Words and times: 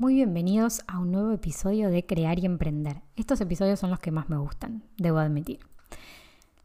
Muy 0.00 0.14
bienvenidos 0.14 0.80
a 0.86 0.98
un 0.98 1.12
nuevo 1.12 1.30
episodio 1.30 1.90
de 1.90 2.06
Crear 2.06 2.38
y 2.38 2.46
Emprender. 2.46 3.02
Estos 3.16 3.38
episodios 3.42 3.78
son 3.78 3.90
los 3.90 3.98
que 3.98 4.10
más 4.10 4.30
me 4.30 4.38
gustan, 4.38 4.82
debo 4.96 5.18
admitir. 5.18 5.58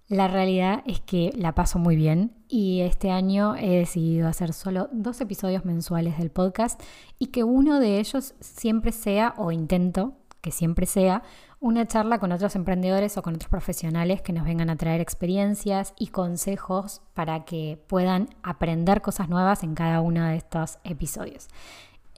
La 0.07 0.29
realidad 0.29 0.83
es 0.85 1.01
que 1.01 1.33
la 1.35 1.53
paso 1.53 1.77
muy 1.77 1.97
bien 1.97 2.31
y 2.47 2.79
este 2.79 3.11
año 3.11 3.57
he 3.57 3.79
decidido 3.79 4.29
hacer 4.29 4.53
solo 4.53 4.87
dos 4.93 5.19
episodios 5.19 5.65
mensuales 5.65 6.17
del 6.17 6.31
podcast 6.31 6.81
y 7.19 7.25
que 7.25 7.43
uno 7.43 7.81
de 7.81 7.99
ellos 7.99 8.35
siempre 8.39 8.93
sea, 8.93 9.33
o 9.35 9.51
intento 9.51 10.13
que 10.39 10.51
siempre 10.51 10.85
sea, 10.85 11.21
una 11.59 11.85
charla 11.87 12.19
con 12.19 12.31
otros 12.31 12.55
emprendedores 12.55 13.17
o 13.17 13.21
con 13.21 13.35
otros 13.35 13.49
profesionales 13.49 14.21
que 14.21 14.31
nos 14.31 14.45
vengan 14.45 14.69
a 14.69 14.77
traer 14.77 15.01
experiencias 15.01 15.93
y 15.99 16.07
consejos 16.07 17.01
para 17.13 17.43
que 17.43 17.83
puedan 17.87 18.29
aprender 18.43 19.01
cosas 19.01 19.27
nuevas 19.27 19.61
en 19.63 19.75
cada 19.75 19.99
uno 19.99 20.23
de 20.23 20.37
estos 20.37 20.77
episodios. 20.85 21.49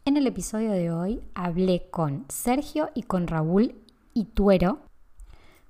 En 0.08 0.16
el 0.16 0.26
episodio 0.26 0.72
de 0.72 0.90
hoy 0.90 1.22
hablé 1.36 1.90
con 1.92 2.24
Sergio 2.30 2.90
y 2.94 3.04
con 3.04 3.28
Raúl 3.28 3.76
Ituero. 4.14 4.80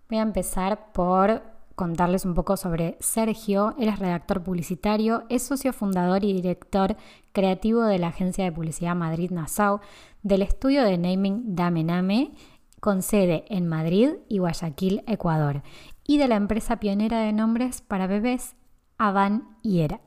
Voy 0.09 0.19
a 0.19 0.21
empezar 0.21 0.91
por 0.91 1.41
contarles 1.73 2.23
un 2.23 2.35
poco 2.35 2.55
sobre 2.55 2.97
Sergio. 2.99 3.73
Él 3.79 3.89
es 3.89 3.97
redactor 3.97 4.43
publicitario, 4.43 5.23
es 5.29 5.41
socio 5.41 5.73
fundador 5.73 6.23
y 6.23 6.33
director 6.33 6.97
creativo 7.31 7.81
de 7.81 7.97
la 7.97 8.09
agencia 8.09 8.43
de 8.43 8.51
publicidad 8.51 8.95
Madrid 8.95 9.31
Nassau, 9.31 9.79
del 10.21 10.43
estudio 10.43 10.83
de 10.83 10.99
naming 10.99 11.55
Dame 11.55 11.83
Name, 11.83 12.31
con 12.79 13.01
sede 13.01 13.43
en 13.49 13.67
Madrid 13.67 14.17
y 14.29 14.37
Guayaquil, 14.37 15.03
Ecuador, 15.07 15.63
y 16.05 16.19
de 16.19 16.27
la 16.27 16.35
empresa 16.35 16.79
pionera 16.79 17.21
de 17.21 17.33
nombres 17.33 17.81
para 17.81 18.05
bebés 18.05 18.55
Avan 18.99 19.57
y 19.63 19.79
Era. 19.79 19.99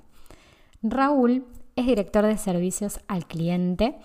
Raúl 0.85 1.47
es 1.75 1.87
director 1.87 2.25
de 2.25 2.39
servicios 2.39 3.01
al 3.09 3.27
cliente 3.27 3.99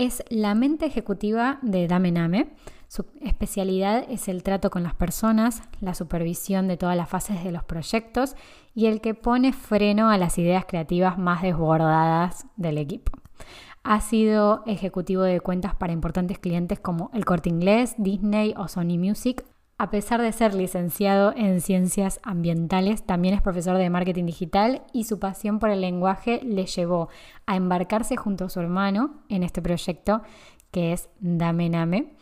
es 0.00 0.24
la 0.30 0.54
mente 0.54 0.86
ejecutiva 0.86 1.58
de 1.60 1.86
Dame 1.86 2.10
Name. 2.10 2.54
Su 2.88 3.04
especialidad 3.20 4.06
es 4.08 4.28
el 4.28 4.42
trato 4.42 4.70
con 4.70 4.82
las 4.82 4.94
personas, 4.94 5.62
la 5.82 5.92
supervisión 5.92 6.68
de 6.68 6.78
todas 6.78 6.96
las 6.96 7.10
fases 7.10 7.44
de 7.44 7.52
los 7.52 7.64
proyectos 7.64 8.34
y 8.74 8.86
el 8.86 9.02
que 9.02 9.12
pone 9.12 9.52
freno 9.52 10.08
a 10.08 10.16
las 10.16 10.38
ideas 10.38 10.64
creativas 10.66 11.18
más 11.18 11.42
desbordadas 11.42 12.46
del 12.56 12.78
equipo. 12.78 13.12
Ha 13.82 14.00
sido 14.00 14.62
ejecutivo 14.64 15.22
de 15.22 15.40
cuentas 15.40 15.74
para 15.74 15.92
importantes 15.92 16.38
clientes 16.38 16.80
como 16.80 17.10
El 17.12 17.26
Corte 17.26 17.50
Inglés, 17.50 17.94
Disney 17.98 18.54
o 18.56 18.68
Sony 18.68 18.96
Music, 18.96 19.44
a 19.80 19.88
pesar 19.88 20.20
de 20.20 20.30
ser 20.30 20.52
licenciado 20.52 21.32
en 21.34 21.62
ciencias 21.62 22.20
ambientales, 22.22 23.02
también 23.02 23.32
es 23.32 23.40
profesor 23.40 23.78
de 23.78 23.88
marketing 23.88 24.26
digital 24.26 24.82
y 24.92 25.04
su 25.04 25.18
pasión 25.18 25.58
por 25.58 25.70
el 25.70 25.80
lenguaje 25.80 26.38
le 26.44 26.66
llevó 26.66 27.08
a 27.46 27.56
embarcarse 27.56 28.14
junto 28.14 28.44
a 28.44 28.50
su 28.50 28.60
hermano 28.60 29.22
en 29.30 29.42
este 29.42 29.62
proyecto 29.62 30.20
que 30.70 30.92
es 30.92 31.08
Dame 31.20 31.70
Name 31.70 32.14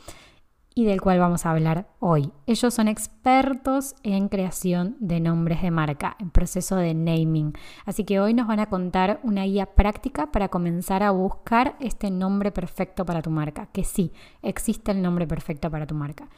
y 0.78 0.84
del 0.84 1.00
cual 1.00 1.18
vamos 1.18 1.44
a 1.44 1.50
hablar 1.50 1.88
hoy. 1.98 2.30
Ellos 2.46 2.72
son 2.72 2.86
expertos 2.86 3.96
en 4.04 4.28
creación 4.28 4.96
de 5.00 5.18
nombres 5.18 5.60
de 5.60 5.72
marca, 5.72 6.16
en 6.20 6.30
proceso 6.30 6.76
de 6.76 6.94
naming. 6.94 7.54
Así 7.84 8.04
que 8.04 8.20
hoy 8.20 8.34
nos 8.34 8.46
van 8.46 8.60
a 8.60 8.66
contar 8.66 9.18
una 9.24 9.42
guía 9.42 9.66
práctica 9.66 10.30
para 10.30 10.46
comenzar 10.46 11.02
a 11.02 11.10
buscar 11.10 11.74
este 11.80 12.12
nombre 12.12 12.52
perfecto 12.52 13.04
para 13.04 13.22
tu 13.22 13.30
marca, 13.30 13.66
que 13.72 13.82
sí, 13.82 14.12
existe 14.42 14.92
el 14.92 15.02
nombre 15.02 15.26
perfecto 15.26 15.68
para 15.68 15.88
tu 15.88 15.96
marca. 15.96 16.28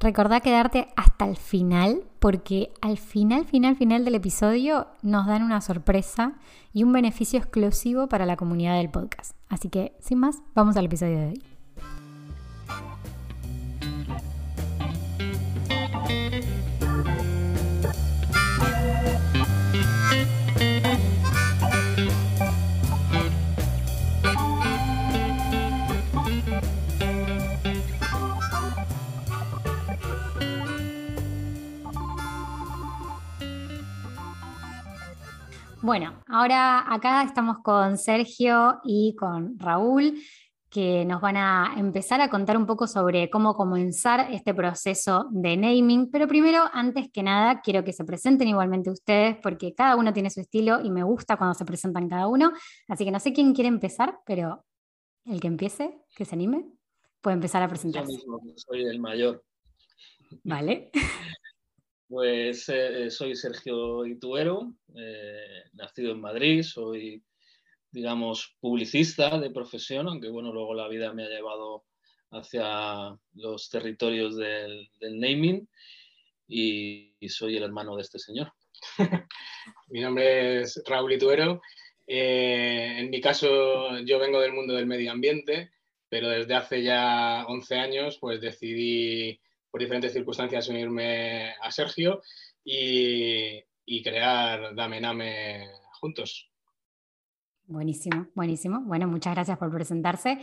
Recordá 0.00 0.40
quedarte 0.40 0.88
hasta 0.96 1.26
el 1.26 1.36
final 1.36 2.04
porque 2.20 2.72
al 2.80 2.96
final, 2.96 3.44
final, 3.44 3.76
final 3.76 4.04
del 4.06 4.14
episodio 4.14 4.86
nos 5.02 5.26
dan 5.26 5.42
una 5.42 5.60
sorpresa 5.60 6.38
y 6.72 6.84
un 6.84 6.92
beneficio 6.92 7.38
exclusivo 7.38 8.08
para 8.08 8.24
la 8.24 8.36
comunidad 8.36 8.78
del 8.78 8.88
podcast. 8.88 9.36
Así 9.50 9.68
que, 9.68 9.94
sin 10.00 10.18
más, 10.18 10.42
vamos 10.54 10.78
al 10.78 10.86
episodio 10.86 11.18
de 11.18 11.26
hoy. 11.26 11.59
Bueno, 35.82 36.22
ahora 36.26 36.92
acá 36.92 37.22
estamos 37.22 37.58
con 37.64 37.96
Sergio 37.96 38.80
y 38.84 39.16
con 39.16 39.58
Raúl, 39.58 40.20
que 40.68 41.06
nos 41.06 41.22
van 41.22 41.38
a 41.38 41.72
empezar 41.78 42.20
a 42.20 42.28
contar 42.28 42.58
un 42.58 42.66
poco 42.66 42.86
sobre 42.86 43.30
cómo 43.30 43.54
comenzar 43.54 44.30
este 44.30 44.52
proceso 44.52 45.28
de 45.30 45.56
naming. 45.56 46.10
Pero 46.10 46.28
primero, 46.28 46.64
antes 46.74 47.10
que 47.10 47.22
nada, 47.22 47.62
quiero 47.62 47.82
que 47.82 47.94
se 47.94 48.04
presenten 48.04 48.48
igualmente 48.48 48.90
ustedes, 48.90 49.38
porque 49.42 49.74
cada 49.74 49.96
uno 49.96 50.12
tiene 50.12 50.28
su 50.28 50.40
estilo 50.40 50.82
y 50.84 50.90
me 50.90 51.02
gusta 51.02 51.38
cuando 51.38 51.54
se 51.54 51.64
presentan 51.64 52.10
cada 52.10 52.26
uno. 52.28 52.52
Así 52.86 53.06
que 53.06 53.10
no 53.10 53.18
sé 53.18 53.32
quién 53.32 53.54
quiere 53.54 53.68
empezar, 53.68 54.18
pero 54.26 54.66
el 55.24 55.40
que 55.40 55.48
empiece, 55.48 55.98
que 56.14 56.26
se 56.26 56.34
anime, 56.34 56.66
puede 57.22 57.36
empezar 57.36 57.62
a 57.62 57.68
presentarse. 57.68 58.12
Yo 58.12 58.18
mismo, 58.18 58.38
soy 58.56 58.84
el 58.84 59.00
mayor. 59.00 59.42
Vale. 60.44 60.90
Pues 62.10 62.68
eh, 62.68 63.08
soy 63.08 63.36
Sergio 63.36 64.04
Ituero, 64.04 64.74
eh, 64.96 65.62
nacido 65.74 66.10
en 66.10 66.20
Madrid, 66.20 66.64
soy, 66.64 67.22
digamos, 67.92 68.56
publicista 68.58 69.38
de 69.38 69.52
profesión, 69.52 70.08
aunque 70.08 70.28
bueno, 70.28 70.52
luego 70.52 70.74
la 70.74 70.88
vida 70.88 71.12
me 71.12 71.22
ha 71.22 71.28
llevado 71.28 71.84
hacia 72.32 73.16
los 73.34 73.70
territorios 73.70 74.36
del, 74.36 74.90
naming 75.00 75.68
y, 76.48 77.14
soy 77.28 77.56
el 77.56 77.62
hermano 77.62 77.94
de 77.94 78.02
este 78.02 78.18
señor. 78.18 78.52
mi 79.86 80.00
nombre 80.00 80.62
es 80.62 80.82
Raúl 80.84 81.12
Ituero. 81.12 81.62
Eh, 82.08 82.96
en 82.98 83.10
mi 83.10 83.20
caso, 83.20 84.00
yo 84.00 84.18
vengo 84.18 84.40
del 84.40 84.52
mundo 84.52 84.74
del 84.74 84.86
medio 84.86 85.12
ambiente, 85.12 85.70
pero 86.08 86.28
desde 86.28 86.54
hace 86.54 86.82
ya 86.82 87.44
11 87.46 87.74
años, 87.76 88.18
pues 88.20 88.40
decidí 88.40 89.40
por 89.70 89.80
diferentes 89.80 90.12
circunstancias 90.12 90.68
unirme 90.68 91.54
a 91.60 91.70
Sergio 91.70 92.22
y, 92.64 93.62
crear 94.02 94.74
Dame 94.74 95.00
Name 95.00 95.66
juntos. 96.00 96.50
Buenísimo, 97.64 98.26
buenísimo. 98.34 98.80
Bueno, 98.82 99.06
muchas 99.06 99.34
gracias 99.34 99.58
por 99.58 99.70
presentarse. 99.72 100.38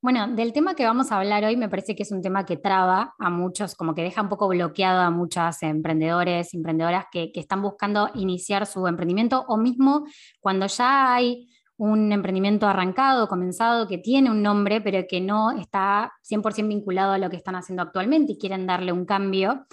Bueno, 0.00 0.26
del 0.34 0.52
tema 0.52 0.74
que 0.74 0.84
vamos 0.84 1.12
a 1.12 1.18
hablar 1.18 1.44
hoy 1.44 1.56
me 1.56 1.68
parece 1.68 1.94
que 1.94 2.02
es 2.02 2.10
un 2.10 2.22
tema 2.22 2.44
que 2.44 2.56
traba 2.56 3.14
a 3.18 3.30
muchos, 3.30 3.74
como 3.76 3.94
que 3.94 4.02
deja 4.02 4.22
un 4.22 4.28
poco 4.28 4.48
bloqueado 4.48 5.00
a 5.00 5.10
muchos 5.10 5.62
emprendedores, 5.62 6.54
emprendedoras 6.54 7.06
que, 7.12 7.30
que 7.30 7.40
están 7.40 7.62
buscando 7.62 8.10
iniciar 8.14 8.66
su 8.66 8.86
emprendimiento 8.86 9.44
o 9.46 9.56
mismo 9.56 10.06
cuando 10.40 10.66
ya 10.66 11.14
hay 11.14 11.46
un 11.76 12.12
emprendimiento 12.12 12.66
arrancado, 12.66 13.28
comenzado, 13.28 13.88
que 13.88 13.98
tiene 13.98 14.30
un 14.30 14.42
nombre, 14.42 14.80
pero 14.80 15.06
que 15.08 15.20
no 15.20 15.50
está 15.52 16.12
100% 16.22 16.68
vinculado 16.68 17.12
a 17.12 17.18
lo 17.18 17.30
que 17.30 17.36
están 17.36 17.56
haciendo 17.56 17.82
actualmente 17.82 18.32
y 18.32 18.38
quieren 18.38 18.66
darle 18.66 18.92
un 18.92 19.04
cambio. 19.04 19.66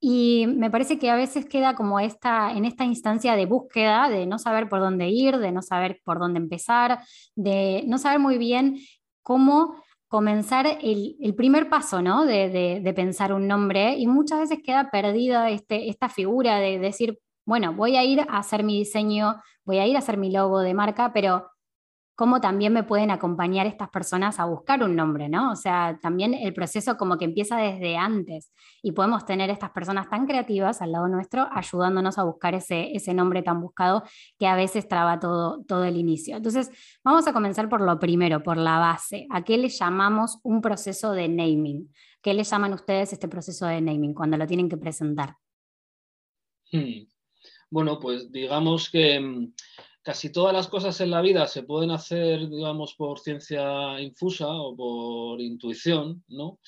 Y 0.00 0.46
me 0.46 0.70
parece 0.70 0.98
que 0.98 1.10
a 1.10 1.14
veces 1.16 1.44
queda 1.44 1.74
como 1.74 2.00
esta, 2.00 2.52
en 2.52 2.64
esta 2.64 2.84
instancia 2.84 3.36
de 3.36 3.44
búsqueda, 3.44 4.08
de 4.08 4.24
no 4.26 4.38
saber 4.38 4.68
por 4.68 4.80
dónde 4.80 5.08
ir, 5.10 5.36
de 5.36 5.52
no 5.52 5.60
saber 5.60 6.00
por 6.04 6.18
dónde 6.18 6.38
empezar, 6.38 7.00
de 7.36 7.84
no 7.86 7.98
saber 7.98 8.18
muy 8.18 8.38
bien 8.38 8.78
cómo 9.22 9.74
comenzar 10.08 10.66
el, 10.82 11.34
primer 11.36 11.68
paso, 11.68 12.00
¿no? 12.02 12.24
De, 12.24 12.92
pensar 12.96 13.32
un 13.34 13.46
nombre. 13.46 13.96
Y 13.98 14.06
muchas 14.06 14.40
veces 14.40 14.58
queda 14.64 14.90
perdida 14.90 15.50
este, 15.50 15.88
esta 15.88 16.08
figura 16.08 16.58
de 16.58 16.78
decir, 16.78 17.18
bueno, 17.50 17.72
voy 17.74 17.96
a 17.96 18.04
ir 18.04 18.20
a 18.20 18.38
hacer 18.38 18.62
mi 18.62 18.78
diseño, 18.78 19.42
voy 19.64 19.78
a 19.78 19.86
ir 19.88 19.96
a 19.96 19.98
hacer 19.98 20.16
mi 20.16 20.30
logo 20.30 20.60
de 20.60 20.72
marca, 20.72 21.12
pero 21.12 21.50
cómo 22.14 22.40
también 22.40 22.72
me 22.72 22.84
pueden 22.84 23.10
acompañar 23.10 23.66
estas 23.66 23.88
personas 23.88 24.38
a 24.38 24.44
buscar 24.44 24.84
un 24.84 24.94
nombre, 24.94 25.28
¿no? 25.28 25.50
O 25.50 25.56
sea, 25.56 25.98
también 26.00 26.32
el 26.32 26.54
proceso 26.54 26.96
como 26.96 27.18
que 27.18 27.24
empieza 27.24 27.56
desde 27.56 27.96
antes 27.96 28.52
y 28.82 28.92
podemos 28.92 29.24
tener 29.24 29.50
estas 29.50 29.70
personas 29.70 30.08
tan 30.08 30.28
creativas 30.28 30.80
al 30.80 30.92
lado 30.92 31.08
nuestro 31.08 31.48
ayudándonos 31.50 32.18
a 32.18 32.22
buscar 32.22 32.54
ese, 32.54 32.94
ese 32.94 33.14
nombre 33.14 33.42
tan 33.42 33.60
buscado 33.60 34.04
que 34.38 34.46
a 34.46 34.54
veces 34.54 34.86
traba 34.86 35.18
todo, 35.18 35.64
todo 35.64 35.82
el 35.82 35.96
inicio. 35.96 36.36
Entonces, 36.36 36.70
vamos 37.02 37.26
a 37.26 37.32
comenzar 37.32 37.68
por 37.68 37.80
lo 37.80 37.98
primero, 37.98 38.44
por 38.44 38.58
la 38.58 38.78
base. 38.78 39.26
¿A 39.28 39.42
qué 39.42 39.58
le 39.58 39.70
llamamos 39.70 40.38
un 40.44 40.60
proceso 40.60 41.10
de 41.10 41.28
naming? 41.28 41.92
¿Qué 42.22 42.32
le 42.32 42.44
llaman 42.44 42.74
ustedes 42.74 43.12
este 43.12 43.26
proceso 43.26 43.66
de 43.66 43.80
naming 43.80 44.14
cuando 44.14 44.36
lo 44.36 44.46
tienen 44.46 44.68
que 44.68 44.76
presentar? 44.76 45.34
Hmm. 46.70 47.10
Bueno, 47.70 48.00
pues 48.00 48.32
digamos 48.32 48.90
que 48.90 49.20
mm, 49.20 49.54
casi 50.02 50.32
todas 50.32 50.52
las 50.52 50.66
cosas 50.68 51.00
en 51.00 51.10
la 51.10 51.20
vida 51.20 51.46
se 51.46 51.62
pueden 51.62 51.92
hacer, 51.92 52.48
digamos, 52.48 52.94
por 52.94 53.20
ciencia 53.20 54.00
infusa 54.00 54.48
o 54.48 54.76
por 54.76 55.40
intuición, 55.40 56.24
¿no? 56.28 56.58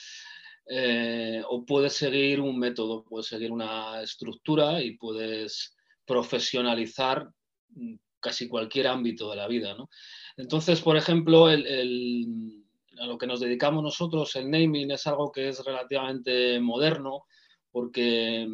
Eh, 0.66 1.42
o 1.48 1.66
puedes 1.66 1.94
seguir 1.94 2.40
un 2.40 2.56
método, 2.56 3.04
puedes 3.04 3.26
seguir 3.26 3.50
una 3.50 4.00
estructura 4.00 4.80
y 4.80 4.96
puedes 4.96 5.76
profesionalizar 6.06 7.28
mm, 7.70 7.94
casi 8.20 8.46
cualquier 8.48 8.86
ámbito 8.86 9.28
de 9.30 9.36
la 9.36 9.48
vida, 9.48 9.74
¿no? 9.74 9.90
Entonces, 10.36 10.80
por 10.80 10.96
ejemplo, 10.96 11.50
el, 11.50 12.64
a 12.98 13.06
lo 13.06 13.18
que 13.18 13.26
nos 13.26 13.40
dedicamos 13.40 13.82
nosotros, 13.82 14.36
el 14.36 14.48
naming 14.48 14.92
es 14.92 15.06
algo 15.08 15.32
que 15.32 15.48
es 15.48 15.64
relativamente 15.64 16.60
moderno, 16.60 17.24
porque 17.72 18.46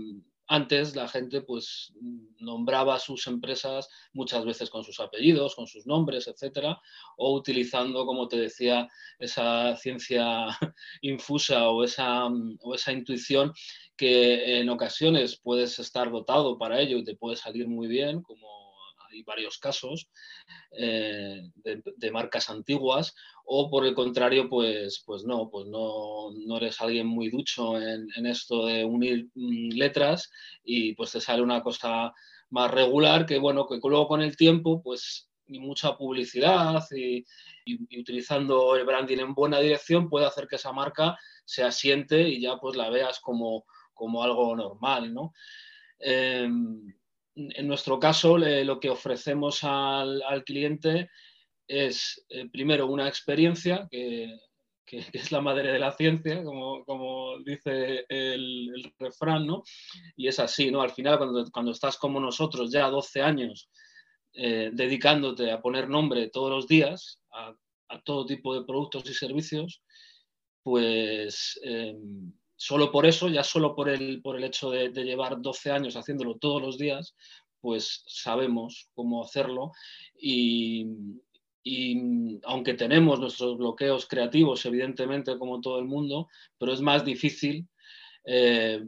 antes 0.48 0.96
la 0.96 1.06
gente 1.06 1.42
pues 1.42 1.92
nombraba 2.38 2.98
sus 2.98 3.26
empresas 3.26 3.88
muchas 4.12 4.44
veces 4.44 4.70
con 4.70 4.82
sus 4.82 4.98
apellidos, 4.98 5.54
con 5.54 5.66
sus 5.66 5.86
nombres, 5.86 6.26
etcétera, 6.26 6.80
o 7.18 7.34
utilizando, 7.34 8.06
como 8.06 8.28
te 8.28 8.38
decía, 8.38 8.88
esa 9.18 9.76
ciencia 9.76 10.46
infusa 11.02 11.68
o 11.68 11.84
esa, 11.84 12.26
o 12.26 12.74
esa 12.74 12.92
intuición 12.92 13.52
que 13.96 14.60
en 14.60 14.70
ocasiones 14.70 15.38
puedes 15.38 15.78
estar 15.78 16.10
dotado 16.10 16.56
para 16.56 16.80
ello 16.80 16.96
y 16.98 17.04
te 17.04 17.16
puede 17.16 17.36
salir 17.36 17.68
muy 17.68 17.86
bien, 17.86 18.22
como 18.22 18.58
hay 19.10 19.22
varios 19.22 19.58
casos 19.58 20.08
eh, 20.72 21.42
de, 21.56 22.10
marcas 22.10 22.50
antiguas, 22.50 23.14
o 23.50 23.70
por 23.70 23.86
el 23.86 23.94
contrario, 23.94 24.48
pues, 24.50 25.02
pues 25.06 25.24
no, 25.24 25.48
pues 25.48 25.66
no, 25.68 26.30
no 26.32 26.56
eres 26.58 26.80
alguien 26.82 27.06
muy 27.06 27.30
ducho 27.30 27.80
en, 27.80 28.26
esto 28.26 28.66
de 28.66 28.84
unir 28.84 29.28
mm, 29.34 29.70
letras 29.70 30.30
y 30.62 30.94
pues 30.94 31.12
te 31.12 31.20
sale 31.20 31.40
una 31.40 31.62
cosa 31.62 32.12
más 32.50 32.70
regular 32.70 33.24
que 33.24 33.38
bueno, 33.38 33.66
que 33.66 33.78
luego 33.82 34.06
con 34.06 34.20
el 34.20 34.36
tiempo, 34.36 34.82
pues 34.82 35.28
y 35.46 35.60
mucha 35.60 35.96
publicidad 35.96 36.84
y, 36.90 37.24
utilizando 37.98 38.76
el 38.76 38.84
branding 38.84 39.18
en 39.18 39.34
buena 39.34 39.60
dirección 39.60 40.10
puede 40.10 40.26
hacer 40.26 40.46
que 40.46 40.56
esa 40.56 40.72
marca 40.72 41.16
se 41.44 41.62
asiente 41.62 42.28
y 42.28 42.40
ya 42.42 42.58
pues 42.58 42.76
la 42.76 42.90
veas 42.90 43.18
como, 43.20 43.64
como 43.94 44.22
algo 44.22 44.54
normal, 44.56 45.14
¿no? 45.14 45.32
Em, 45.98 46.94
en 47.34 47.66
nuestro 47.66 47.98
caso, 47.98 48.36
lo 48.36 48.80
que 48.80 48.90
ofrecemos 48.90 49.60
al, 49.62 50.44
cliente 50.44 51.08
es, 51.68 52.24
eh, 52.30 52.48
primero, 52.50 52.86
una 52.86 53.06
experiencia 53.06 53.86
que, 53.90 54.38
es 55.12 55.30
la 55.30 55.42
madre 55.42 55.70
de 55.70 55.78
la 55.78 55.92
ciencia, 55.92 56.42
como, 56.42 57.38
dice 57.44 58.06
el, 58.08 58.92
refrán, 58.98 59.46
¿no? 59.46 59.62
Y 60.16 60.28
es 60.28 60.38
así, 60.40 60.70
¿no? 60.70 60.80
Al 60.80 60.92
final, 60.92 61.18
cuando, 61.52 61.72
estás 61.72 61.98
como 61.98 62.18
nosotros, 62.18 62.72
ya 62.72 62.88
12 62.88 63.20
años, 63.20 63.68
eh, 64.32 64.70
dedicándote 64.72 65.50
a 65.50 65.60
poner 65.60 65.88
nombre 65.88 66.30
todos 66.30 66.50
los 66.50 66.66
días 66.66 67.20
a, 67.32 67.54
todo 68.04 68.26
tipo 68.26 68.54
de 68.54 68.64
productos 68.64 69.08
y 69.08 69.14
servicios, 69.14 69.82
pues 70.62 71.58
em, 71.62 72.32
solo 72.56 72.90
por 72.90 73.06
eso, 73.06 73.28
ya 73.28 73.42
solo 73.42 73.74
por 73.74 73.88
el, 73.88 74.20
por 74.20 74.36
el 74.36 74.44
hecho 74.44 74.70
de, 74.70 74.90
llevar 74.90 75.40
12 75.40 75.70
años 75.70 75.96
haciéndolo 75.96 76.36
todos 76.36 76.60
los 76.60 76.76
días, 76.76 77.14
pues 77.60 78.04
sabemos 78.06 78.88
cómo 78.94 79.22
hacerlo 79.24 79.72
y, 80.20 80.86
aunque 82.44 82.74
tenemos 82.74 83.20
nuestros 83.20 83.58
bloqueos 83.58 84.06
creativos, 84.06 84.64
evidentemente, 84.66 85.38
como 85.38 85.60
todo 85.60 85.78
el 85.78 85.84
mundo, 85.84 86.28
pero 86.58 86.72
es 86.72 86.80
más 86.80 87.04
difícil 87.04 87.68
eh, 88.24 88.84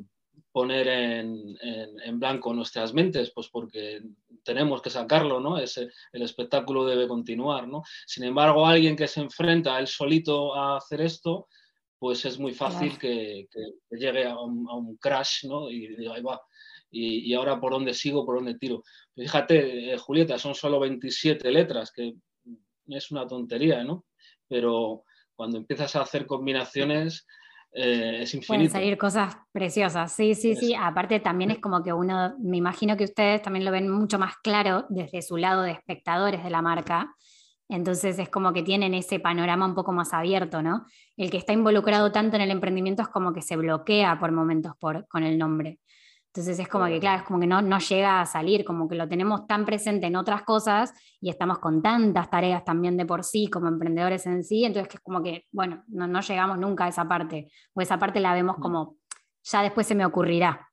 poner 0.52 0.88
en, 0.88 2.18
blanco 2.18 2.52
nuestras 2.52 2.92
mentes, 2.92 3.32
pues 3.34 3.48
porque 3.48 4.02
tenemos 4.42 4.82
que 4.82 4.90
sacarlo, 4.90 5.40
¿no? 5.40 5.58
Ese, 5.58 5.88
el 6.12 6.22
espectáculo 6.22 6.84
debe 6.84 7.08
continuar, 7.08 7.68
¿no? 7.68 7.82
Sin 8.06 8.24
embargo, 8.24 8.66
alguien 8.66 8.96
que 8.96 9.08
se 9.08 9.20
enfrenta 9.20 9.78
él 9.78 9.86
solito 9.86 10.54
a 10.54 10.76
hacer 10.76 11.00
esto, 11.00 11.48
pues 11.98 12.24
es 12.24 12.38
muy 12.38 12.52
fácil 12.52 12.98
que, 12.98 13.46
llegue 13.90 14.26
a 14.26 14.38
un, 14.38 14.96
crash, 14.96 15.44
¿no? 15.44 15.70
Y 15.70 15.88
diga, 15.96 16.14
ahí 16.14 16.22
va, 16.22 16.40
y, 16.90 17.32
ahora 17.34 17.60
por 17.60 17.72
dónde 17.72 17.94
sigo, 17.94 18.26
por 18.26 18.36
dónde 18.36 18.56
tiro. 18.56 18.82
Fíjate, 19.14 19.92
eh, 19.92 19.98
Julieta, 19.98 20.38
son 20.38 20.54
solo 20.54 20.80
27 20.80 21.50
letras, 21.50 21.92
que 21.92 22.14
es 22.92 23.10
una 23.10 23.26
tontería, 23.26 23.84
¿no? 23.84 24.04
Pero 24.48 25.04
cuando 25.34 25.58
empiezas 25.58 25.94
a 25.96 26.02
hacer 26.02 26.26
combinaciones, 26.26 27.26
eh, 27.72 28.20
es 28.22 28.34
infinito. 28.34 28.48
Pueden 28.48 28.70
salir 28.70 28.98
cosas 28.98 29.36
preciosas, 29.52 30.12
sí, 30.12 30.34
sí, 30.34 30.56
sí. 30.56 30.74
Aparte 30.74 31.20
también 31.20 31.50
es 31.50 31.58
como 31.58 31.82
que 31.82 31.92
uno, 31.92 32.34
me 32.38 32.56
imagino 32.56 32.96
que 32.96 33.04
ustedes 33.04 33.42
también 33.42 33.64
lo 33.64 33.70
ven 33.70 33.88
mucho 33.88 34.18
más 34.18 34.36
claro 34.42 34.86
desde 34.88 35.22
su 35.22 35.36
lado 35.36 35.62
de 35.62 35.72
espectadores 35.72 36.42
de 36.42 36.50
la 36.50 36.62
marca 36.62 37.14
entonces 37.70 38.18
es 38.18 38.28
como 38.28 38.52
que 38.52 38.64
tienen 38.64 38.94
ese 38.94 39.20
panorama 39.20 39.64
un 39.64 39.76
poco 39.76 39.92
más 39.92 40.12
abierto, 40.12 40.60
¿no? 40.60 40.86
El 41.16 41.30
que 41.30 41.36
está 41.36 41.52
involucrado 41.52 42.10
tanto 42.10 42.34
en 42.34 42.42
el 42.42 42.50
emprendimiento 42.50 43.02
es 43.02 43.08
como 43.08 43.32
que 43.32 43.42
se 43.42 43.56
bloquea 43.56 44.18
por 44.18 44.32
momentos 44.32 44.72
por, 44.80 45.06
con 45.06 45.22
el 45.22 45.38
nombre. 45.38 45.78
Entonces 46.32 46.60
es 46.60 46.68
como 46.68 46.86
que, 46.86 47.00
claro, 47.00 47.22
es 47.22 47.26
como 47.26 47.40
que 47.40 47.46
no, 47.46 47.60
no 47.60 47.78
llega 47.80 48.20
a 48.20 48.26
salir, 48.26 48.64
como 48.64 48.88
que 48.88 48.94
lo 48.94 49.08
tenemos 49.08 49.48
tan 49.48 49.64
presente 49.64 50.06
en 50.06 50.14
otras 50.14 50.42
cosas 50.42 50.94
y 51.20 51.28
estamos 51.28 51.58
con 51.58 51.82
tantas 51.82 52.30
tareas 52.30 52.64
también 52.64 52.96
de 52.96 53.04
por 53.04 53.24
sí 53.24 53.48
como 53.48 53.66
emprendedores 53.66 54.26
en 54.26 54.44
sí, 54.44 54.64
entonces 54.64 54.88
que 54.88 54.98
es 54.98 55.02
como 55.02 55.22
que, 55.22 55.46
bueno, 55.50 55.82
no, 55.88 56.06
no 56.06 56.20
llegamos 56.20 56.58
nunca 56.58 56.84
a 56.84 56.88
esa 56.88 57.08
parte, 57.08 57.50
o 57.74 57.80
esa 57.80 57.98
parte 57.98 58.20
la 58.20 58.32
vemos 58.32 58.58
mm. 58.58 58.62
como, 58.62 58.96
ya 59.42 59.62
después 59.62 59.88
se 59.88 59.96
me 59.96 60.06
ocurrirá, 60.06 60.68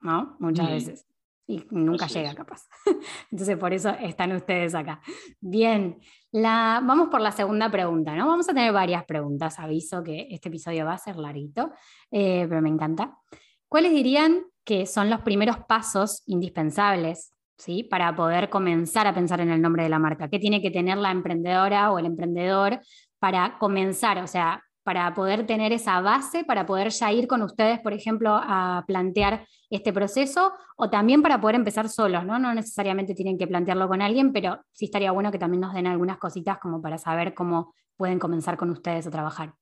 ¿no? 0.00 0.36
Muchas 0.38 0.68
veces 0.68 1.06
y 1.50 1.66
nunca 1.70 2.06
llega 2.06 2.32
capaz. 2.32 2.68
Entonces 3.32 3.56
por 3.58 3.72
eso 3.72 3.90
están 4.00 4.30
ustedes 4.32 4.74
acá. 4.76 5.00
Bien, 5.40 5.98
la, 6.30 6.80
vamos 6.84 7.08
por 7.08 7.20
la 7.20 7.32
segunda 7.32 7.68
pregunta, 7.70 8.14
¿no? 8.14 8.28
Vamos 8.28 8.48
a 8.48 8.54
tener 8.54 8.72
varias 8.72 9.04
preguntas, 9.04 9.58
aviso 9.58 10.04
que 10.04 10.28
este 10.30 10.48
episodio 10.48 10.84
va 10.84 10.92
a 10.92 10.98
ser 10.98 11.16
larguito, 11.16 11.72
eh, 12.12 12.46
pero 12.48 12.62
me 12.62 12.68
encanta. 12.68 13.18
¿Cuáles 13.66 13.90
dirían 13.90 14.44
que 14.64 14.86
son 14.86 15.10
los 15.10 15.20
primeros 15.20 15.58
pasos 15.68 16.22
indispensables 16.26 17.32
¿sí? 17.56 17.84
para 17.84 18.14
poder 18.14 18.50
comenzar 18.50 19.06
a 19.06 19.14
pensar 19.14 19.40
en 19.40 19.50
el 19.50 19.60
nombre 19.60 19.82
de 19.82 19.88
la 19.88 19.98
marca? 19.98 20.28
¿Qué 20.28 20.38
tiene 20.38 20.62
que 20.62 20.70
tener 20.70 20.98
la 20.98 21.10
emprendedora 21.10 21.90
o 21.92 21.98
el 21.98 22.06
emprendedor 22.06 22.80
para 23.18 23.58
comenzar? 23.58 24.18
O 24.18 24.26
sea, 24.26 24.62
para 24.82 25.14
poder 25.14 25.46
tener 25.46 25.72
esa 25.72 26.00
base, 26.00 26.44
para 26.44 26.66
poder 26.66 26.90
ya 26.90 27.12
ir 27.12 27.26
con 27.26 27.42
ustedes, 27.42 27.78
por 27.80 27.92
ejemplo, 27.92 28.30
a 28.32 28.84
plantear 28.86 29.46
este 29.68 29.92
proceso, 29.92 30.52
o 30.76 30.90
también 30.90 31.22
para 31.22 31.40
poder 31.40 31.56
empezar 31.56 31.88
solos, 31.88 32.24
¿no? 32.24 32.38
No 32.38 32.52
necesariamente 32.54 33.14
tienen 33.14 33.38
que 33.38 33.46
plantearlo 33.46 33.88
con 33.88 34.02
alguien, 34.02 34.32
pero 34.32 34.60
sí 34.72 34.86
estaría 34.86 35.12
bueno 35.12 35.30
que 35.30 35.38
también 35.38 35.60
nos 35.60 35.74
den 35.74 35.86
algunas 35.86 36.18
cositas 36.18 36.58
como 36.58 36.82
para 36.82 36.98
saber 36.98 37.34
cómo 37.34 37.74
pueden 37.96 38.18
comenzar 38.18 38.56
con 38.56 38.70
ustedes 38.70 39.06
a 39.06 39.10
trabajar. 39.10 39.54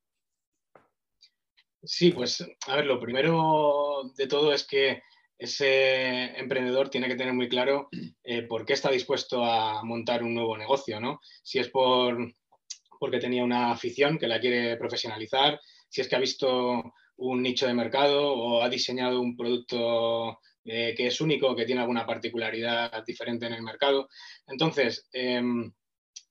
Sí, 1.83 2.11
pues 2.11 2.45
a 2.67 2.77
ver, 2.77 2.87
lo 2.87 3.01
primero 3.01 4.11
de 4.17 4.27
todo 4.27 4.53
es 4.53 4.67
que 4.67 5.03
ese 5.39 6.37
emprendedor 6.39 6.91
tiene 6.91 7.07
que 7.07 7.15
tener 7.15 7.33
muy 7.33 7.49
claro 7.49 7.89
eh, 8.25 8.43
por 8.43 8.67
qué 8.67 8.73
está 8.73 8.91
dispuesto 8.91 9.45
a 9.45 9.85
montar 9.85 10.23
un 10.23 10.35
nuevo 10.35 10.57
negocio, 10.57 11.01
¿no? 11.01 11.21
Si 11.43 11.59
es 11.59 11.69
por 11.69 12.35
porque 12.99 13.21
tenía 13.21 13.45
una 13.45 13.71
afición 13.71 14.19
que 14.19 14.27
la 14.27 14.41
quiere 14.41 14.77
profesionalizar, 14.77 15.61
si 15.89 16.01
es 16.01 16.09
que 16.09 16.17
ha 16.17 16.21
visto 16.21 16.83
un 17.17 17.43
nicho 17.43 17.67
de 17.67 17.75
mercado 17.75 18.33
o 18.33 18.63
ha 18.63 18.69
diseñado 18.69 19.21
un 19.21 19.37
producto 19.37 20.41
eh, 20.65 20.95
que 20.97 21.07
es 21.07 21.21
único, 21.21 21.55
que 21.55 21.65
tiene 21.65 21.81
alguna 21.81 22.05
particularidad 22.05 23.05
diferente 23.07 23.47
en 23.47 23.55
el 23.55 23.63
mercado. 23.63 24.09
Entonces, 24.47 25.09
em, 25.13 25.73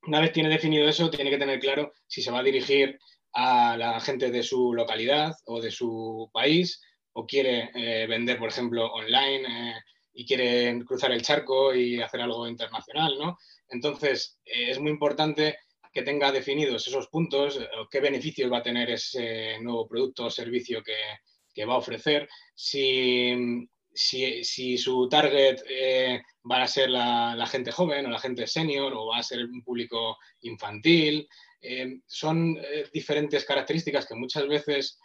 una 0.03 0.21
vez 0.21 0.31
tiene 0.31 0.49
definido 0.49 0.87
eso, 0.87 1.09
tiene 1.09 1.29
que 1.29 1.37
tener 1.37 1.59
claro 1.59 1.93
si 2.05 2.21
se 2.21 2.31
va 2.31 2.39
a 2.39 2.43
dirigir 2.43 2.99
a 3.39 3.77
la 3.77 3.99
gente 3.99 4.31
de 4.31 4.41
su 4.41 4.73
localidad 4.73 5.35
o 5.45 5.61
de 5.61 5.69
su 5.69 6.27
país 6.33 6.81
o 7.13 7.27
quiere 7.27 7.69
eh, 7.75 8.07
vender, 8.07 8.39
por 8.39 8.49
ejemplo, 8.49 8.91
online 8.91 9.43
eh, 9.47 9.75
y 10.13 10.25
quiere 10.25 10.83
cruzar 10.83 11.11
el 11.11 11.21
charco 11.21 11.73
y 11.75 12.01
hacer 12.01 12.21
algo 12.21 12.47
internacional, 12.47 13.15
¿no? 13.19 13.37
Entonces, 13.69 14.39
es 14.43 14.79
muy 14.79 14.89
importante 14.89 15.55
que 15.93 16.01
tenga 16.01 16.31
definidos 16.31 16.87
esos 16.87 17.09
puntos, 17.09 17.57
eh, 17.57 17.67
qué 17.91 17.99
beneficios 17.99 18.51
va 18.51 18.57
a 18.57 18.63
tener 18.63 18.89
ese 18.89 19.59
nuevo 19.61 19.87
producto 19.87 20.25
o 20.25 20.31
servicio 20.31 20.81
que, 20.83 21.65
va 21.65 21.73
a 21.73 21.77
ofrecer, 21.77 22.29
si, 22.53 23.67
si, 23.93 24.77
su 24.77 25.09
target 25.09 25.59
eh, 25.67 26.21
va 26.49 26.61
a 26.61 26.67
ser 26.67 26.89
la, 26.89 27.47
gente 27.47 27.71
joven 27.71 28.05
o 28.05 28.09
la 28.09 28.19
gente 28.19 28.45
senior 28.45 28.93
o 28.93 29.07
va 29.07 29.17
a 29.17 29.23
ser 29.23 29.43
un 29.45 29.63
público 29.63 30.17
infantil. 30.41 31.27
Eh, 31.61 31.99
son 32.05 32.57
diferentes 32.93 33.45
características 33.45 34.05
que 34.05 34.15
muchas 34.15 34.47
veces, 34.47 34.99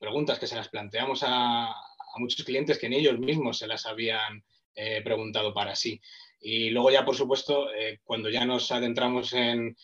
preguntas 0.00 0.38
que 0.38 0.46
se 0.46 0.56
las 0.56 0.68
planteamos 0.68 1.22
a, 1.24 1.74
muchos 2.16 2.44
clientes 2.44 2.78
que 2.78 2.88
ni 2.88 2.96
ellos 2.96 3.18
mismos 3.18 3.58
se 3.58 3.68
las 3.68 3.86
habían 3.86 4.42
preguntado 5.04 5.54
para 5.54 5.76
sí. 5.76 6.00
Y 6.40 6.70
luego 6.70 6.90
ya, 6.90 7.04
por 7.04 7.16
supuesto, 7.16 7.72
eh, 7.74 7.98
cuando 8.04 8.30
ya 8.30 8.44
nos 8.44 8.70
adentramos 8.70 9.32
en, 9.32 9.76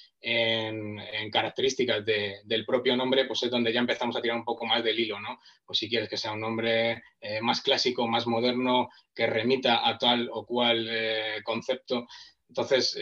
características 1.30 2.04
del 2.04 2.64
propio 2.64 2.96
nombre, 2.96 3.26
pues 3.26 3.42
es 3.42 3.50
donde 3.50 3.72
ya 3.72 3.80
empezamos 3.80 4.16
a 4.16 4.22
tirar 4.22 4.38
un 4.38 4.44
poco 4.44 4.64
más 4.64 4.82
del 4.82 4.98
hilo, 4.98 5.20
¿no? 5.20 5.40
Pues 5.66 5.78
si 5.78 5.88
quieres 5.88 6.08
que 6.08 6.16
sea 6.16 6.32
un 6.32 6.40
nombre 6.40 7.02
eh, 7.20 7.40
más 7.42 7.60
clásico, 7.60 8.06
más 8.06 8.26
moderno, 8.26 8.88
que 9.14 9.26
remita 9.26 9.86
a 9.86 9.98
tal 9.98 10.30
o 10.32 10.46
cual 10.46 10.86
eh, 10.88 11.42
concepto. 11.44 12.06
Entonces, 12.48 12.96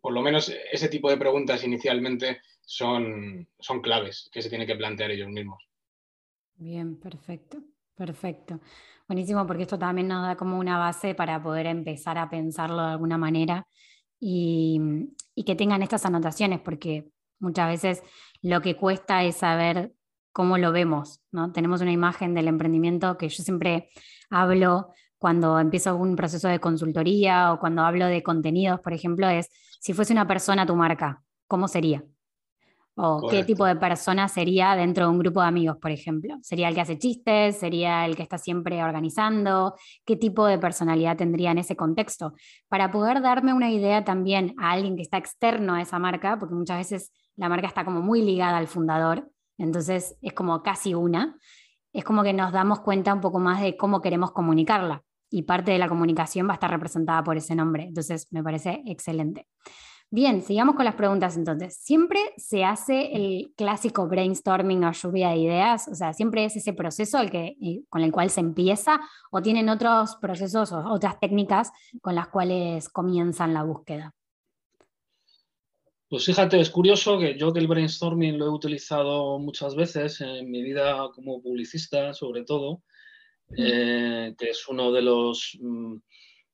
por 0.00 0.12
lo 0.12 0.22
menos 0.22 0.52
ese 0.70 0.88
tipo 0.88 1.10
de 1.10 1.16
preguntas 1.16 1.64
inicialmente 1.64 2.40
son, 2.62 3.48
son 3.58 3.80
claves 3.80 4.28
que 4.32 4.42
se 4.42 4.48
tienen 4.48 4.66
que 4.66 4.76
plantear 4.76 5.10
ellos 5.10 5.28
mismos. 5.28 5.62
Bien, 6.54 6.98
perfecto, 6.98 7.58
perfecto. 7.94 8.60
Buenísimo, 9.08 9.46
porque 9.46 9.64
esto 9.64 9.78
también 9.78 10.08
nos 10.08 10.26
da 10.26 10.36
como 10.36 10.58
una 10.58 10.78
base 10.78 11.14
para 11.14 11.42
poder 11.42 11.66
empezar 11.66 12.18
a 12.18 12.30
pensarlo 12.30 12.82
de 12.82 12.92
alguna 12.92 13.18
manera 13.18 13.66
y, 14.18 14.80
que 15.44 15.56
tengan 15.56 15.82
estas 15.82 16.06
anotaciones, 16.06 16.60
porque 16.60 17.08
muchas 17.40 17.68
veces 17.68 18.02
lo 18.40 18.60
que 18.60 18.76
cuesta 18.76 19.24
es 19.24 19.36
saber 19.36 19.92
cómo 20.32 20.56
lo 20.56 20.70
vemos, 20.70 21.20
¿no? 21.32 21.52
Tenemos 21.52 21.80
una 21.80 21.92
imagen 21.92 22.32
del 22.32 22.48
emprendimiento 22.48 23.18
que 23.18 23.28
yo 23.28 23.42
siempre 23.42 23.90
hablo 24.30 24.92
cuando 25.22 25.56
empiezo 25.60 25.94
un 25.94 26.16
proceso 26.16 26.48
de 26.48 26.58
consultoría 26.58 27.52
o 27.52 27.60
cuando 27.60 27.82
hablo 27.82 28.06
de 28.06 28.24
contenidos, 28.24 28.80
por 28.80 28.92
ejemplo, 28.92 29.28
es 29.28 29.48
si 29.78 29.92
fuese 29.92 30.12
una 30.12 30.26
persona 30.26 30.66
tu 30.66 30.74
marca, 30.74 31.22
¿cómo 31.46 31.68
sería? 31.68 32.02
¿O 32.96 33.28
qué 33.30 33.44
tipo 33.44 33.64
de 33.64 33.76
persona 33.76 34.26
sería 34.26 34.74
dentro 34.74 35.04
de 35.04 35.12
un 35.12 35.20
grupo 35.20 35.40
de 35.40 35.46
amigos, 35.46 35.76
por 35.76 35.92
ejemplo? 35.92 36.38
¿Sería 36.42 36.68
el 36.68 36.74
que 36.74 36.80
hace 36.80 36.98
chistes? 36.98 37.56
¿Sería 37.56 38.04
el 38.04 38.16
que 38.16 38.24
está 38.24 38.36
siempre 38.36 38.82
organizando? 38.82 39.76
¿Qué 40.04 40.16
tipo 40.16 40.44
de 40.44 40.58
personalidad 40.58 41.16
tendría 41.16 41.52
en 41.52 41.58
ese 41.58 41.76
contexto? 41.76 42.34
Para 42.68 42.90
poder 42.90 43.22
darme 43.22 43.54
una 43.54 43.70
idea 43.70 44.02
también 44.02 44.56
a 44.58 44.72
alguien 44.72 44.96
que 44.96 45.02
está 45.02 45.18
externo 45.18 45.74
a 45.74 45.82
esa 45.82 46.00
marca, 46.00 46.36
porque 46.36 46.56
muchas 46.56 46.78
veces 46.78 47.12
la 47.36 47.48
marca 47.48 47.68
está 47.68 47.84
como 47.84 48.02
muy 48.02 48.22
ligada 48.22 48.58
al 48.58 48.66
fundador, 48.66 49.30
entonces 49.56 50.18
es 50.20 50.32
como 50.32 50.64
casi 50.64 50.94
una, 50.94 51.38
es 51.92 52.02
como 52.02 52.24
que 52.24 52.32
nos 52.32 52.50
damos 52.50 52.80
cuenta 52.80 53.14
un 53.14 53.20
poco 53.20 53.38
más 53.38 53.60
de 53.62 53.76
cómo 53.76 54.00
queremos 54.00 54.32
comunicarla 54.32 55.04
y 55.32 55.42
parte 55.42 55.72
de 55.72 55.78
la 55.78 55.88
comunicación 55.88 56.46
va 56.46 56.52
a 56.52 56.54
estar 56.54 56.70
representada 56.70 57.24
por 57.24 57.36
ese 57.36 57.54
nombre. 57.54 57.84
Entonces 57.84 58.28
me 58.30 58.42
parece 58.42 58.82
excelente. 58.86 59.48
Bien, 60.14 60.42
sigamos 60.42 60.76
con 60.76 60.84
las 60.84 60.94
preguntas 60.94 61.38
entonces. 61.38 61.74
¿Siempre 61.74 62.20
se 62.36 62.64
hace 62.64 63.16
el 63.16 63.54
clásico 63.56 64.06
brainstorming 64.08 64.84
o 64.84 64.92
lluvia 64.92 65.30
de 65.30 65.38
ideas? 65.38 65.88
O 65.88 65.94
sea, 65.94 66.12
¿siempre 66.12 66.44
es 66.44 66.54
ese 66.54 66.74
proceso 66.74 67.18
el 67.18 67.30
que, 67.30 67.56
eh, 67.62 67.80
con 67.88 68.02
el 68.02 68.12
cual 68.12 68.28
se 68.28 68.40
empieza 68.40 69.00
o 69.30 69.40
tienen 69.40 69.70
otros 69.70 70.16
procesos 70.16 70.70
o 70.72 70.84
otras 70.92 71.18
técnicas 71.18 71.72
con 72.02 72.14
las 72.14 72.28
cuales 72.28 72.90
comienzan 72.90 73.54
la 73.54 73.62
búsqueda? 73.62 74.14
Pues 76.10 76.26
fíjate, 76.26 76.60
es 76.60 76.68
curioso 76.68 77.18
que 77.18 77.38
yo 77.38 77.54
que 77.54 77.60
el 77.60 77.66
brainstorming 77.66 78.36
lo 78.36 78.44
he 78.44 78.50
utilizado 78.50 79.38
muchas 79.38 79.74
veces 79.74 80.20
en 80.20 80.50
mi 80.50 80.62
vida 80.62 81.08
como 81.14 81.40
publicista, 81.40 82.12
sobre 82.12 82.44
todo, 82.44 82.82
eh, 83.56 84.34
que 84.38 84.50
es 84.50 84.68
uno 84.68 84.92
de 84.92 85.02
los... 85.02 85.58
Mm, 85.60 85.96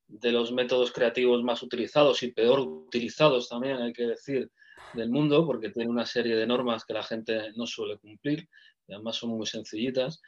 de 0.09 0.33
los 0.33 0.53
métodos 0.53 0.91
creativos 0.91 1.43
más 1.45 1.63
utilizados 1.63 2.23
y 2.23 2.33
peor 2.33 2.61
utilizados 2.61 3.47
también, 3.47 3.77
hay 3.77 3.93
que 3.93 4.07
decir, 4.07 4.51
del 4.95 5.11
mundo, 5.11 5.47
porque 5.47 5.71
tiene 5.71 5.91
una 5.91 6.07
serie 6.07 6.35
de 6.35 6.47
normas 6.47 6.85
que 6.85 6.95
la 6.95 7.03
gente 7.03 7.53
no 7.57 7.67
suele 7.67 7.99
cumplir, 7.99 8.49
y 8.87 8.95
además 8.95 9.17
son 9.17 9.31
muy 9.31 9.47
sencillitas. 9.47 10.21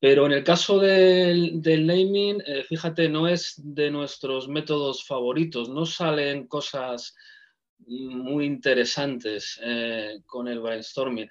Pero 0.00 0.26
en 0.26 0.32
el 0.32 0.44
caso 0.44 0.78
del, 0.78 1.60
naming, 1.62 2.42
eh, 2.46 2.64
fíjate, 2.64 3.08
no 3.08 3.26
es 3.26 3.54
de 3.56 3.90
nuestros 3.90 4.48
métodos 4.48 5.04
favoritos, 5.04 5.68
no 5.68 5.86
salen 5.86 6.46
cosas 6.46 7.14
muy 7.78 8.44
interesantes 8.44 9.60
eh, 9.62 10.20
con 10.26 10.48
el 10.48 10.60
brainstorming. 10.60 11.28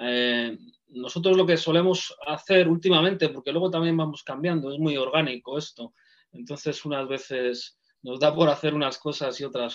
Eh, 0.00 0.58
nosotros 0.88 1.36
lo 1.36 1.46
que 1.46 1.56
solemos 1.56 2.16
hacer 2.26 2.68
últimamente, 2.68 3.28
porque 3.28 3.52
luego 3.52 3.70
también 3.70 3.96
vamos 3.96 4.22
cambiando, 4.22 4.72
es 4.72 4.78
muy 4.78 4.96
orgánico 4.96 5.58
esto, 5.58 5.92
entonces, 6.32 6.84
unas 6.84 7.08
veces 7.08 7.78
nos 8.02 8.20
da 8.20 8.34
por 8.34 8.48
hacer 8.48 8.74
unas 8.74 8.98
cosas 8.98 9.40
y 9.40 9.44
otras 9.44 9.74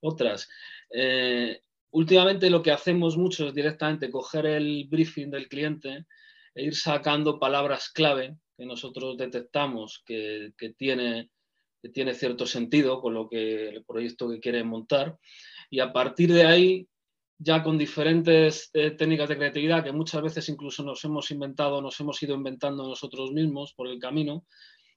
otras. 0.00 0.48
Eh, 0.90 1.60
últimamente 1.90 2.50
lo 2.50 2.62
que 2.62 2.70
hacemos 2.70 3.16
mucho 3.16 3.48
es 3.48 3.54
directamente 3.54 4.10
coger 4.10 4.46
el 4.46 4.86
briefing 4.88 5.30
del 5.30 5.48
cliente 5.48 6.06
e 6.54 6.64
ir 6.64 6.76
sacando 6.76 7.38
palabras 7.38 7.90
clave 7.90 8.36
que 8.56 8.66
nosotros 8.66 9.16
detectamos 9.16 10.02
que, 10.06 10.52
tiene, 10.76 11.30
que 11.82 11.88
tiene 11.88 12.14
cierto 12.14 12.46
sentido 12.46 13.00
con 13.00 13.14
lo 13.14 13.28
que 13.28 13.68
el 13.68 13.84
proyecto 13.84 14.30
que 14.30 14.40
quiere 14.40 14.64
montar. 14.64 15.18
Y 15.68 15.80
a 15.80 15.92
partir 15.92 16.32
de 16.32 16.46
ahí 16.46 16.88
ya 17.38 17.62
con 17.62 17.76
diferentes 17.76 18.70
eh, 18.72 18.92
técnicas 18.92 19.28
de 19.28 19.36
creatividad 19.36 19.84
que 19.84 19.92
muchas 19.92 20.22
veces 20.22 20.48
incluso 20.48 20.82
nos 20.82 21.04
hemos 21.04 21.30
inventado, 21.30 21.82
nos 21.82 21.98
hemos 22.00 22.22
ido 22.22 22.34
inventando 22.34 22.88
nosotros 22.88 23.32
mismos 23.32 23.74
por 23.74 23.88
el 23.88 23.98
camino, 23.98 24.46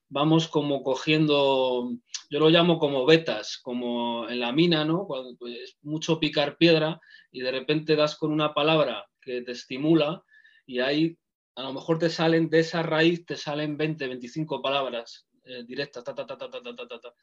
vamos 0.08 0.48
como 0.48 0.82
cogiendo, 0.82 1.92
yo 2.30 2.40
lo 2.40 2.50
llamo 2.50 2.80
como 2.80 3.06
vetas, 3.06 3.60
como 3.62 4.28
en 4.30 4.40
la 4.40 4.52
mina, 4.52 4.86
¿no? 4.86 5.06
Cuando 5.06 5.36
pues, 5.38 5.78
mucho 5.82 6.20
picar 6.20 6.58
piedra 6.58 7.00
y 7.32 7.42
de 7.42 7.52
repente 7.52 7.96
das 7.96 8.16
con 8.16 8.32
una 8.32 8.54
palabra 8.54 9.06
que 9.22 9.42
te 9.42 9.52
estimula 9.52 10.24
y 10.66 10.80
ahí 10.80 11.18
a 11.56 11.64
lo 11.64 11.74
mejor 11.74 12.00
te 12.00 12.10
salen 12.10 12.50
de 12.50 12.60
esa 12.60 12.84
raíz, 12.84 13.26
te 13.26 13.36
salen 13.36 13.76
20, 13.76 14.08
25 14.08 14.62
palabras 14.62 15.28
eh, 15.44 15.64
directas, 15.66 16.04
ta, 16.04 16.16
ta, 16.16 16.26
ta, 16.26 16.38
ta, 16.38 16.50
ta, 16.50 16.62
ta, 16.62 16.88
ta, 16.88 17.00
ta, 17.00 17.14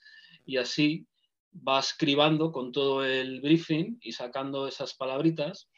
y 0.44 0.58
así 0.58 1.06
vas 1.62 1.90
escribando 1.90 2.52
con 2.52 2.72
todo 2.72 3.04
el 3.04 3.40
briefing 3.40 3.98
y 4.00 4.12
sacando 4.12 4.68
esas 4.68 4.94
palabritas 4.94 5.68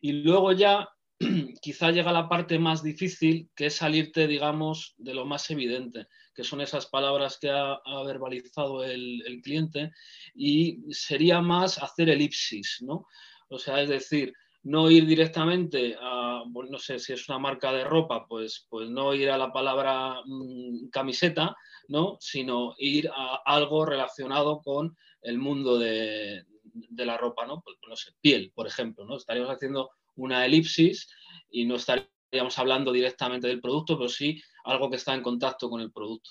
y 0.00 0.12
luego 0.12 0.52
ya 0.52 0.88
quizá 1.60 1.90
llega 1.90 2.12
la 2.12 2.28
parte 2.28 2.58
más 2.58 2.82
difícil, 2.82 3.50
que 3.56 3.66
es 3.66 3.76
salirte, 3.76 4.26
digamos, 4.26 4.94
de 4.98 5.14
lo 5.14 5.24
más 5.24 5.50
evidente, 5.50 6.06
que 6.34 6.44
son 6.44 6.60
esas 6.60 6.86
palabras 6.86 7.38
que 7.40 7.50
ha, 7.50 7.80
verbalizado 8.06 8.84
el, 8.84 9.40
cliente, 9.42 9.90
y 10.34 10.78
sería 10.90 11.40
más 11.40 11.82
hacer 11.82 12.10
elipsis, 12.10 12.78
¿no? 12.82 13.06
O 13.48 13.58
sea, 13.58 13.82
es 13.82 13.88
decir, 13.88 14.32
no 14.62 14.90
ir 14.90 15.06
directamente 15.06 15.96
a, 16.00 16.44
no 16.46 16.78
sé, 16.78 16.98
si 16.98 17.12
es 17.12 17.28
una 17.28 17.38
marca 17.38 17.72
de 17.72 17.84
ropa, 17.84 18.26
pues, 18.28 18.66
pues 18.68 18.88
no 18.88 19.14
ir 19.14 19.30
a 19.30 19.38
la 19.38 19.52
palabra 19.52 20.20
mm, 20.24 20.88
camiseta, 20.90 21.56
¿no? 21.88 22.16
Sino 22.20 22.74
ir 22.78 23.10
a 23.12 23.40
algo 23.44 23.84
relacionado 23.84 24.60
con 24.60 24.96
el 25.22 25.38
mundo 25.38 25.78
de, 25.78 26.44
de 26.72 27.06
la 27.06 27.16
ropa, 27.16 27.46
¿no? 27.46 27.60
Pues, 27.60 27.76
no 27.88 27.96
sé, 27.96 28.12
piel, 28.20 28.52
por 28.54 28.66
ejemplo, 28.66 29.04
¿no? 29.04 29.16
Estaríamos 29.16 29.52
haciendo 29.52 29.90
una 30.16 30.44
elipsis 30.44 31.08
y 31.50 31.64
no 31.64 31.76
estaríamos 31.76 32.58
hablando 32.58 32.92
directamente 32.92 33.48
del 33.48 33.60
producto, 33.60 33.96
pero 33.96 34.08
sí 34.08 34.40
algo 34.64 34.90
que 34.90 34.96
está 34.96 35.14
en 35.14 35.22
contacto 35.22 35.70
con 35.70 35.80
el 35.80 35.92
producto. 35.92 36.30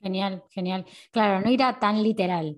Genial, 0.00 0.42
genial. 0.50 0.84
Claro, 1.10 1.40
no 1.44 1.50
irá 1.50 1.78
tan 1.78 2.02
literal. 2.02 2.56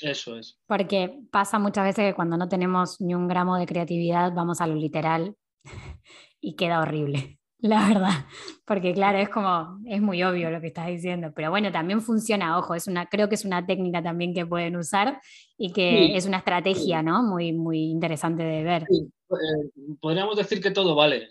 Eso 0.00 0.36
es. 0.38 0.58
Porque 0.66 1.20
pasa 1.30 1.58
muchas 1.58 1.84
veces 1.84 2.10
que 2.10 2.14
cuando 2.14 2.36
no 2.36 2.48
tenemos 2.48 3.00
ni 3.00 3.14
un 3.14 3.26
gramo 3.26 3.56
de 3.56 3.66
creatividad 3.66 4.32
vamos 4.32 4.60
a 4.60 4.66
lo 4.66 4.76
literal 4.76 5.36
y 6.40 6.54
queda 6.54 6.80
horrible 6.80 7.37
la 7.60 7.88
verdad, 7.88 8.10
porque 8.66 8.92
claro, 8.94 9.18
es 9.18 9.28
como, 9.28 9.80
es 9.86 10.00
muy 10.00 10.22
obvio 10.22 10.50
lo 10.50 10.60
que 10.60 10.68
estás 10.68 10.86
diciendo, 10.86 11.32
pero 11.34 11.50
bueno, 11.50 11.72
también 11.72 12.00
funciona, 12.00 12.58
ojo, 12.58 12.74
es 12.74 12.86
una, 12.86 13.06
creo 13.06 13.28
que 13.28 13.34
es 13.34 13.44
una 13.44 13.66
técnica 13.66 14.02
también 14.02 14.32
que 14.32 14.46
pueden 14.46 14.76
usar 14.76 15.20
y 15.56 15.72
que 15.72 16.16
es 16.16 16.26
una 16.26 16.38
estrategia, 16.38 17.02
¿no? 17.02 17.22
Muy, 17.22 17.52
muy 17.52 17.90
interesante 17.90 18.44
de 18.44 18.62
ver. 18.62 18.82
Eh, 18.82 19.96
podríamos 20.00 20.36
decir 20.36 20.60
que 20.60 20.70
todo 20.70 20.94
vale, 20.94 21.28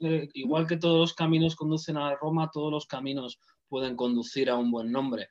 eh, 0.00 0.28
igual 0.34 0.66
que 0.66 0.76
todos 0.76 0.98
los 0.98 1.14
caminos 1.14 1.56
conducen 1.56 1.96
a 1.96 2.14
Roma, 2.16 2.50
todos 2.52 2.70
los 2.70 2.86
caminos 2.86 3.38
pueden 3.68 3.96
conducir 3.96 4.50
a 4.50 4.56
un 4.56 4.70
buen 4.70 4.92
nombre. 4.92 5.28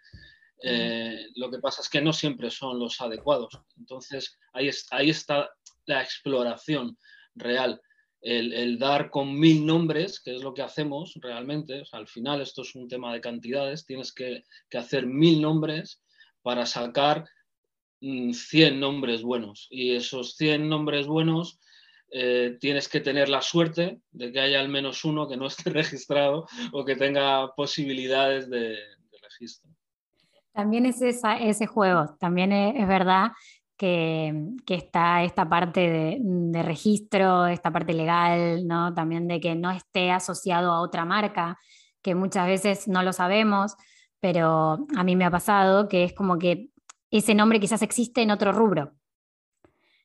Eh, 0.63 1.27
lo 1.35 1.49
que 1.49 1.59
pasa 1.59 1.81
es 1.81 1.89
que 1.89 2.01
no 2.01 2.13
siempre 2.13 2.49
son 2.51 2.79
los 2.79 2.99
adecuados. 2.99 3.59
Entonces, 3.77 4.37
ahí, 4.53 4.69
ahí 4.91 5.09
está 5.09 5.49
la 5.85 6.01
exploración 6.01 6.97
real 7.35 7.81
el, 8.21 8.77
dar 8.77 9.09
con 9.09 9.37
mil 9.37 9.65
nombres, 9.65 10.19
que 10.19 10.35
es 10.35 10.43
lo 10.43 10.53
que 10.53 10.61
hacemos 10.61 11.13
realmente, 11.21 11.83
al 11.91 12.07
final 12.07 12.41
esto 12.41 12.61
es 12.61 12.75
un 12.75 12.87
tema 12.87 13.13
de 13.13 13.21
cantidades, 13.21 13.85
tienes 13.85 14.13
que, 14.13 14.43
hacer 14.73 15.07
mil 15.07 15.41
nombres 15.41 16.01
para 16.41 16.65
sacar 16.65 17.25
100 17.99 18.31
mm, 18.75 18.79
nombres 18.79 19.23
buenos. 19.23 19.67
Y 19.69 19.95
esos 19.95 20.35
100 20.35 20.69
nombres 20.69 21.07
buenos 21.07 21.59
eh, 22.11 22.57
tienes 22.59 22.87
que 22.87 22.99
tener 22.99 23.29
la 23.29 23.41
suerte 23.41 24.01
de 24.11 24.31
que 24.31 24.39
haya 24.39 24.59
al 24.59 24.69
menos 24.69 25.03
uno 25.05 25.27
que 25.27 25.37
no 25.37 25.47
esté 25.47 25.69
registrado 25.71 26.45
o 26.71 26.85
que 26.85 26.95
tenga 26.95 27.53
posibilidades 27.55 28.49
de, 28.49 28.77
registro. 29.21 29.71
También 30.51 30.85
es 30.85 31.01
ese 31.01 31.65
juego, 31.65 32.17
también 32.19 32.51
es 32.51 32.85
verdad 32.87 33.31
que, 33.81 34.53
está 34.67 35.23
esta 35.23 35.49
parte 35.49 36.19
de, 36.21 36.63
registro, 36.63 37.47
esta 37.47 37.71
parte 37.71 37.93
legal, 37.93 38.67
¿no? 38.67 38.93
también 38.93 39.27
de 39.27 39.39
que 39.39 39.55
no 39.55 39.71
esté 39.71 40.11
asociado 40.11 40.71
a 40.71 40.81
otra 40.81 41.03
marca, 41.03 41.57
que 42.03 42.13
muchas 42.13 42.45
veces 42.45 42.87
no 42.87 43.01
lo 43.01 43.11
sabemos, 43.11 43.75
pero 44.19 44.85
a 44.95 45.03
mí 45.03 45.15
me 45.15 45.25
ha 45.25 45.31
pasado 45.31 45.87
que 45.87 46.03
es 46.03 46.13
como 46.13 46.37
que 46.37 46.69
ese 47.09 47.33
nombre 47.33 47.59
quizás 47.59 47.81
existe 47.81 48.21
en 48.21 48.29
otro 48.29 48.51
rubro, 48.51 48.91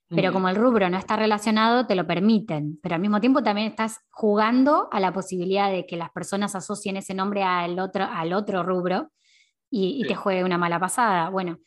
pero 0.09 0.33
como 0.33 0.49
el 0.49 0.57
rubro 0.57 0.89
no 0.89 0.97
está 0.97 1.17
relacionado, 1.17 1.87
te 1.87 1.97
lo 1.97 2.07
permiten, 2.07 2.79
pero 2.83 2.95
al 2.95 3.01
mismo 3.03 3.21
tiempo 3.21 3.43
también 3.43 3.67
estás 3.67 3.99
jugando 4.11 4.89
a 4.91 5.01
la 5.01 5.13
posibilidad 5.13 5.71
de 5.71 5.85
que 5.85 5.97
las 5.97 6.11
personas 6.13 6.55
asocien 6.55 6.97
ese 6.97 7.13
nombre 7.13 7.43
al 7.43 7.79
otro, 7.79 8.05
al 8.05 8.33
otro 8.33 8.63
rubro 8.63 9.11
y, 9.69 10.01
y 10.03 10.07
te 10.07 10.15
juegue 10.15 10.45
una 10.45 10.59
mala 10.59 10.79
pasada. 10.79 11.29
Bueno, 11.29 11.59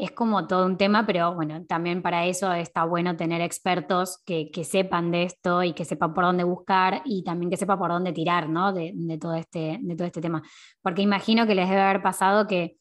es 0.00 0.12
como 0.12 0.46
todo 0.46 0.66
un 0.66 0.76
tema, 0.76 1.06
pero 1.06 1.34
bueno, 1.34 1.64
también 1.66 2.02
para 2.02 2.26
eso 2.26 2.52
está 2.52 2.84
bueno 2.84 3.16
tener 3.16 3.40
expertos 3.40 4.22
que, 4.24 4.50
sepan 4.64 5.10
de 5.10 5.24
esto 5.24 5.62
y 5.62 5.72
que 5.72 5.84
sepan 5.84 6.14
por 6.14 6.24
dónde 6.24 6.44
buscar 6.44 7.02
y 7.04 7.22
también 7.24 7.50
que 7.50 7.56
sepan 7.56 7.78
por 7.78 7.90
dónde 7.90 8.12
tirar, 8.12 8.48
¿no? 8.48 8.72
De, 8.72 8.94
todo 9.20 9.34
este, 9.34 9.78
de 9.80 9.96
todo 9.96 10.06
este 10.06 10.20
tema. 10.20 10.42
Porque 10.82 11.02
imagino 11.02 11.46
que 11.46 11.54
les 11.54 11.68
debe 11.68 11.80
haber 11.80 12.02
pasado 12.02 12.46
que 12.46 12.76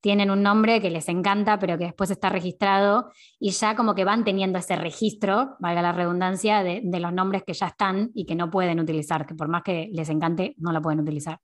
tienen 0.00 0.30
un 0.30 0.42
nombre 0.42 0.80
que 0.80 0.90
les 0.90 1.08
encanta, 1.08 1.58
pero 1.58 1.76
que 1.76 1.84
después 1.84 2.10
está 2.10 2.30
registrado 2.30 3.10
y 3.38 3.50
ya 3.50 3.76
como 3.76 3.94
que 3.94 4.04
van 4.04 4.24
teniendo 4.24 4.58
ese 4.58 4.76
registro, 4.76 5.56
valga 5.60 5.82
la 5.82 5.92
redundancia, 5.92 6.62
de, 6.62 6.82
los 7.00 7.12
nombres 7.12 7.42
que 7.44 7.52
ya 7.52 7.66
están 7.66 8.10
y 8.14 8.24
que 8.24 8.34
no 8.34 8.50
pueden 8.50 8.80
utilizar, 8.80 9.26
que 9.26 9.34
por 9.34 9.48
más 9.48 9.62
que 9.62 9.90
les 9.92 10.08
encante, 10.08 10.54
no 10.58 10.72
la 10.72 10.80
pueden 10.80 11.00
utilizar. 11.00 11.38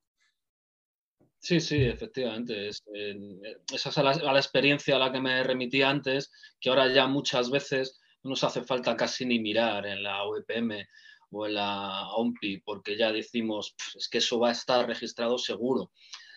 Sí, 1.47 1.61
sí, 1.61 1.77
efectivamente. 1.77 2.67
Es, 2.67 2.83
esa 3.73 3.91
es 3.91 3.99
a 3.99 4.03
la, 4.03 4.37
experiencia 4.41 4.97
a 4.97 4.99
la 4.99 5.13
que 5.13 5.21
me 5.21 5.45
remití 5.45 5.81
antes, 5.81 6.33
que 6.61 6.71
ahora 6.71 6.93
ya 6.93 7.07
muchas 7.07 7.51
veces 7.51 8.01
no 8.25 8.31
nos 8.31 8.43
hace 8.43 8.65
falta 8.65 8.97
casi 8.97 9.25
ni 9.25 9.39
mirar 9.39 9.87
en 9.87 10.03
la 10.03 10.27
UPM 10.27 10.89
o 11.31 11.47
en 11.47 11.55
la 11.55 12.09
OMPI, 12.17 12.63
porque 12.63 12.97
ya 12.97 13.13
decimos, 13.13 13.77
es 13.95 14.09
que 14.09 14.19
eso 14.19 14.41
va 14.41 14.49
a 14.49 14.53
estar 14.53 14.89
registrado 14.89 15.39
seguro. 15.39 15.93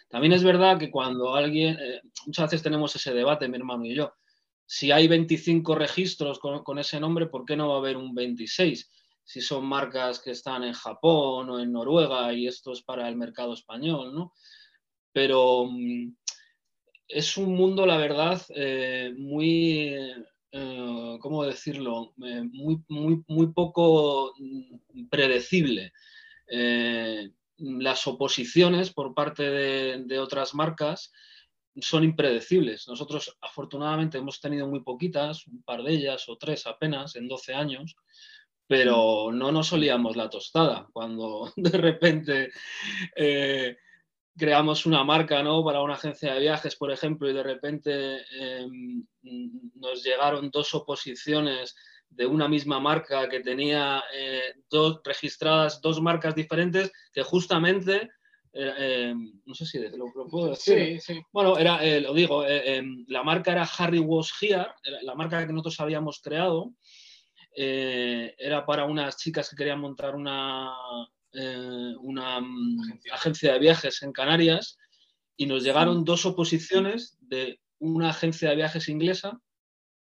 También 0.09 0.33
es 0.33 0.43
verdad 0.43 0.77
que 0.77 0.91
cuando 0.91 1.33
alguien, 1.33 1.79
eh, 1.81 2.01
muchas 2.27 2.51
veces 2.51 2.61
tenemos 2.61 2.95
ese 2.95 3.11
debate, 3.11 3.47
mi 3.47 3.57
hermano 3.57 3.85
y 3.85 3.95
yo, 3.95 4.13
si 4.67 4.91
hay 4.91 5.07
25 5.07 5.73
registros 5.73 6.37
con, 6.37 6.77
ese 6.77 6.99
nombre, 6.99 7.25
¿por 7.25 7.45
qué 7.45 7.55
no 7.55 7.69
va 7.69 7.75
a 7.75 7.79
haber 7.79 7.97
un 7.97 8.13
26? 8.13 8.91
Si 9.23 9.41
son 9.41 9.65
marcas 9.65 10.19
que 10.19 10.29
están 10.29 10.63
en 10.63 10.73
Japón 10.73 11.49
o 11.49 11.59
en 11.59 11.71
Noruega 11.71 12.31
y 12.31 12.45
esto 12.45 12.73
es 12.73 12.83
para 12.83 13.09
el 13.09 13.15
mercado 13.15 13.53
español, 13.53 14.13
¿no? 14.13 14.33
Pero 15.19 15.65
mm, 15.65 16.15
es 17.09 17.35
un 17.35 17.53
mundo, 17.53 17.85
la 17.85 17.97
verdad, 17.97 18.41
eh, 18.55 19.13
muy, 19.17 19.93
eh, 20.53 21.17
¿cómo 21.19 21.43
decirlo? 21.43 22.13
muy, 22.15 22.81
muy, 22.88 23.21
muy 23.27 23.47
poco 23.51 24.33
mm, 24.39 25.09
predecible 25.09 25.91
las 27.57 28.07
oposiciones 28.07 28.93
por 28.93 29.13
parte 29.13 29.43
de, 29.43 30.19
otras 30.19 30.55
marcas 30.55 31.11
son 31.81 32.05
impredecibles. 32.05 32.88
Nosotros 32.88 33.38
afortunadamente 33.41 34.17
hemos 34.17 34.39
tenido 34.39 34.69
muy 34.69 34.81
poquitas, 34.81 35.45
un 35.47 35.61
par 35.63 35.83
de 35.83 35.95
ellas 35.95 36.29
o 36.29 36.38
tres 36.38 36.65
apenas 36.65 37.17
en 37.17 37.27
12 37.27 37.53
años, 37.53 37.97
pero 38.67 39.31
no 39.33 39.51
nos 39.51 39.73
olíamos 39.73 40.15
la 40.15 40.29
tostada 40.29 40.88
cuando 40.93 41.51
de 41.57 41.77
repente 41.77 42.51
eh, 43.17 43.75
creamos 44.39 44.86
una 44.86 45.03
marca 45.03 45.43
¿no? 45.43 45.63
para 45.63 45.81
una 45.81 45.93
agencia 45.93 46.34
de 46.34 46.39
viajes, 46.39 46.75
por 46.75 46.91
ejemplo, 46.91 47.29
y 47.29 47.34
de 47.34 47.43
repente 47.43 48.17
em, 48.31 49.05
nos 49.75 50.03
llegaron 50.03 50.50
dos 50.50 50.74
oposiciones 50.74 51.75
de 52.10 52.25
una 52.25 52.48
misma 52.48 52.79
marca 52.79 53.29
que 53.29 53.41
tenía 53.41 54.03
eh, 54.13 54.55
dos 54.69 55.01
registradas 55.03 55.79
dos 55.79 56.01
marcas 56.01 56.34
diferentes 56.34 56.91
que 57.13 57.22
justamente 57.22 58.10
eh, 58.51 58.74
eh, 58.79 59.13
no 59.46 59.53
sé 59.53 59.65
si 59.67 59.77
lo, 59.77 60.12
puedo 60.27 60.50
decir. 60.50 61.00
Sí, 61.00 61.13
sí. 61.13 61.22
Bueno, 61.31 61.55
era, 61.55 61.84
lo 62.00 62.15
digo, 62.15 62.43
em, 62.48 63.05
la 63.08 63.22
marca 63.22 63.51
era 63.51 63.69
Harry 63.77 64.00
Was 64.00 64.31
Here, 64.41 64.65
la 65.03 65.13
marca 65.13 65.46
que 65.46 65.53
nosotros 65.53 65.79
habíamos 65.81 66.19
creado. 66.19 66.74
era 67.55 68.65
para 68.65 68.86
unas 68.86 69.17
chicas 69.17 69.50
que 69.50 69.55
querían 69.55 69.79
montar 69.79 70.15
una, 70.15 70.74
una 71.33 72.39
mm, 72.41 73.01
agencia 73.12 73.53
de 73.53 73.59
viajes 73.59 74.01
en 74.03 74.12
Canarias 74.12 74.77
y 75.38 75.45
nos 75.45 75.63
llegaron 75.63 76.03
dos 76.03 76.25
oposiciones 76.25 77.17
de 77.21 77.59
una 77.79 78.09
agencia 78.09 78.50
de 78.50 78.55
viajes 78.55 78.89
inglesa 78.89 79.39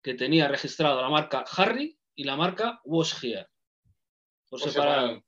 que 0.01 0.13
tenía 0.13 0.47
registrado 0.47 1.01
la 1.01 1.09
marca 1.09 1.43
Harry 1.57 1.97
y 2.15 2.23
la 2.23 2.35
marca 2.35 2.79
Was 2.85 3.21
Here. 3.23 3.47
Por, 4.49 4.61
separado. 4.61 5.21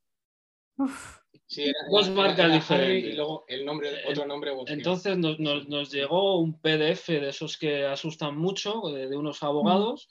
Dos 0.78 2.10
marcas 2.12 2.52
diferentes. 2.52 3.14
Y 3.14 3.16
luego 3.16 3.46
el 3.48 3.66
nombre, 3.66 3.90
eh, 3.90 4.04
otro 4.08 4.26
nombre. 4.26 4.54
Entonces 4.68 5.18
nos, 5.18 5.92
llegó 5.92 6.40
un 6.40 6.60
PDF 6.60 7.08
de 7.08 7.30
esos 7.30 7.58
que 7.58 7.86
asustan 7.86 8.38
mucho, 8.38 8.82
de, 8.94 9.16
unos 9.16 9.42
abogados, 9.44 10.10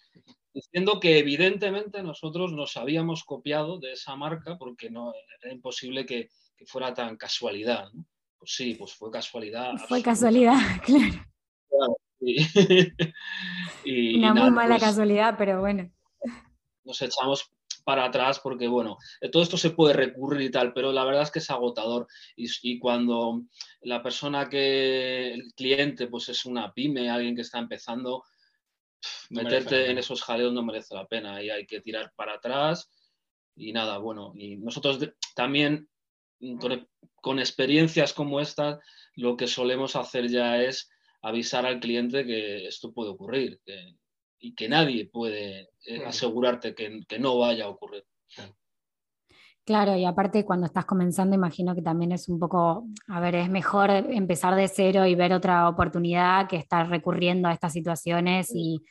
diciendo 0.57 0.99
que 1.01 1.19
evidentemente 1.19 2.03
nosotros 2.03 2.53
nos 2.53 2.77
habíamos 2.77 3.25
copiado 3.25 3.79
de 3.79 3.93
esa 3.93 4.17
marca 4.17 4.57
porque 4.59 4.91
no 4.91 5.13
era 5.43 5.53
imposible 5.53 6.07
que, 6.07 6.31
fuera 6.67 6.95
tan 6.95 7.17
casualidad. 7.19 7.89
Pues 8.39 8.55
sí, 8.55 8.75
pues 8.75 8.95
fue 8.95 9.11
casualidad. 9.11 9.75
Fue 9.89 10.03
casualidad, 10.03 10.57
claro. 10.85 11.97
y, 13.85 14.19
Una 14.19 14.35
muy 14.35 14.51
mala 14.51 14.77
pues 14.77 14.83
casualidad, 14.85 15.35
pero 15.37 15.61
bueno 15.61 15.91
nos 16.87 17.03
echamos 17.03 17.51
para 17.85 18.05
atrás 18.05 18.41
porque, 18.41 18.67
bueno, 18.67 18.97
todo 19.31 19.43
esto 19.43 19.57
se 19.57 19.71
puede 19.71 19.95
recurrir 19.95 20.41
y 20.41 20.51
tal, 20.51 20.73
pero 20.73 20.93
la 20.93 21.05
verdad 21.05 21.23
es 21.23 21.31
que 21.31 21.39
es 21.41 21.51
agotador. 21.51 22.07
Y, 22.35 22.79
cuando 22.79 23.43
la 23.83 24.03
persona 24.03 24.49
que, 24.49 25.35
el 25.35 25.53
cliente, 25.55 26.09
pues 26.09 26.29
es 26.29 26.45
una 26.47 26.73
pyme, 26.73 27.11
alguien 27.11 27.37
que 27.37 27.43
está 27.43 27.59
empezando, 27.59 28.25
meterte 29.31 29.91
en 29.91 29.99
esos 29.99 30.23
jaleos 30.23 30.53
no 30.53 30.63
merece 30.63 30.95
la 30.95 31.07
pena 31.07 31.43
y 31.43 31.51
hay 31.51 31.67
que 31.67 31.81
tirar 31.81 32.13
para 32.17 32.35
atrás. 32.35 32.91
Y 33.55 33.73
nada, 33.73 33.99
bueno, 33.99 34.33
y 34.37 34.57
nosotros 34.57 34.99
también 35.35 35.89
con, 36.61 36.89
con 37.15 37.39
experiencias 37.39 38.13
como 38.13 38.41
esta, 38.41 38.81
lo 39.15 39.37
que 39.37 39.47
solemos 39.47 39.97
hacer 39.97 40.29
ya 40.29 40.63
es 40.63 40.91
avisar 41.23 41.67
al 41.67 41.81
cliente 41.81 42.25
que 42.25 42.67
esto 42.67 42.93
puede 42.93 43.11
ocurrir, 43.11 43.61
que, 43.65 43.97
y 44.39 44.55
que 44.55 44.69
nadie 44.69 45.07
puede 45.07 45.71
eh, 45.87 46.05
asegurarte 46.05 46.75
que, 46.75 47.19
no 47.19 47.39
vaya 47.39 47.65
a 47.65 47.69
ocurrir. 47.69 48.05
Claro, 48.35 48.57
y 49.69 50.05
aparte 50.05 50.45
cuando 50.45 50.67
estás 50.67 50.85
comenzando, 50.85 51.35
imagino 51.35 51.75
que 51.75 51.83
también 51.83 52.13
es 52.13 52.29
un 52.29 52.39
poco, 52.39 52.87
a 53.09 53.19
ver, 53.19 53.35
es 53.35 53.51
mejor 53.51 53.91
empezar 53.91 54.55
de 54.55 54.69
cero 54.69 55.07
y 55.07 55.17
ver 55.17 55.33
otra 55.33 55.69
oportunidad 55.69 56.49
que 56.49 56.57
estar 56.57 56.89
recurriendo 56.89 57.49
a 57.49 57.53
estas 57.53 57.73
situaciones 57.73 58.51
y, 58.55 58.85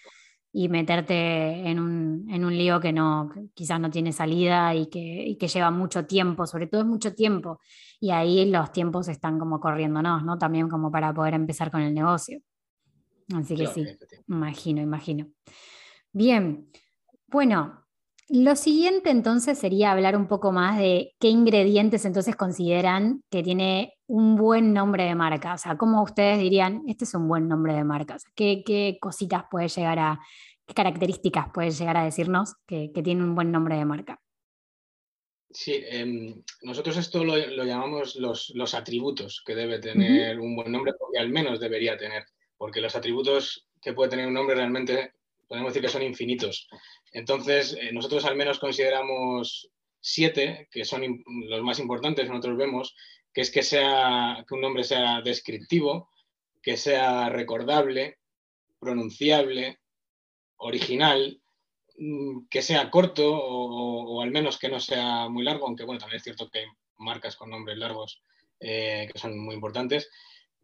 meterte 0.70 1.70
en 1.70 1.80
un, 1.80 2.28
en 2.30 2.46
un, 2.46 2.58
lío 2.58 2.80
que 2.80 2.92
no, 2.92 3.30
quizás 3.54 3.80
no 3.80 3.90
tiene 3.90 4.12
salida 4.12 4.74
y 4.76 4.88
que, 4.88 5.00
y 5.00 5.38
que, 5.38 5.48
lleva 5.48 5.72
mucho 5.72 6.06
tiempo, 6.06 6.46
sobre 6.46 6.68
todo 6.68 6.82
es 6.82 6.88
mucho 6.88 7.14
tiempo. 7.14 7.60
Y 8.00 8.12
ahí 8.12 8.50
los 8.50 8.72
tiempos 8.72 9.08
están 9.08 9.40
como 9.40 9.60
corriéndonos, 9.60 10.24
¿no? 10.24 10.38
También 10.38 10.70
como 10.70 10.92
para 10.92 11.14
poder 11.14 11.34
empezar 11.34 11.72
con 11.72 11.82
el 11.82 11.94
negocio. 11.94 12.40
Así 13.34 13.56
que 13.56 13.68
sí, 13.68 13.86
imagino, 14.28 14.82
imagino. 14.82 15.28
Bien, 16.14 16.70
bueno, 17.28 17.85
lo 18.28 18.56
siguiente 18.56 19.12
entonces 19.12 19.60
sería 19.60 19.92
hablar 19.92 20.18
un 20.18 20.28
poco 20.28 20.52
más 20.52 20.80
de 20.80 21.14
qué 21.20 21.28
ingredientes 21.30 22.06
entonces 22.06 22.36
consideran 22.36 23.22
que 23.30 23.44
tiene 23.44 23.94
un 24.08 24.36
buen 24.36 24.74
nombre 24.74 25.04
de 25.04 25.16
marca. 25.16 25.54
O 25.54 25.58
sea, 25.58 25.78
¿cómo 25.78 26.02
ustedes 26.04 26.40
dirían, 26.40 26.84
este 26.88 27.06
es 27.06 27.14
un 27.14 27.28
buen 27.28 27.48
nombre 27.48 27.74
de 27.74 27.84
marca? 27.84 28.18
¿qué, 28.36 28.98
cositas 29.00 29.44
puede 29.50 29.68
llegar 29.68 30.00
a, 30.00 30.20
qué 30.66 30.74
características 30.74 31.48
puede 31.54 31.72
llegar 31.72 31.98
a 31.98 32.04
decirnos 32.04 32.56
que, 32.66 32.90
tiene 33.04 33.24
un 33.24 33.36
buen 33.36 33.52
nombre 33.52 33.78
de 33.78 33.86
marca? 33.86 34.20
Sí, 35.52 35.84
em, 35.88 36.44
nosotros 36.64 36.98
esto 36.98 37.24
lo, 37.24 37.38
llamamos 37.38 38.16
los, 38.16 38.52
los, 38.56 38.74
atributos 38.74 39.42
que 39.46 39.56
debe 39.56 39.80
tener 39.80 40.40
un 40.40 40.56
buen 40.56 40.72
nombre, 40.72 40.94
porque 41.00 41.20
al 41.20 41.30
menos 41.30 41.60
debería 41.60 41.96
tener 41.96 42.26
porque 42.58 42.82
los 42.82 42.96
atributos 42.96 43.68
que 43.82 43.94
puede 43.94 44.10
tener 44.10 44.28
un 44.28 44.34
nombre 44.34 44.56
realmente 44.56 45.14
podemos 45.48 45.74
decir 45.74 45.82
que 45.82 45.92
son 45.92 46.04
infinitos. 46.04 46.68
Entonces, 47.12 47.78
eh, 47.80 47.92
nosotros 47.92 48.26
al 48.26 48.36
menos 48.36 48.60
consideramos 48.60 49.70
siete, 50.00 50.68
que 50.72 50.86
son 50.86 51.24
los 51.48 51.64
más 51.64 51.80
importantes, 51.80 52.28
nosotros 52.28 52.58
vemos, 52.58 52.96
que 53.34 53.42
es 53.42 53.52
que, 53.52 53.64
sea, 53.64 54.46
que 54.48 54.54
un 54.54 54.62
nombre 54.62 54.84
sea 54.84 55.22
descriptivo, 55.22 56.10
que 56.62 56.78
sea 56.78 57.30
recordable, 57.30 58.18
pronunciable, 58.80 59.80
original, 60.58 61.42
mm, 61.98 62.48
que 62.50 62.62
sea 62.62 62.90
corto 62.90 63.24
o, 63.28 64.22
al 64.22 64.32
menos 64.32 64.58
que 64.58 64.70
no 64.70 64.80
sea 64.80 65.28
muy 65.30 65.44
largo, 65.44 65.68
aunque 65.68 65.84
bueno, 65.84 66.00
también 66.00 66.18
es 66.18 66.24
cierto 66.24 66.50
que 66.50 66.60
hay 66.60 66.66
marcas 66.98 67.36
con 67.36 67.50
nombres 67.50 67.78
largos 67.78 68.22
eh, 68.60 69.10
que 69.12 69.20
son 69.20 69.38
muy 69.38 69.56
importantes. 69.56 70.10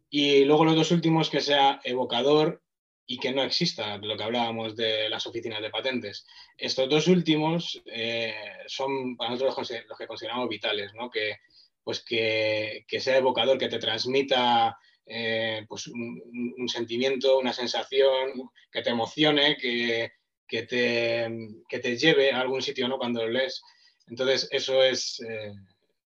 Y 0.08 0.44
luego 0.44 0.64
los 0.64 0.76
dos 0.76 0.90
últimos, 0.90 1.30
que 1.30 1.40
sea 1.40 1.80
evocador 1.84 2.62
y 3.06 3.18
que 3.18 3.32
no 3.32 3.42
exista, 3.42 3.96
lo 3.98 4.16
que 4.16 4.22
hablábamos 4.22 4.76
de 4.76 5.08
las 5.08 5.26
oficinas 5.26 5.60
de 5.60 5.70
patentes. 5.70 6.26
Estos 6.56 6.88
dos 6.88 7.08
últimos 7.08 7.82
eh, 7.86 8.34
son 8.66 9.16
para 9.16 9.30
nosotros 9.30 9.70
los, 9.88 9.98
que 9.98 10.06
consideramos 10.06 10.48
vitales, 10.48 10.92
¿no? 10.94 11.10
que, 11.10 11.36
pues 11.82 12.00
que, 12.04 12.84
sea 13.00 13.18
evocador, 13.18 13.58
que 13.58 13.68
te 13.68 13.78
transmita 13.78 14.78
eh, 15.04 15.64
pues 15.68 15.88
un, 15.88 16.68
sentimiento, 16.68 17.38
una 17.38 17.52
sensación, 17.52 18.50
que 18.70 18.82
te 18.82 18.90
emocione, 18.90 19.56
que, 19.56 20.12
que, 20.46 20.62
te, 20.62 21.28
que 21.68 21.78
te 21.80 21.96
lleve 21.96 22.32
a 22.32 22.40
algún 22.40 22.62
sitio 22.62 22.88
¿no? 22.88 22.98
cuando 22.98 23.24
lo 23.24 23.30
lees. 23.30 23.62
Entonces, 24.06 24.48
eso 24.50 24.82
es 24.82 25.20
eh, 25.28 25.52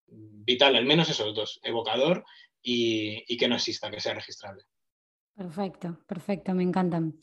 vital, 0.07 0.77
al 0.77 0.85
menos 0.85 1.09
esos 1.09 1.35
dos, 1.35 1.61
evocador 1.63 2.25
y, 2.63 3.37
que 3.37 3.49
no 3.49 3.57
exista, 3.57 3.91
que 3.91 4.01
sea 4.01 4.15
registrable. 4.15 4.65
Perfecto, 5.37 5.99
perfecto, 6.07 6.55
me 6.55 6.63
encantan. 6.63 7.15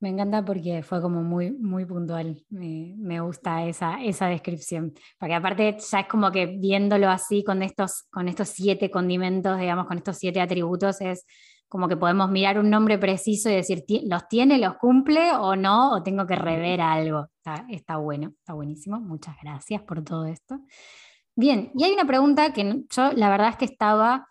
Me 0.00 0.10
encanta 0.10 0.44
porque 0.44 0.82
fue 0.84 1.02
como 1.02 1.22
muy, 1.24 1.50
muy 1.50 1.84
puntual. 1.84 2.44
Me, 2.50 3.20
gusta 3.20 3.64
esa, 3.66 4.00
esa 4.02 4.28
descripción. 4.28 4.94
Porque 5.18 5.34
aparte 5.34 5.76
ya 5.78 6.00
es 6.00 6.06
como 6.06 6.30
que 6.30 6.46
viéndolo 6.46 7.08
así 7.10 7.42
con 7.42 7.62
estos, 7.62 8.04
con 8.10 8.28
estos 8.28 8.48
siete 8.50 8.90
condimentos, 8.90 9.58
digamos, 9.58 9.86
con 9.86 9.98
estos 9.98 10.16
siete 10.18 10.40
atributos, 10.40 11.00
es 11.00 11.26
como 11.68 11.88
que 11.88 11.96
podemos 11.96 12.30
mirar 12.30 12.60
un 12.60 12.70
nombre 12.70 12.96
preciso 12.96 13.50
y 13.50 13.54
decir, 13.56 13.84
¿los 14.04 14.28
tiene, 14.28 14.58
los 14.58 14.76
cumple 14.76 15.32
o 15.32 15.56
no? 15.56 15.92
¿O 15.92 16.02
tengo 16.02 16.26
que 16.26 16.36
rever 16.36 16.80
algo? 16.80 17.26
Está, 17.68 17.96
bueno, 17.96 18.34
está 18.38 18.54
buenísimo. 18.54 19.00
Muchas 19.00 19.34
gracias 19.42 19.82
por 19.82 20.04
todo 20.04 20.26
esto. 20.26 20.60
Bien, 21.34 21.72
y 21.74 21.84
hay 21.84 21.92
una 21.92 22.06
pregunta 22.06 22.52
que 22.52 22.84
yo 22.88 23.12
la 23.12 23.30
verdad 23.30 23.50
es 23.50 23.56
que 23.56 23.64
estaba 23.64 24.28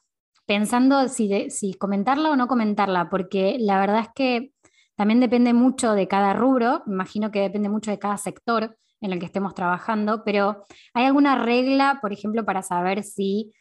pensando 0.47 1.07
si, 1.09 1.51
si 1.51 1.73
comentarla 1.73 2.31
o 2.31 2.35
no 2.35 2.47
comentarla, 2.47 3.09
porque 3.09 3.57
la 3.59 3.79
verdad 3.79 3.99
es 3.99 4.09
que 4.15 4.53
también 4.95 5.19
depende 5.19 5.53
mucho 5.53 5.93
de 5.93 6.07
cada 6.07 6.33
rubro, 6.33 6.81
imagino 6.87 7.29
que 7.29 7.41
depende 7.41 7.69
mucho 7.69 7.91
de 7.91 7.99
cada 7.99 8.17
sector 8.17 8.75
en 9.01 9.13
el 9.13 9.19
que 9.19 9.27
estemos 9.27 9.53
trabajando, 9.53 10.23
pero 10.23 10.63
¿hay 10.93 11.05
alguna 11.05 11.43
regla, 11.43 11.99
por 12.01 12.13
ejemplo, 12.13 12.43
para 12.45 12.63
saber 12.63 13.03
si 13.03 13.53